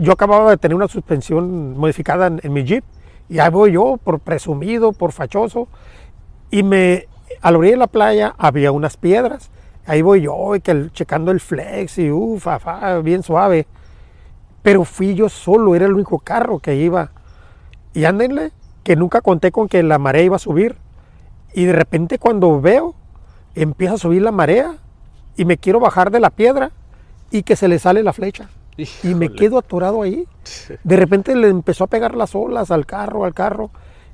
yo 0.00 0.12
acababa 0.12 0.50
de 0.50 0.56
tener 0.56 0.74
una 0.74 0.88
suspensión 0.88 1.76
modificada 1.76 2.26
en, 2.42 2.52
mi 2.52 2.64
Jeep 2.64 2.84
y 3.28 3.38
ahí 3.38 3.50
voy 3.50 3.72
yo 3.72 3.98
por 4.02 4.18
presumido, 4.18 4.92
por 4.92 5.12
fachoso 5.12 5.68
y 6.50 6.62
me 6.62 7.06
a 7.42 7.50
la 7.50 7.58
orilla 7.58 7.74
de 7.74 7.78
la 7.78 7.86
playa 7.86 8.34
había 8.38 8.72
unas 8.72 8.96
piedras. 8.96 9.50
Ahí 9.86 10.02
voy 10.02 10.22
yo 10.22 10.56
y 10.56 10.60
que 10.60 10.90
checando 10.92 11.30
el 11.30 11.40
flex 11.40 11.98
y 11.98 12.10
ufa, 12.10 12.58
fa, 12.58 12.98
bien 12.98 13.22
suave. 13.22 13.66
Pero 14.62 14.84
fui 14.84 15.14
yo 15.14 15.28
solo, 15.28 15.74
era 15.74 15.86
el 15.86 15.94
único 15.94 16.18
carro 16.18 16.58
que 16.58 16.76
iba. 16.76 17.10
Y 17.94 18.04
ándenle, 18.04 18.52
que 18.82 18.96
nunca 18.96 19.20
conté 19.20 19.52
con 19.52 19.68
que 19.68 19.82
la 19.82 19.98
marea 19.98 20.22
iba 20.22 20.36
a 20.36 20.40
subir. 20.40 20.76
Y 21.54 21.64
de 21.64 21.72
repente 21.72 22.18
cuando 22.18 22.60
veo, 22.60 22.94
empieza 23.54 23.94
a 23.94 23.98
subir 23.98 24.22
la 24.22 24.32
marea 24.32 24.76
y 25.36 25.44
me 25.44 25.58
quiero 25.58 25.80
bajar 25.80 26.10
de 26.10 26.20
la 26.20 26.30
piedra 26.30 26.70
y 27.30 27.42
que 27.42 27.56
se 27.56 27.68
le 27.68 27.78
sale 27.78 28.02
la 28.02 28.12
flecha. 28.12 28.48
Y 29.04 29.14
me 29.14 29.30
quedo 29.32 29.58
atorado 29.58 30.02
ahí. 30.02 30.26
De 30.84 30.96
repente 30.96 31.34
le 31.34 31.48
empezó 31.48 31.84
a 31.84 31.88
pegar 31.88 32.14
las 32.14 32.34
olas 32.34 32.70
al 32.70 32.86
carro, 32.86 33.24
al 33.24 33.34
carro. 33.34 33.70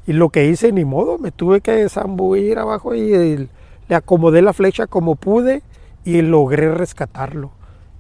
Y 0.06 0.12
lo 0.12 0.28
que 0.30 0.46
hice, 0.46 0.70
ni 0.72 0.84
modo, 0.84 1.18
me 1.18 1.32
tuve 1.32 1.60
que 1.60 1.88
zambuir 1.88 2.58
abajo 2.58 2.94
y, 2.94 3.12
eh, 3.12 3.48
le 3.88 3.94
acomodé 3.94 4.42
la 4.42 4.52
flecha 4.52 4.86
como 4.86 5.16
pude 5.16 5.62
y 6.04 6.22
logré 6.22 6.72
rescatarlo. 6.72 7.50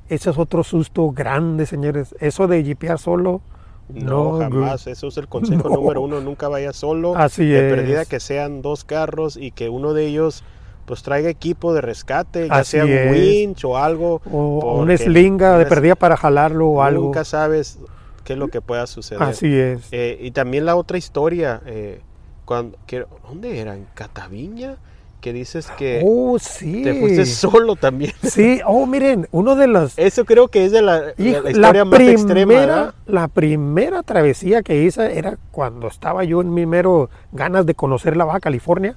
Ese 0.08 0.30
es 0.30 0.38
otro 0.38 0.62
susto 0.62 1.10
grande, 1.10 1.66
señores. 1.66 2.14
Eso 2.20 2.46
de 2.46 2.62
jipear 2.62 2.98
solo. 2.98 3.40
No, 3.88 4.32
no, 4.32 4.38
jamás. 4.38 4.86
Eso 4.86 5.08
es 5.08 5.16
el 5.16 5.26
consejo 5.28 5.68
No. 5.68 5.76
número 5.76 6.00
uno. 6.00 6.20
Nunca 6.20 6.48
vaya 6.48 6.72
solo. 6.72 7.16
Así 7.16 7.44
de 7.44 7.68
es. 7.68 7.74
perdida 7.74 8.04
que 8.04 8.20
sean 8.20 8.62
dos 8.62 8.84
carros 8.84 9.36
y 9.36 9.50
que 9.50 9.68
uno 9.68 9.92
de 9.92 10.06
ellos 10.06 10.44
pues 10.86 11.02
traiga 11.02 11.28
equipo 11.28 11.74
de 11.74 11.80
rescate, 11.80 12.48
ya 12.48 12.54
Así 12.54 12.72
sea 12.72 12.84
un 12.84 12.92
es. 12.92 13.12
winch 13.12 13.64
o 13.64 13.76
algo. 13.76 14.22
O 14.32 14.80
una 14.80 14.96
slinga 14.96 15.58
de 15.58 15.66
perdida 15.66 15.96
para 15.96 16.16
jalarlo 16.16 16.68
o 16.68 16.82
algo. 16.82 17.06
Nunca 17.06 17.24
sabes 17.24 17.78
qué 18.24 18.34
es 18.34 18.38
lo 18.38 18.48
que 18.48 18.60
pueda 18.60 18.86
suceder. 18.86 19.22
Así 19.22 19.54
es. 19.54 19.88
Eh, 19.90 20.18
y 20.20 20.30
también 20.30 20.64
la 20.64 20.76
otra 20.76 20.96
historia, 20.96 21.60
eh, 21.66 22.00
cuando, 22.44 22.78
que, 22.86 23.04
¿dónde 23.28 23.58
era? 23.58 23.74
¿En 23.74 23.86
Cataviña? 23.94 24.76
Que 25.20 25.32
dices 25.32 25.68
que 25.76 26.02
oh, 26.04 26.38
sí. 26.38 26.82
te 26.84 27.00
fuiste 27.00 27.26
solo 27.26 27.74
también. 27.74 28.12
Sí, 28.22 28.60
oh, 28.64 28.86
miren, 28.86 29.26
uno 29.32 29.56
de 29.56 29.66
los... 29.66 29.98
Eso 29.98 30.24
creo 30.24 30.46
que 30.48 30.66
es 30.66 30.72
de 30.72 30.82
la, 30.82 31.14
la 31.16 31.50
historia 31.50 31.84
más 31.84 32.00
extrema, 32.00 32.52
¿verdad? 32.52 32.94
la 33.06 33.26
primera 33.26 34.04
travesía 34.04 34.62
que 34.62 34.84
hice 34.84 35.18
era 35.18 35.36
cuando 35.50 35.88
estaba 35.88 36.22
yo 36.22 36.40
en 36.42 36.54
mi 36.54 36.64
mero 36.64 37.10
ganas 37.32 37.66
de 37.66 37.74
conocer 37.74 38.16
la 38.16 38.24
Baja 38.24 38.38
California. 38.38 38.94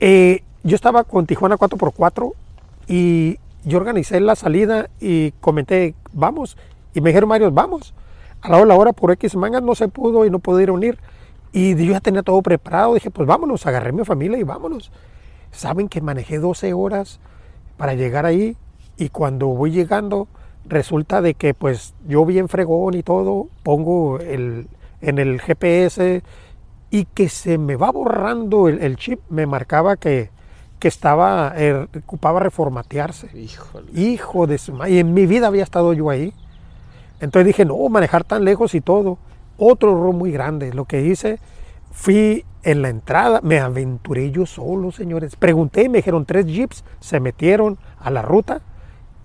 Eh, 0.00 0.42
yo 0.64 0.76
estaba 0.76 1.04
con 1.04 1.26
Tijuana 1.26 1.56
4x4 1.56 2.32
y 2.88 3.38
yo 3.64 3.78
organicé 3.78 4.20
la 4.20 4.36
salida 4.36 4.88
y 5.00 5.32
comenté, 5.40 5.94
vamos. 6.12 6.56
Y 6.94 7.00
me 7.00 7.10
dijeron 7.10 7.28
varios, 7.28 7.52
vamos. 7.52 7.94
A 8.40 8.48
la 8.48 8.56
hora, 8.56 8.66
la 8.66 8.74
hora 8.74 8.92
por 8.92 9.10
X 9.12 9.36
mangas 9.36 9.62
no 9.62 9.74
se 9.74 9.88
pudo 9.88 10.24
y 10.26 10.30
no 10.30 10.40
a 10.44 10.72
unir. 10.72 10.98
Y 11.52 11.74
yo 11.76 11.92
ya 11.92 12.00
tenía 12.00 12.22
todo 12.22 12.42
preparado. 12.42 12.94
Dije, 12.94 13.10
pues 13.10 13.26
vámonos, 13.26 13.66
agarré 13.66 13.92
mi 13.92 14.04
familia 14.04 14.38
y 14.38 14.42
vámonos. 14.42 14.90
Saben 15.50 15.88
que 15.88 16.00
manejé 16.00 16.38
12 16.38 16.72
horas 16.72 17.20
para 17.76 17.94
llegar 17.94 18.26
ahí 18.26 18.56
y 18.96 19.08
cuando 19.08 19.48
voy 19.48 19.70
llegando 19.70 20.28
resulta 20.64 21.20
de 21.20 21.34
que 21.34 21.54
pues 21.54 21.94
yo 22.06 22.24
bien 22.24 22.48
fregón 22.48 22.94
y 22.94 23.02
todo, 23.02 23.48
pongo 23.64 24.20
el, 24.20 24.68
en 25.00 25.18
el 25.18 25.40
GPS 25.40 26.22
y 26.90 27.04
que 27.06 27.28
se 27.28 27.58
me 27.58 27.76
va 27.76 27.90
borrando 27.90 28.68
el 28.68 28.96
chip, 28.96 29.20
me 29.28 29.46
marcaba 29.46 29.96
que, 29.96 30.30
que 30.82 30.88
estaba, 30.88 31.52
eh, 31.54 31.86
ocupaba 31.96 32.40
reformatearse. 32.40 33.30
Híjole. 33.38 33.86
Hijo 33.94 34.48
de 34.48 34.58
su 34.58 34.72
madre, 34.72 34.94
y 34.94 34.98
en 34.98 35.14
mi 35.14 35.26
vida 35.26 35.46
había 35.46 35.62
estado 35.62 35.92
yo 35.92 36.10
ahí. 36.10 36.32
Entonces 37.20 37.46
dije, 37.46 37.64
no, 37.64 37.88
manejar 37.88 38.24
tan 38.24 38.44
lejos 38.44 38.74
y 38.74 38.80
todo. 38.80 39.16
Otro 39.56 39.92
error 39.92 40.12
muy 40.12 40.32
grande. 40.32 40.72
Lo 40.72 40.86
que 40.86 41.02
hice, 41.02 41.38
fui 41.92 42.44
en 42.64 42.82
la 42.82 42.88
entrada, 42.88 43.38
me 43.44 43.60
aventuré 43.60 44.32
yo 44.32 44.44
solo, 44.44 44.90
señores. 44.90 45.36
Pregunté 45.36 45.84
y 45.84 45.88
me 45.88 45.98
dijeron 45.98 46.24
tres 46.24 46.46
jeeps, 46.46 46.82
se 46.98 47.20
metieron 47.20 47.78
a 48.00 48.10
la 48.10 48.22
ruta. 48.22 48.62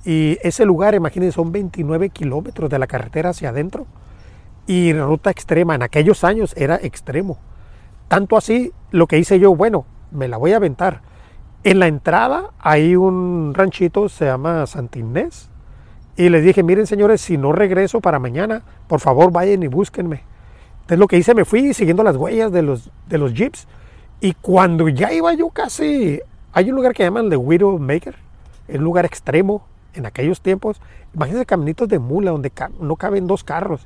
Y 0.05 0.37
ese 0.43 0.63
lugar, 0.63 0.93
imagínense, 0.93 1.33
son 1.37 1.51
29 1.51 2.11
kilómetros 2.11 2.69
de 2.69 2.77
la 2.77 2.85
carretera 2.85 3.31
hacia 3.31 3.49
adentro. 3.49 3.87
Y 4.67 4.93
ruta 4.93 5.31
extrema, 5.31 5.73
en 5.73 5.81
aquellos 5.81 6.23
años 6.23 6.53
era 6.55 6.75
extremo. 6.75 7.39
Tanto 8.09 8.37
así, 8.37 8.73
lo 8.91 9.07
que 9.07 9.17
hice 9.17 9.39
yo, 9.39 9.55
bueno, 9.55 9.87
me 10.11 10.27
la 10.27 10.37
voy 10.37 10.53
a 10.53 10.57
aventar. 10.57 11.06
En 11.67 11.79
la 11.79 11.87
entrada 11.87 12.51
hay 12.59 12.95
un 12.95 13.53
ranchito, 13.53 14.07
se 14.07 14.23
llama 14.23 14.65
Santinés. 14.67 15.49
Y 16.15 16.29
les 16.29 16.41
dije, 16.41 16.63
miren 16.63 16.87
señores, 16.87 17.19
si 17.19 17.37
no 17.37 17.51
regreso 17.51 17.99
para 17.99 18.19
mañana, 18.19 18.63
por 18.87 19.01
favor 19.01 19.33
vayan 19.33 19.63
y 19.63 19.67
búsquenme. 19.67 20.23
Entonces 20.75 20.97
lo 20.97 21.07
que 21.07 21.17
hice, 21.17 21.35
me 21.35 21.43
fui 21.43 21.73
siguiendo 21.73 22.03
las 22.03 22.15
huellas 22.15 22.53
de 22.53 22.61
los, 22.61 22.89
de 23.09 23.17
los 23.17 23.33
jeeps. 23.33 23.67
Y 24.21 24.31
cuando 24.31 24.87
ya 24.87 25.11
iba 25.11 25.33
yo 25.33 25.49
casi, 25.49 26.21
hay 26.53 26.69
un 26.69 26.77
lugar 26.77 26.93
que 26.93 27.03
llaman 27.03 27.29
The 27.29 27.35
Widowmaker, 27.35 28.15
es 28.69 28.79
lugar 28.79 29.03
extremo 29.03 29.67
en 29.93 30.05
aquellos 30.05 30.39
tiempos. 30.39 30.79
Imagínense 31.13 31.45
caminitos 31.45 31.89
de 31.89 31.99
mula 31.99 32.31
donde 32.31 32.49
no 32.79 32.95
caben 32.95 33.27
dos 33.27 33.43
carros. 33.43 33.85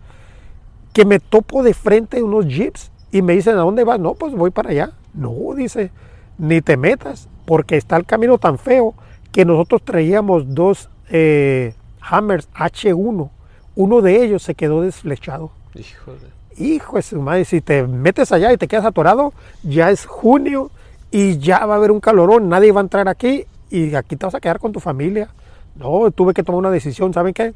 Que 0.93 1.03
me 1.03 1.19
topo 1.19 1.63
de 1.63 1.73
frente 1.73 2.21
unos 2.21 2.45
jeeps 2.45 2.91
y 3.11 3.23
me 3.23 3.33
dicen, 3.33 3.55
¿a 3.55 3.61
dónde 3.61 3.83
vas? 3.85 3.99
No, 3.99 4.13
pues 4.13 4.35
voy 4.35 4.51
para 4.51 4.69
allá. 4.69 4.91
No, 5.15 5.33
dice, 5.55 5.89
ni 6.37 6.61
te 6.61 6.77
metas, 6.77 7.27
porque 7.51 7.75
está 7.75 7.97
el 7.97 8.05
camino 8.05 8.37
tan 8.37 8.57
feo 8.57 8.93
que 9.33 9.43
nosotros 9.43 9.81
traíamos 9.83 10.55
dos 10.55 10.89
eh, 11.09 11.73
Hammers 11.99 12.47
H1. 12.53 13.29
Uno 13.75 14.01
de 14.01 14.23
ellos 14.23 14.41
se 14.41 14.55
quedó 14.55 14.81
desflechado. 14.81 15.51
Híjole. 15.75 16.29
Hijo 16.55 16.95
de 16.95 17.01
su 17.01 17.21
madre, 17.21 17.43
si 17.43 17.59
te 17.59 17.85
metes 17.85 18.31
allá 18.31 18.53
y 18.53 18.57
te 18.57 18.69
quedas 18.69 18.85
atorado, 18.85 19.33
ya 19.63 19.91
es 19.91 20.05
junio 20.05 20.71
y 21.11 21.39
ya 21.39 21.65
va 21.65 21.73
a 21.73 21.77
haber 21.77 21.91
un 21.91 21.99
calorón, 21.99 22.47
nadie 22.47 22.71
va 22.71 22.79
a 22.79 22.83
entrar 22.83 23.09
aquí 23.09 23.43
y 23.69 23.95
aquí 23.95 24.15
te 24.15 24.25
vas 24.25 24.35
a 24.35 24.39
quedar 24.39 24.59
con 24.59 24.71
tu 24.71 24.79
familia. 24.79 25.27
No, 25.75 26.09
tuve 26.11 26.33
que 26.33 26.43
tomar 26.43 26.59
una 26.59 26.71
decisión, 26.71 27.13
¿saben 27.13 27.33
qué? 27.33 27.53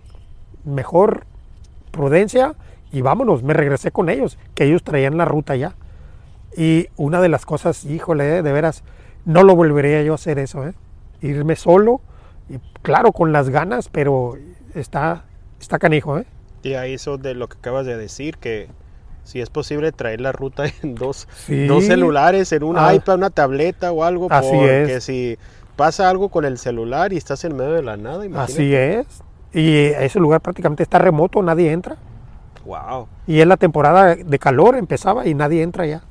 Mejor 0.66 1.24
prudencia 1.92 2.54
y 2.92 3.00
vámonos, 3.00 3.44
me 3.44 3.54
regresé 3.54 3.92
con 3.92 4.10
ellos, 4.10 4.38
que 4.56 4.66
ellos 4.66 4.84
traían 4.84 5.16
la 5.16 5.24
ruta 5.24 5.56
ya. 5.56 5.74
Y 6.58 6.88
una 6.98 7.22
de 7.22 7.30
las 7.30 7.46
cosas, 7.46 7.86
híjole, 7.86 8.44
de 8.44 8.52
veras, 8.52 8.84
no 9.26 9.44
lo 9.44 9.56
volvería 9.56 10.02
yo 10.04 10.14
a 10.14 10.16
hacer 10.16 10.40
eso, 10.40 10.66
¿eh? 10.68 10.74
Irme 11.22 11.56
solo, 11.56 12.02
y 12.50 12.60
claro, 12.82 13.12
con 13.12 13.32
las 13.32 13.50
ganas, 13.50 13.90
pero 13.90 14.36
está, 14.74 15.26
está 15.60 15.80
canijo, 15.80 16.20
¿eh? 16.20 16.26
Y 16.64 16.74
ahí 16.74 16.94
eso 16.94 17.18
de 17.18 17.34
lo 17.36 17.48
que 17.48 17.58
acabas 17.58 17.86
de 17.86 17.98
decir, 17.98 18.38
que 18.38 18.68
si 19.24 19.42
es 19.42 19.50
posible 19.50 19.92
traer 19.92 20.22
la 20.22 20.32
ruta 20.32 20.64
en 20.84 20.96
dos, 20.96 21.28
Sí. 21.46 21.66
dos 21.68 21.86
celulares, 21.86 22.52
en 22.52 22.64
un 22.64 22.78
Ah. 22.78 22.94
iPad, 22.94 23.16
una 23.16 23.30
tableta 23.30 23.92
o 23.92 24.04
algo, 24.04 24.28
Así 24.30 24.50
porque 24.52 24.96
es. 24.96 25.04
si 25.04 25.38
pasa 25.76 26.10
algo 26.10 26.30
con 26.30 26.46
el 26.46 26.58
celular 26.58 27.12
y 27.14 27.18
estás 27.18 27.44
en 27.44 27.56
medio 27.56 27.74
de 27.74 27.84
la 27.84 27.98
nada, 27.98 28.26
imagínate. 28.26 28.54
Así 28.54 28.76
es. 28.76 29.06
Y 29.54 29.76
ese 30.04 30.20
lugar 30.20 30.42
prácticamente 30.42 30.84
está 30.84 31.00
remoto, 31.00 31.42
nadie 31.42 31.72
entra. 31.72 31.96
Wow. 32.66 33.08
Y 33.28 33.40
es 33.42 33.48
la 33.48 33.58
temporada 33.58 34.16
de 34.16 34.40
calor, 34.40 34.76
empezaba 34.76 35.28
y 35.28 35.34
nadie 35.34 35.62
entra 35.62 35.86
ya. 35.86 36.02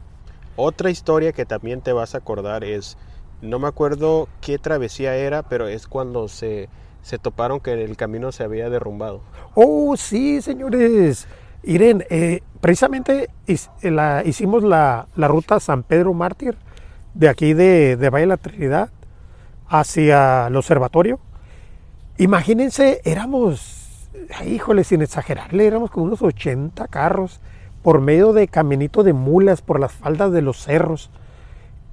Otra 0.56 0.90
historia 0.90 1.32
que 1.32 1.44
también 1.44 1.80
te 1.80 1.92
vas 1.92 2.14
a 2.14 2.18
acordar 2.18 2.64
es, 2.64 2.96
no 3.40 3.58
me 3.58 3.68
acuerdo 3.68 4.28
qué 4.40 4.58
travesía 4.58 5.16
era, 5.16 5.42
pero 5.42 5.66
es 5.68 5.86
cuando 5.88 6.28
se, 6.28 6.68
se 7.02 7.18
toparon 7.18 7.60
que 7.60 7.72
el 7.84 7.96
camino 7.96 8.30
se 8.32 8.44
había 8.44 8.70
derrumbado. 8.70 9.20
Oh, 9.54 9.96
sí, 9.96 10.40
señores. 10.42 11.26
Miren, 11.64 12.04
eh, 12.10 12.42
precisamente 12.60 13.30
his- 13.46 13.70
la- 13.82 14.22
hicimos 14.24 14.62
la, 14.62 15.08
la 15.16 15.28
ruta 15.28 15.58
San 15.60 15.82
Pedro 15.82 16.14
Mártir 16.14 16.56
de 17.14 17.28
aquí 17.28 17.52
de, 17.54 17.96
de 17.96 18.10
Valle 18.10 18.22
de 18.24 18.28
la 18.28 18.36
Trinidad 18.36 18.90
hacia 19.68 20.46
el 20.48 20.56
observatorio. 20.56 21.20
Imagínense, 22.18 23.00
éramos, 23.04 24.08
híjole, 24.46 24.84
sin 24.84 25.02
exagerarle, 25.02 25.66
éramos 25.66 25.90
como 25.90 26.06
unos 26.06 26.22
80 26.22 26.86
carros 26.86 27.40
por 27.84 28.00
medio 28.00 28.32
de 28.32 28.48
caminito 28.48 29.02
de 29.02 29.12
mulas 29.12 29.60
por 29.60 29.78
las 29.78 29.92
faldas 29.92 30.32
de 30.32 30.40
los 30.40 30.56
cerros. 30.56 31.10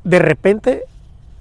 De 0.05 0.19
repente 0.19 0.85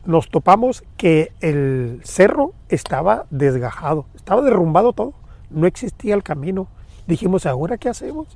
nos 0.05 0.29
topamos 0.29 0.83
que 0.97 1.31
el 1.41 2.01
cerro 2.03 2.53
estaba 2.69 3.27
desgajado, 3.31 4.07
estaba 4.17 4.43
derrumbado 4.43 4.93
todo, 4.93 5.15
no 5.51 5.69
existía 5.69 6.17
el 6.17 6.25
camino. 6.25 6.67
Dijimos, 7.07 7.47
¿ahora 7.47 7.79
qué 7.79 7.91
hacemos? 7.91 8.27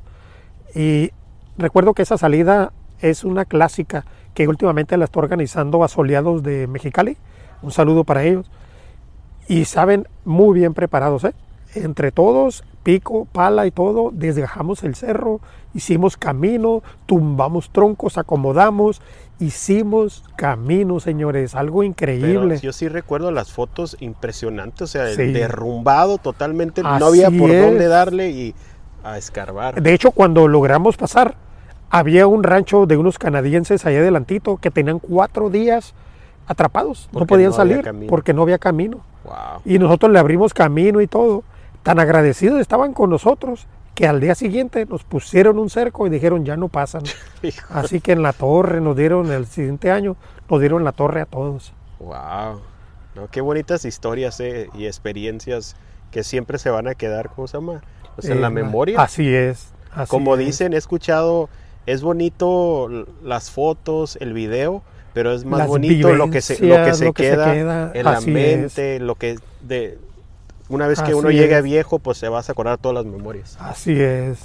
Y 0.73 1.11
recuerdo 1.59 1.95
que 1.95 2.03
esa 2.03 2.17
salida 2.17 2.73
es 3.01 3.25
una 3.25 3.45
clásica 3.45 4.05
que 4.35 4.47
últimamente 4.47 4.97
la 4.97 5.07
está 5.07 5.19
organizando 5.19 5.83
a 5.83 5.89
Soleados 5.89 6.45
de 6.45 6.69
Mexicali. 6.69 7.17
Un 7.61 7.73
saludo 7.73 8.05
para 8.05 8.23
ellos. 8.23 8.49
Y 9.49 9.65
saben, 9.65 10.07
muy 10.25 10.61
bien 10.61 10.75
preparados, 10.75 11.25
¿eh? 11.25 11.35
Entre 11.75 12.13
todos, 12.13 12.65
pico, 12.83 13.27
pala 13.33 13.67
y 13.67 13.71
todo, 13.71 14.11
desgajamos 14.13 14.85
el 14.85 14.95
cerro, 14.95 15.41
hicimos 15.75 16.17
camino, 16.17 16.83
tumbamos 17.07 17.71
troncos, 17.71 18.17
acomodamos, 18.17 19.03
hicimos 19.41 20.23
camino, 20.37 21.01
señores, 21.01 21.55
algo 21.55 21.83
increíble. 21.83 22.55
Pero 22.55 22.61
yo 22.61 22.73
sí 22.73 22.89
recuerdo 22.89 23.33
las 23.33 23.53
fotos 23.53 23.97
impresionantes, 24.01 24.83
o 24.83 24.87
sea, 24.87 25.05
derrumbado 25.05 26.19
totalmente, 26.19 26.83
no 26.83 27.07
había 27.07 27.31
por 27.31 27.51
dónde 27.51 27.89
darle 27.89 28.31
y 28.31 28.55
a 29.03 29.19
escarbar. 29.19 29.83
De 29.83 29.93
hecho, 29.93 30.13
cuando 30.13 30.47
logramos 30.49 30.97
pasar, 30.97 31.37
había 31.91 32.27
un 32.27 32.43
rancho 32.43 32.87
de 32.87 32.97
unos 32.97 33.19
canadienses 33.19 33.85
allá 33.87 33.99
adelantito 33.99 34.57
que 34.57 34.71
tenían 34.71 34.99
cuatro 34.99 35.51
días 35.51 35.95
atrapados, 36.47 37.09
no 37.13 37.27
podían 37.27 37.53
salir 37.53 37.83
porque 38.09 38.33
no 38.33 38.43
había 38.43 38.59
camino. 38.59 39.01
Y 39.65 39.79
nosotros 39.79 40.13
le 40.13 40.19
abrimos 40.19 40.53
camino 40.53 41.01
y 41.01 41.07
todo. 41.07 41.43
Tan 41.85 42.01
agradecidos 42.01 42.61
estaban 42.61 42.95
con 42.95 43.11
nosotros 43.11 43.67
que 43.95 44.09
al 44.09 44.19
día 44.19 44.35
siguiente 44.35 44.87
nos 44.87 45.05
pusieron 45.05 45.59
un 45.59 45.69
cerco 45.69 46.07
y 46.07 46.11
dijeron 46.11 46.45
ya 46.47 46.57
no 46.57 46.69
pasan. 46.69 47.03
Así 47.69 48.01
que 48.01 48.13
en 48.13 48.23
la 48.23 48.33
torre 48.33 48.81
nos 48.81 48.97
dieron 48.97 49.31
el 49.31 49.47
siguiente 49.47 49.91
año, 49.91 50.17
nos 50.49 50.61
dieron 50.61 50.83
la 50.83 50.93
torre 50.93 51.21
a 51.21 51.27
todos. 51.27 51.75
Wow. 52.01 52.63
No, 53.15 53.29
qué 53.31 53.43
bonitas 53.43 53.85
historias 53.85 54.41
eh, 54.41 54.71
y 54.75 54.87
experiencias 54.87 55.77
que 56.11 56.25
siempre 56.25 56.59
se 56.59 56.71
van 56.71 56.89
a 56.89 56.95
quedar, 56.95 57.29
¿cómo 57.29 57.47
se 57.49 57.59
llama? 57.59 57.83
Pues 58.17 58.31
en 58.31 58.41
la 58.41 58.49
eh, 58.49 58.51
memoria. 58.51 59.01
Así 59.01 59.33
es. 59.33 59.73
Como 60.09 60.39
dicen, 60.39 60.73
he 60.73 60.77
escuchado, 60.77 61.51
es 61.85 62.03
bonito 62.03 62.89
las 63.23 63.51
fotos, 63.51 64.17
el 64.23 64.33
video, 64.33 64.83
pero 65.13 65.33
es 65.33 65.45
más 65.45 65.69
bonito 65.69 66.15
lo 66.15 66.31
que 66.31 66.41
se, 66.41 66.65
lo 66.65 66.83
que 66.83 66.95
se, 66.95 67.13
queda, 67.13 67.93
en 67.93 68.05
la 68.05 68.21
mente, 68.23 68.99
lo 69.01 69.17
que 69.17 69.37
de, 69.61 69.99
una 70.69 70.87
vez 70.87 71.01
que 71.03 71.15
uno 71.15 71.31
llegue 71.31 71.61
viejo, 71.63 71.99
pues 71.99 72.19
se 72.19 72.29
vas 72.29 72.49
a 72.49 72.53
acordar 72.53 72.79
todas 72.79 73.05
las 73.05 73.13
memorias. 73.13 73.57
Así 73.61 74.01
es, 74.01 74.39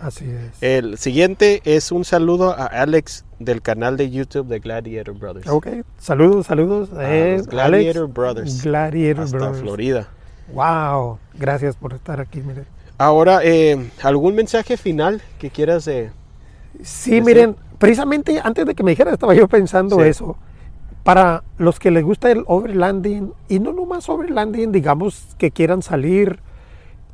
así 0.00 0.26
es. 0.30 0.62
El 0.62 0.98
siguiente 0.98 1.62
es 1.64 1.92
un 1.92 2.04
saludo 2.04 2.50
a 2.50 2.66
Alex 2.66 3.24
del 3.38 3.62
canal 3.62 3.96
de 3.96 4.10
YouTube 4.10 4.46
de 4.46 4.60
Gladiator 4.60 5.14
Brothers. 5.14 5.48
Ok, 5.48 5.68
saludos, 5.98 6.46
saludos. 6.46 6.90
a 6.92 7.42
Gladiator 7.48 8.08
Brothers. 8.08 8.62
Gladiator 8.62 9.24
hasta 9.24 9.52
Florida. 9.54 10.08
Wow, 10.52 11.18
gracias 11.34 11.76
por 11.76 11.94
estar 11.94 12.20
aquí, 12.20 12.40
mire. 12.40 12.64
Ahora, 12.98 13.40
eh, 13.42 13.90
¿algún 14.02 14.34
mensaje 14.34 14.76
final 14.76 15.20
que 15.38 15.50
quieras 15.50 15.88
eh, 15.88 16.12
Sí, 16.82 17.20
miren, 17.20 17.56
precisamente 17.78 18.40
antes 18.42 18.66
de 18.66 18.74
que 18.74 18.82
me 18.82 18.92
dijera 18.92 19.12
estaba 19.12 19.34
yo 19.34 19.48
pensando 19.48 20.02
eso. 20.04 20.36
Para 21.04 21.44
los 21.58 21.78
que 21.78 21.90
les 21.90 22.02
gusta 22.02 22.30
el 22.30 22.44
overlanding, 22.46 23.34
y 23.48 23.60
no 23.60 23.74
nomás 23.74 24.08
overlanding, 24.08 24.72
digamos 24.72 25.36
que 25.36 25.50
quieran 25.50 25.82
salir, 25.82 26.40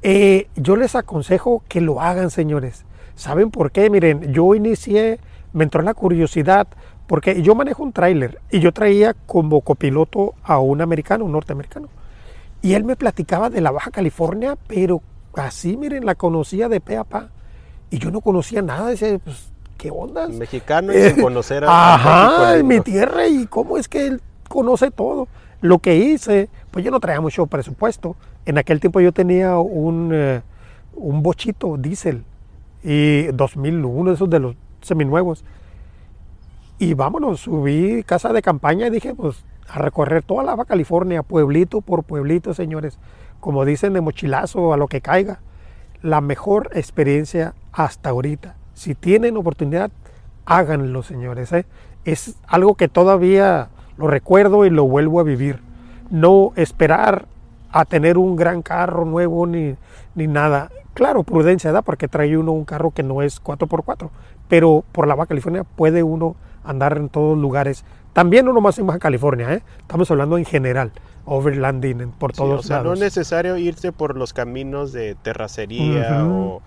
eh, 0.02 0.46
yo 0.54 0.76
les 0.76 0.94
aconsejo 0.94 1.64
que 1.68 1.80
lo 1.80 2.00
hagan, 2.00 2.30
señores. 2.30 2.84
¿Saben 3.16 3.50
por 3.50 3.72
qué? 3.72 3.90
Miren, 3.90 4.32
yo 4.32 4.54
inicié, 4.54 5.18
me 5.52 5.64
entró 5.64 5.82
la 5.82 5.94
curiosidad, 5.94 6.68
porque 7.08 7.42
yo 7.42 7.56
manejo 7.56 7.82
un 7.82 7.92
tráiler 7.92 8.40
y 8.52 8.60
yo 8.60 8.72
traía 8.72 9.14
como 9.26 9.60
copiloto 9.62 10.34
a 10.44 10.60
un 10.60 10.80
americano, 10.80 11.24
un 11.24 11.32
norteamericano. 11.32 11.88
Y 12.62 12.74
él 12.74 12.84
me 12.84 12.94
platicaba 12.94 13.50
de 13.50 13.60
la 13.60 13.72
Baja 13.72 13.90
California, 13.90 14.56
pero 14.68 15.02
así, 15.34 15.76
miren, 15.76 16.06
la 16.06 16.14
conocía 16.14 16.68
de 16.68 16.80
pe 16.80 16.96
a 16.96 17.02
pa. 17.02 17.30
Y 17.90 17.98
yo 17.98 18.12
no 18.12 18.20
conocía 18.20 18.62
nada, 18.62 18.90
decía, 18.90 19.18
pues, 19.18 19.49
¿qué 19.80 19.90
onda? 19.90 20.28
Mexicano 20.28 20.92
y 20.92 21.00
sin 21.00 21.22
conocer 21.22 21.64
a 21.64 21.94
Ajá, 21.94 22.58
en 22.58 22.66
mi 22.66 22.80
tierra 22.80 23.26
y 23.26 23.46
cómo 23.46 23.78
es 23.78 23.88
que 23.88 24.06
él 24.06 24.20
conoce 24.46 24.90
todo. 24.90 25.26
Lo 25.62 25.78
que 25.78 25.96
hice, 25.96 26.50
pues 26.70 26.84
yo 26.84 26.90
no 26.90 27.00
traía 27.00 27.20
mucho 27.22 27.46
presupuesto. 27.46 28.14
En 28.44 28.58
aquel 28.58 28.78
tiempo 28.78 29.00
yo 29.00 29.12
tenía 29.12 29.58
un, 29.58 30.10
eh, 30.12 30.42
un 30.94 31.22
bochito 31.22 31.78
diésel 31.78 32.24
y 32.82 33.28
2001, 33.28 34.12
esos 34.12 34.28
de 34.28 34.38
los 34.38 34.56
seminuevos. 34.82 35.44
Y 36.78 36.92
vámonos, 36.92 37.40
subí 37.40 38.02
casa 38.04 38.34
de 38.34 38.42
campaña 38.42 38.86
y 38.86 38.90
dije, 38.90 39.14
pues 39.14 39.44
a 39.66 39.78
recorrer 39.78 40.22
toda 40.22 40.42
la 40.42 40.62
California, 40.64 41.22
pueblito 41.22 41.80
por 41.80 42.02
pueblito, 42.04 42.52
señores. 42.52 42.98
Como 43.40 43.64
dicen 43.64 43.94
de 43.94 44.02
mochilazo, 44.02 44.74
a 44.74 44.76
lo 44.76 44.88
que 44.88 45.00
caiga. 45.00 45.40
La 46.02 46.20
mejor 46.20 46.70
experiencia 46.74 47.54
hasta 47.72 48.10
ahorita. 48.10 48.56
Si 48.80 48.94
tienen 48.94 49.36
oportunidad, 49.36 49.90
háganlo, 50.46 51.02
señores. 51.02 51.52
¿eh? 51.52 51.66
Es 52.06 52.36
algo 52.46 52.76
que 52.76 52.88
todavía 52.88 53.68
lo 53.98 54.06
recuerdo 54.06 54.64
y 54.64 54.70
lo 54.70 54.84
vuelvo 54.86 55.20
a 55.20 55.22
vivir. 55.22 55.60
No 56.08 56.52
esperar 56.56 57.26
a 57.72 57.84
tener 57.84 58.16
un 58.16 58.36
gran 58.36 58.62
carro 58.62 59.04
nuevo 59.04 59.46
ni, 59.46 59.74
ni 60.14 60.26
nada. 60.28 60.70
Claro, 60.94 61.24
prudencia, 61.24 61.72
¿da? 61.72 61.82
Porque 61.82 62.08
trae 62.08 62.38
uno 62.38 62.52
un 62.52 62.64
carro 62.64 62.90
que 62.90 63.02
no 63.02 63.20
es 63.20 63.44
4x4, 63.44 64.08
pero 64.48 64.82
por 64.92 65.06
la 65.06 65.14
Baja 65.14 65.28
California 65.28 65.64
puede 65.64 66.02
uno 66.02 66.36
andar 66.64 66.96
en 66.96 67.10
todos 67.10 67.36
lugares. 67.36 67.84
También 68.14 68.48
uno 68.48 68.62
más 68.62 68.78
en 68.78 68.86
Baja 68.86 68.98
California, 68.98 69.52
¿eh? 69.52 69.62
Estamos 69.80 70.10
hablando 70.10 70.38
en 70.38 70.46
general, 70.46 70.90
overlanding 71.26 72.12
por 72.12 72.32
todos 72.32 72.60
o 72.60 72.62
sea, 72.62 72.80
No 72.80 72.94
es 72.94 73.00
necesario 73.00 73.58
irse 73.58 73.92
por 73.92 74.16
los 74.16 74.32
caminos 74.32 74.92
de 74.92 75.16
terracería 75.16 76.24
o 76.24 76.62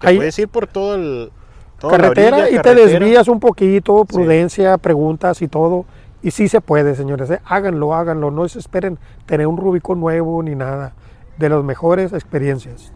te 0.00 0.16
puedes 0.16 0.38
ir 0.38 0.48
por 0.48 0.66
todo 0.66 0.94
el 0.94 1.30
carretera 1.88 2.50
y 2.50 2.58
te 2.58 2.74
desvías 2.74 3.28
un 3.28 3.40
poquito, 3.40 4.04
prudencia, 4.04 4.78
preguntas 4.78 5.42
y 5.42 5.48
todo. 5.48 5.84
Y 6.22 6.30
sí 6.30 6.48
se 6.48 6.60
puede, 6.60 6.94
señores. 6.94 7.30
¿eh? 7.30 7.40
Háganlo, 7.44 7.94
háganlo. 7.94 8.30
No 8.30 8.48
se 8.48 8.60
esperen 8.60 8.98
tener 9.26 9.46
un 9.46 9.56
Rubicon 9.56 10.00
nuevo 10.00 10.42
ni 10.42 10.54
nada. 10.54 10.94
De 11.38 11.48
las 11.48 11.64
mejores 11.64 12.12
experiencias. 12.12 12.92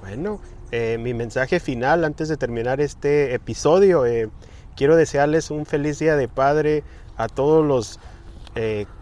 Bueno, 0.00 0.40
eh, 0.70 0.98
mi 0.98 1.12
mensaje 1.12 1.60
final 1.60 2.04
antes 2.04 2.28
de 2.28 2.36
terminar 2.36 2.80
este 2.80 3.34
episodio. 3.34 4.06
Eh, 4.06 4.30
quiero 4.76 4.96
desearles 4.96 5.50
un 5.50 5.66
feliz 5.66 5.98
día 5.98 6.16
de 6.16 6.28
padre 6.28 6.84
a 7.16 7.28
todos 7.28 7.64
los 7.64 8.00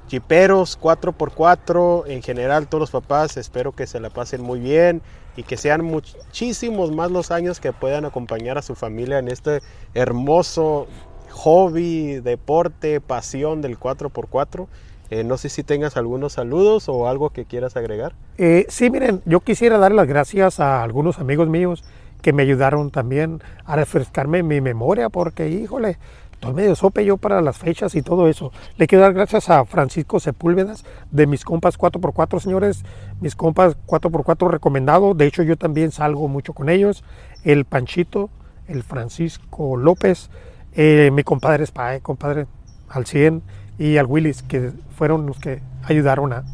chiperos 0.08 0.80
4x4, 0.80 2.04
en 2.08 2.22
general 2.22 2.66
todos 2.66 2.80
los 2.80 2.90
papás. 2.90 3.36
Espero 3.36 3.70
que 3.70 3.86
se 3.86 4.00
la 4.00 4.10
pasen 4.10 4.42
muy 4.42 4.58
bien 4.58 5.00
y 5.36 5.42
que 5.42 5.56
sean 5.56 5.84
muchísimos 5.84 6.92
más 6.92 7.10
los 7.10 7.30
años 7.30 7.60
que 7.60 7.72
puedan 7.72 8.04
acompañar 8.04 8.58
a 8.58 8.62
su 8.62 8.74
familia 8.74 9.18
en 9.18 9.28
este 9.28 9.60
hermoso 9.94 10.86
hobby, 11.30 12.20
deporte, 12.20 13.00
pasión 13.00 13.60
del 13.60 13.78
4x4. 13.78 14.66
Eh, 15.10 15.24
no 15.24 15.36
sé 15.36 15.48
si 15.48 15.62
tengas 15.62 15.96
algunos 15.96 16.34
saludos 16.34 16.88
o 16.88 17.08
algo 17.08 17.30
que 17.30 17.44
quieras 17.44 17.76
agregar. 17.76 18.14
Eh, 18.38 18.66
sí, 18.68 18.90
miren, 18.90 19.22
yo 19.26 19.40
quisiera 19.40 19.78
dar 19.78 19.92
las 19.92 20.06
gracias 20.06 20.60
a 20.60 20.82
algunos 20.82 21.18
amigos 21.18 21.48
míos 21.48 21.84
que 22.22 22.32
me 22.32 22.42
ayudaron 22.42 22.90
también 22.90 23.42
a 23.66 23.76
refrescarme 23.76 24.42
mi 24.42 24.62
memoria, 24.62 25.10
porque 25.10 25.50
híjole, 25.50 25.98
estoy 26.44 26.54
medio 26.54 26.76
sope 26.76 27.04
yo 27.04 27.16
para 27.16 27.40
las 27.40 27.58
fechas 27.58 27.94
y 27.94 28.02
todo 28.02 28.28
eso. 28.28 28.52
Le 28.76 28.86
quiero 28.86 29.02
dar 29.02 29.14
gracias 29.14 29.48
a 29.48 29.64
Francisco 29.64 30.20
Sepúlvedas 30.20 30.84
de 31.10 31.26
mis 31.26 31.44
compas 31.44 31.78
4x4, 31.78 32.40
señores. 32.40 32.84
Mis 33.20 33.34
compas 33.34 33.76
4x4 33.86 34.50
recomendado. 34.50 35.14
De 35.14 35.26
hecho, 35.26 35.42
yo 35.42 35.56
también 35.56 35.90
salgo 35.90 36.28
mucho 36.28 36.52
con 36.52 36.68
ellos. 36.68 37.02
El 37.44 37.64
Panchito, 37.64 38.28
el 38.68 38.82
Francisco 38.82 39.76
López, 39.76 40.30
eh, 40.74 41.10
mi 41.12 41.22
compadre 41.22 41.64
Spae, 41.66 42.00
compadre 42.00 42.46
al 42.88 43.06
100, 43.06 43.42
y 43.78 43.96
al 43.96 44.06
Willis, 44.06 44.42
que 44.42 44.72
fueron 44.96 45.26
los 45.26 45.38
que 45.38 45.60
ayudaron 45.82 46.32
a 46.32 46.44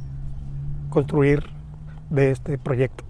construir 0.89 1.45
de 2.09 2.31
este 2.31 2.59
proyecto. 2.59 3.05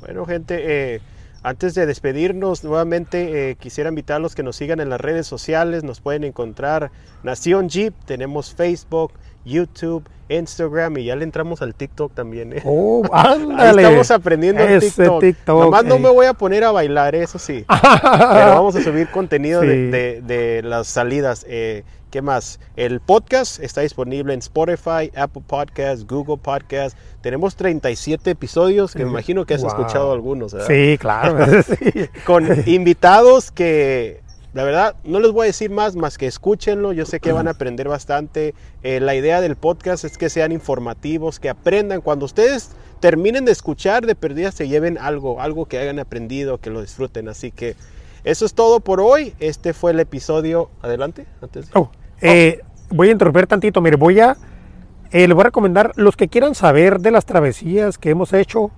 Bueno, 0.00 0.24
gente, 0.24 0.94
eh, 0.94 1.00
antes 1.44 1.74
de 1.74 1.84
despedirnos, 1.84 2.64
nuevamente 2.64 3.50
eh, 3.50 3.56
quisiera 3.56 3.90
invitar 3.90 4.16
a 4.16 4.18
los 4.18 4.34
que 4.34 4.42
nos 4.42 4.56
sigan 4.56 4.80
en 4.80 4.88
las 4.88 4.98
redes 4.98 5.26
sociales. 5.26 5.84
Nos 5.84 6.00
pueden 6.00 6.24
encontrar 6.24 6.90
Nación 7.22 7.68
Jeep, 7.68 7.94
tenemos 8.06 8.54
Facebook, 8.54 9.12
YouTube, 9.44 10.04
Instagram 10.30 10.96
y 10.96 11.04
ya 11.04 11.16
le 11.16 11.24
entramos 11.24 11.60
al 11.60 11.74
TikTok 11.74 12.14
también. 12.14 12.54
¿eh? 12.54 12.62
Oh, 12.64 13.02
ándale. 13.12 13.82
estamos 13.82 14.10
aprendiendo 14.10 14.62
el 14.62 14.80
TikTok. 14.80 15.20
TikTok 15.20 15.60
Nomás 15.64 15.84
no 15.84 15.98
me 15.98 16.08
voy 16.08 16.24
a 16.24 16.32
poner 16.32 16.64
a 16.64 16.72
bailar, 16.72 17.14
eso 17.14 17.38
sí. 17.38 17.66
Pero 17.68 18.50
vamos 18.54 18.74
a 18.76 18.82
subir 18.82 19.10
contenido 19.10 19.60
de, 19.60 20.62
las 20.64 20.86
salidas. 20.86 21.44
Eh, 21.46 21.84
¿Qué 22.14 22.22
más? 22.22 22.60
El 22.76 23.00
podcast 23.00 23.58
está 23.58 23.80
disponible 23.80 24.34
en 24.34 24.38
Spotify, 24.38 25.10
Apple 25.16 25.42
Podcasts, 25.44 26.06
Google 26.06 26.36
Podcasts. 26.36 26.96
Tenemos 27.22 27.56
37 27.56 28.30
episodios 28.30 28.92
que 28.94 29.02
me 29.04 29.10
imagino 29.10 29.44
que 29.44 29.54
has 29.54 29.62
Wow. 29.62 29.70
escuchado 29.70 30.12
algunos. 30.12 30.52
¿verdad? 30.54 30.68
Sí, 30.68 30.96
claro. 30.96 31.44
sí. 31.64 32.08
Con 32.24 32.46
invitados 32.68 33.50
que, 33.50 34.20
la 34.52 34.62
verdad, 34.62 34.94
no 35.02 35.18
les 35.18 35.32
voy 35.32 35.42
a 35.42 35.46
decir 35.48 35.72
más, 35.72 35.96
más 35.96 36.16
que 36.16 36.28
escúchenlo. 36.28 36.92
Yo 36.92 37.04
sé 37.04 37.18
que 37.18 37.32
van 37.32 37.48
a 37.48 37.50
aprender 37.50 37.88
bastante. 37.88 38.54
Eh, 38.84 39.00
la 39.00 39.16
idea 39.16 39.40
del 39.40 39.56
podcast 39.56 40.04
es 40.04 40.16
que 40.16 40.30
sean 40.30 40.52
informativos, 40.52 41.40
que 41.40 41.48
aprendan. 41.48 42.00
Cuando 42.00 42.26
ustedes 42.26 42.70
terminen 43.00 43.44
de 43.44 43.50
escuchar, 43.50 44.06
de 44.06 44.14
perdida 44.14 44.52
se 44.52 44.68
lleven 44.68 44.98
algo, 44.98 45.40
algo 45.40 45.66
que 45.66 45.78
hayan 45.78 45.98
aprendido, 45.98 46.58
que 46.58 46.70
lo 46.70 46.80
disfruten. 46.80 47.28
Así 47.28 47.50
que 47.50 47.74
eso 48.22 48.46
es 48.46 48.54
todo 48.54 48.78
por 48.78 49.00
hoy. 49.00 49.34
Este 49.40 49.72
fue 49.72 49.90
el 49.90 49.98
episodio. 49.98 50.70
Adelante. 50.80 51.26
Antes 51.42 51.66
de- 51.66 51.72
Oh, 51.76 51.90
eh, 52.24 52.60
voy 52.90 53.08
a 53.08 53.12
interrumpir 53.12 53.46
tantito. 53.46 53.80
Mire, 53.80 53.96
voy 53.96 54.20
a. 54.20 54.36
eh, 55.12 55.28
le 55.28 55.34
voy 55.34 55.42
a 55.42 55.44
recomendar, 55.44 55.92
los 55.96 56.16
que 56.16 56.28
quieran 56.28 56.54
saber 56.54 57.00
de 57.00 57.10
las 57.10 57.24
travesías 57.26 57.98
que 57.98 58.10
hemos 58.10 58.32
hecho, 58.32 58.70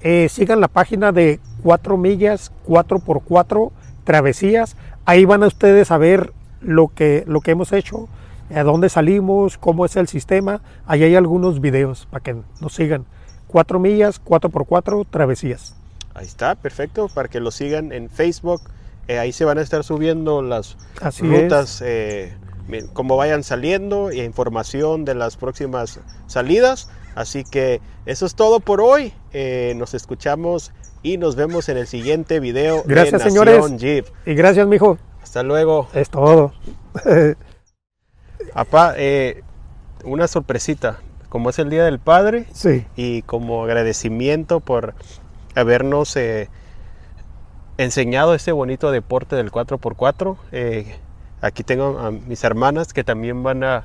eh, 0.00 0.28
sigan 0.28 0.60
la 0.60 0.68
página 0.68 1.12
de 1.12 1.40
4 1.62 1.96
millas 1.96 2.52
4x4 2.66 3.70
travesías. 4.04 4.76
Ahí 5.04 5.24
van 5.24 5.42
a 5.42 5.46
ustedes 5.46 5.90
a 5.90 5.98
ver 5.98 6.32
lo 6.60 6.88
que, 6.88 7.24
lo 7.26 7.40
que 7.40 7.52
hemos 7.52 7.72
hecho, 7.72 8.08
a 8.54 8.62
dónde 8.62 8.88
salimos, 8.88 9.58
cómo 9.58 9.84
es 9.84 9.96
el 9.96 10.08
sistema. 10.08 10.60
Ahí 10.86 11.04
hay 11.04 11.14
algunos 11.14 11.60
videos 11.60 12.06
para 12.10 12.22
que 12.22 12.36
nos 12.60 12.74
sigan. 12.74 13.04
4 13.46 13.78
millas 13.78 14.20
4x4 14.24 15.06
travesías. 15.10 15.76
Ahí 16.14 16.26
está, 16.26 16.54
perfecto. 16.54 17.08
Para 17.08 17.28
que 17.28 17.40
lo 17.40 17.50
sigan 17.50 17.92
en 17.92 18.08
Facebook. 18.10 18.62
Eh, 19.08 19.18
ahí 19.18 19.32
se 19.32 19.44
van 19.44 19.58
a 19.58 19.62
estar 19.62 19.82
subiendo 19.82 20.40
las 20.40 20.76
Así 21.00 21.24
rutas, 21.26 21.82
eh, 21.84 22.32
como 22.92 23.16
vayan 23.16 23.42
saliendo 23.42 24.12
y 24.12 24.20
información 24.20 25.04
de 25.04 25.14
las 25.14 25.36
próximas 25.36 26.00
salidas. 26.26 26.88
Así 27.14 27.44
que 27.44 27.80
eso 28.06 28.26
es 28.26 28.34
todo 28.34 28.60
por 28.60 28.80
hoy. 28.80 29.12
Eh, 29.32 29.74
nos 29.76 29.94
escuchamos 29.94 30.72
y 31.02 31.18
nos 31.18 31.36
vemos 31.36 31.68
en 31.68 31.76
el 31.76 31.86
siguiente 31.86 32.40
video. 32.40 32.82
de 32.82 32.94
Gracias, 32.94 33.24
Nación 33.24 33.46
señores. 33.46 33.76
Jeep. 33.78 34.06
Y 34.26 34.34
gracias, 34.34 34.66
mijo. 34.66 34.98
Hasta 35.22 35.42
luego. 35.42 35.88
Es 35.94 36.10
todo. 36.10 36.52
Papá, 38.54 38.94
eh, 38.96 39.42
una 40.04 40.28
sorpresita. 40.28 41.00
Como 41.28 41.50
es 41.50 41.58
el 41.60 41.70
Día 41.70 41.84
del 41.84 42.00
Padre 42.00 42.46
sí. 42.52 42.84
y 42.96 43.22
como 43.22 43.62
agradecimiento 43.62 44.58
por 44.58 44.94
habernos 45.54 46.16
eh, 46.16 46.48
enseñado 47.78 48.34
este 48.34 48.50
bonito 48.50 48.90
deporte 48.90 49.36
del 49.36 49.52
4x4. 49.52 50.36
Aquí 51.40 51.62
tengo 51.62 51.98
a 51.98 52.10
mis 52.10 52.42
hermanas 52.44 52.92
que 52.92 53.04
también 53.04 53.42
van 53.42 53.64
a 53.64 53.84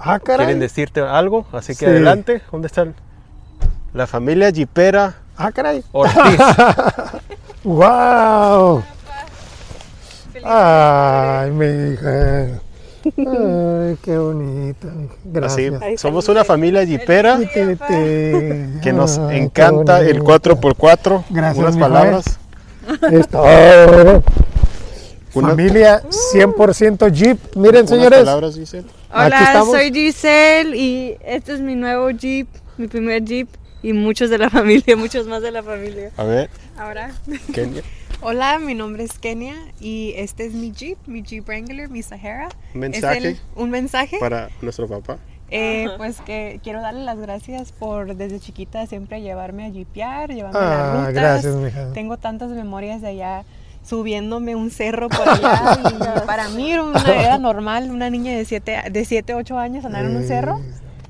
Ah, 0.00 0.18
quieren 0.20 0.46
caray. 0.46 0.58
decirte 0.58 1.00
algo, 1.00 1.46
así 1.52 1.72
que 1.74 1.80
Sí. 1.80 1.86
adelante. 1.86 2.42
¿Dónde 2.52 2.66
están? 2.68 2.94
La 3.94 4.06
familia 4.06 4.52
Jipera 4.52 5.14
Ah, 5.36 5.50
caray. 5.52 5.82
Ortiz. 5.92 6.16
¡Wow! 7.64 8.82
Ay, 10.44 11.50
mi 11.50 11.66
hija. 11.92 12.60
Ay, 13.04 13.96
qué 14.02 14.18
bonita. 14.18 14.88
Así, 15.44 15.70
Gracias. 15.70 16.00
somos 16.00 16.28
una 16.28 16.44
familia 16.44 16.84
Jipera 16.86 17.38
que 18.82 18.92
nos 18.92 19.16
encanta 19.18 20.00
el 20.00 20.20
bonito. 20.20 20.54
4x4. 20.54 21.24
Gracias, 21.30 21.58
Unas 21.58 21.76
palabras. 21.76 22.38
Es 23.10 23.28
todo. 23.28 23.44
Una- 25.38 25.48
Familia 25.50 26.02
100% 26.32 27.08
Jeep. 27.12 27.38
Miren, 27.56 27.86
señores. 27.88 28.18
palabras, 28.20 28.54
dicen. 28.56 28.84
Aquí 29.10 29.34
Hola, 29.36 29.62
soy 29.64 29.92
Giselle 29.92 30.76
y 30.76 31.16
este 31.24 31.54
es 31.54 31.60
mi 31.60 31.74
nuevo 31.74 32.10
Jeep, 32.10 32.48
mi 32.76 32.88
primer 32.88 33.24
Jeep 33.24 33.48
y 33.82 33.92
muchos 33.92 34.28
de 34.30 34.38
la 34.38 34.50
familia, 34.58 34.96
muchos 34.96 35.26
más 35.26 35.42
de 35.42 35.50
la 35.50 35.62
familia. 35.62 36.10
A 36.16 36.24
ver, 36.24 36.50
Ahora, 36.76 37.10
Kenia, 37.54 37.82
hola, 38.20 38.58
mi 38.58 38.74
nombre 38.74 39.04
es 39.04 39.18
Kenia 39.18 39.54
y 39.80 40.12
este 40.16 40.44
es 40.46 40.52
mi 40.54 40.72
Jeep, 40.72 40.98
mi 41.06 41.22
Jeep 41.22 41.46
Wrangler, 41.46 41.88
mi 41.88 42.02
Sahara. 42.02 42.48
un 42.74 42.84
Es 42.84 42.90
mensaje 42.90 43.28
el- 43.28 43.40
un 43.56 43.70
mensaje, 43.70 44.16
para 44.20 44.50
nuestro 44.60 44.86
papá. 44.88 45.18
eh, 45.50 45.86
pues 45.96 46.20
que 46.20 46.60
quiero 46.62 46.82
darle 46.82 47.02
las 47.04 47.18
gracias 47.18 47.72
por 47.72 48.14
desde 48.14 48.38
chiquita 48.38 48.86
siempre 48.86 49.22
llevarme 49.22 49.64
a 49.66 49.70
jeepear, 49.70 50.28
llevarme 50.34 50.58
a 50.58 50.62
Ah, 50.62 50.76
las 50.94 50.98
rutas. 51.06 51.14
gracias, 51.14 51.54
mija. 51.56 51.92
Tengo 51.94 52.16
tantas 52.18 52.50
memorias 52.50 53.00
de 53.00 53.08
allá 53.08 53.44
subiéndome 53.88 54.54
un 54.54 54.70
cerro 54.70 55.08
por 55.08 55.28
allá 55.28 55.78
y 55.90 56.22
para 56.26 56.48
mí 56.50 56.70
era, 56.72 56.82
una, 56.84 57.02
era 57.14 57.38
normal 57.38 57.90
una 57.90 58.10
niña 58.10 58.36
de 58.36 58.44
7 58.44 58.90
de 58.90 59.04
siete, 59.04 59.34
8 59.34 59.58
años 59.58 59.84
andar 59.84 60.04
en 60.04 60.16
un 60.16 60.24
cerro. 60.26 60.60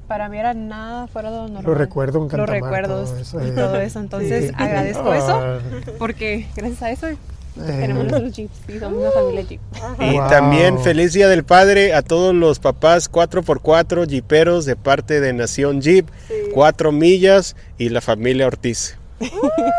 Para 0.07 0.29
mí 0.31 0.39
era 0.39 0.55
nada 0.55 1.07
fuera 1.07 1.31
de 1.31 1.37
lo 1.37 1.43
normal. 1.49 1.65
Lo 1.65 1.75
recuerdo 1.75 2.27
en 2.31 2.39
Los 2.39 2.49
recuerdos 2.49 3.11
todo 3.11 3.21
eso, 3.21 3.45
y 3.45 3.49
eh. 3.49 3.53
todo 3.53 3.77
eso. 3.81 4.01
Entonces 4.01 4.47
Sí. 4.49 4.55
agradezco 4.57 5.13
eso 5.13 5.35
Ah, 5.35 5.59
porque 5.99 6.47
gracias 6.57 6.83
a 6.83 6.91
eso 6.91 7.09
eh, 7.09 7.17
tenemos 7.57 8.05
nuestros 8.07 8.33
jeeps 8.33 8.55
y 8.69 8.79
somos 8.79 9.01
una 9.01 9.11
familia 9.11 9.43
jeep. 9.43 9.61
Y 10.01 10.13
Wow. 10.19 10.29
también 10.31 10.79
feliz 10.79 11.13
Día 11.13 11.29
del 11.29 11.45
Padre 11.45 11.93
a 11.93 12.01
todos 12.03 12.35
los 12.35 12.59
papás 12.59 13.11
4x4 13.11 14.09
jiperos 14.09 14.65
de 14.65 14.77
parte 14.77 15.21
de 15.21 15.33
Nación 15.35 15.83
Jeep, 15.83 16.09
4 16.55 16.91
millas 16.93 17.55
y 17.77 17.89
la 17.91 18.01
familia 18.01 18.47
Ortiz. 18.47 18.97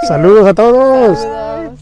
Saludos 0.07 0.45
a 0.47 0.53
todos. 0.53 1.17
Saludos. 1.19 1.79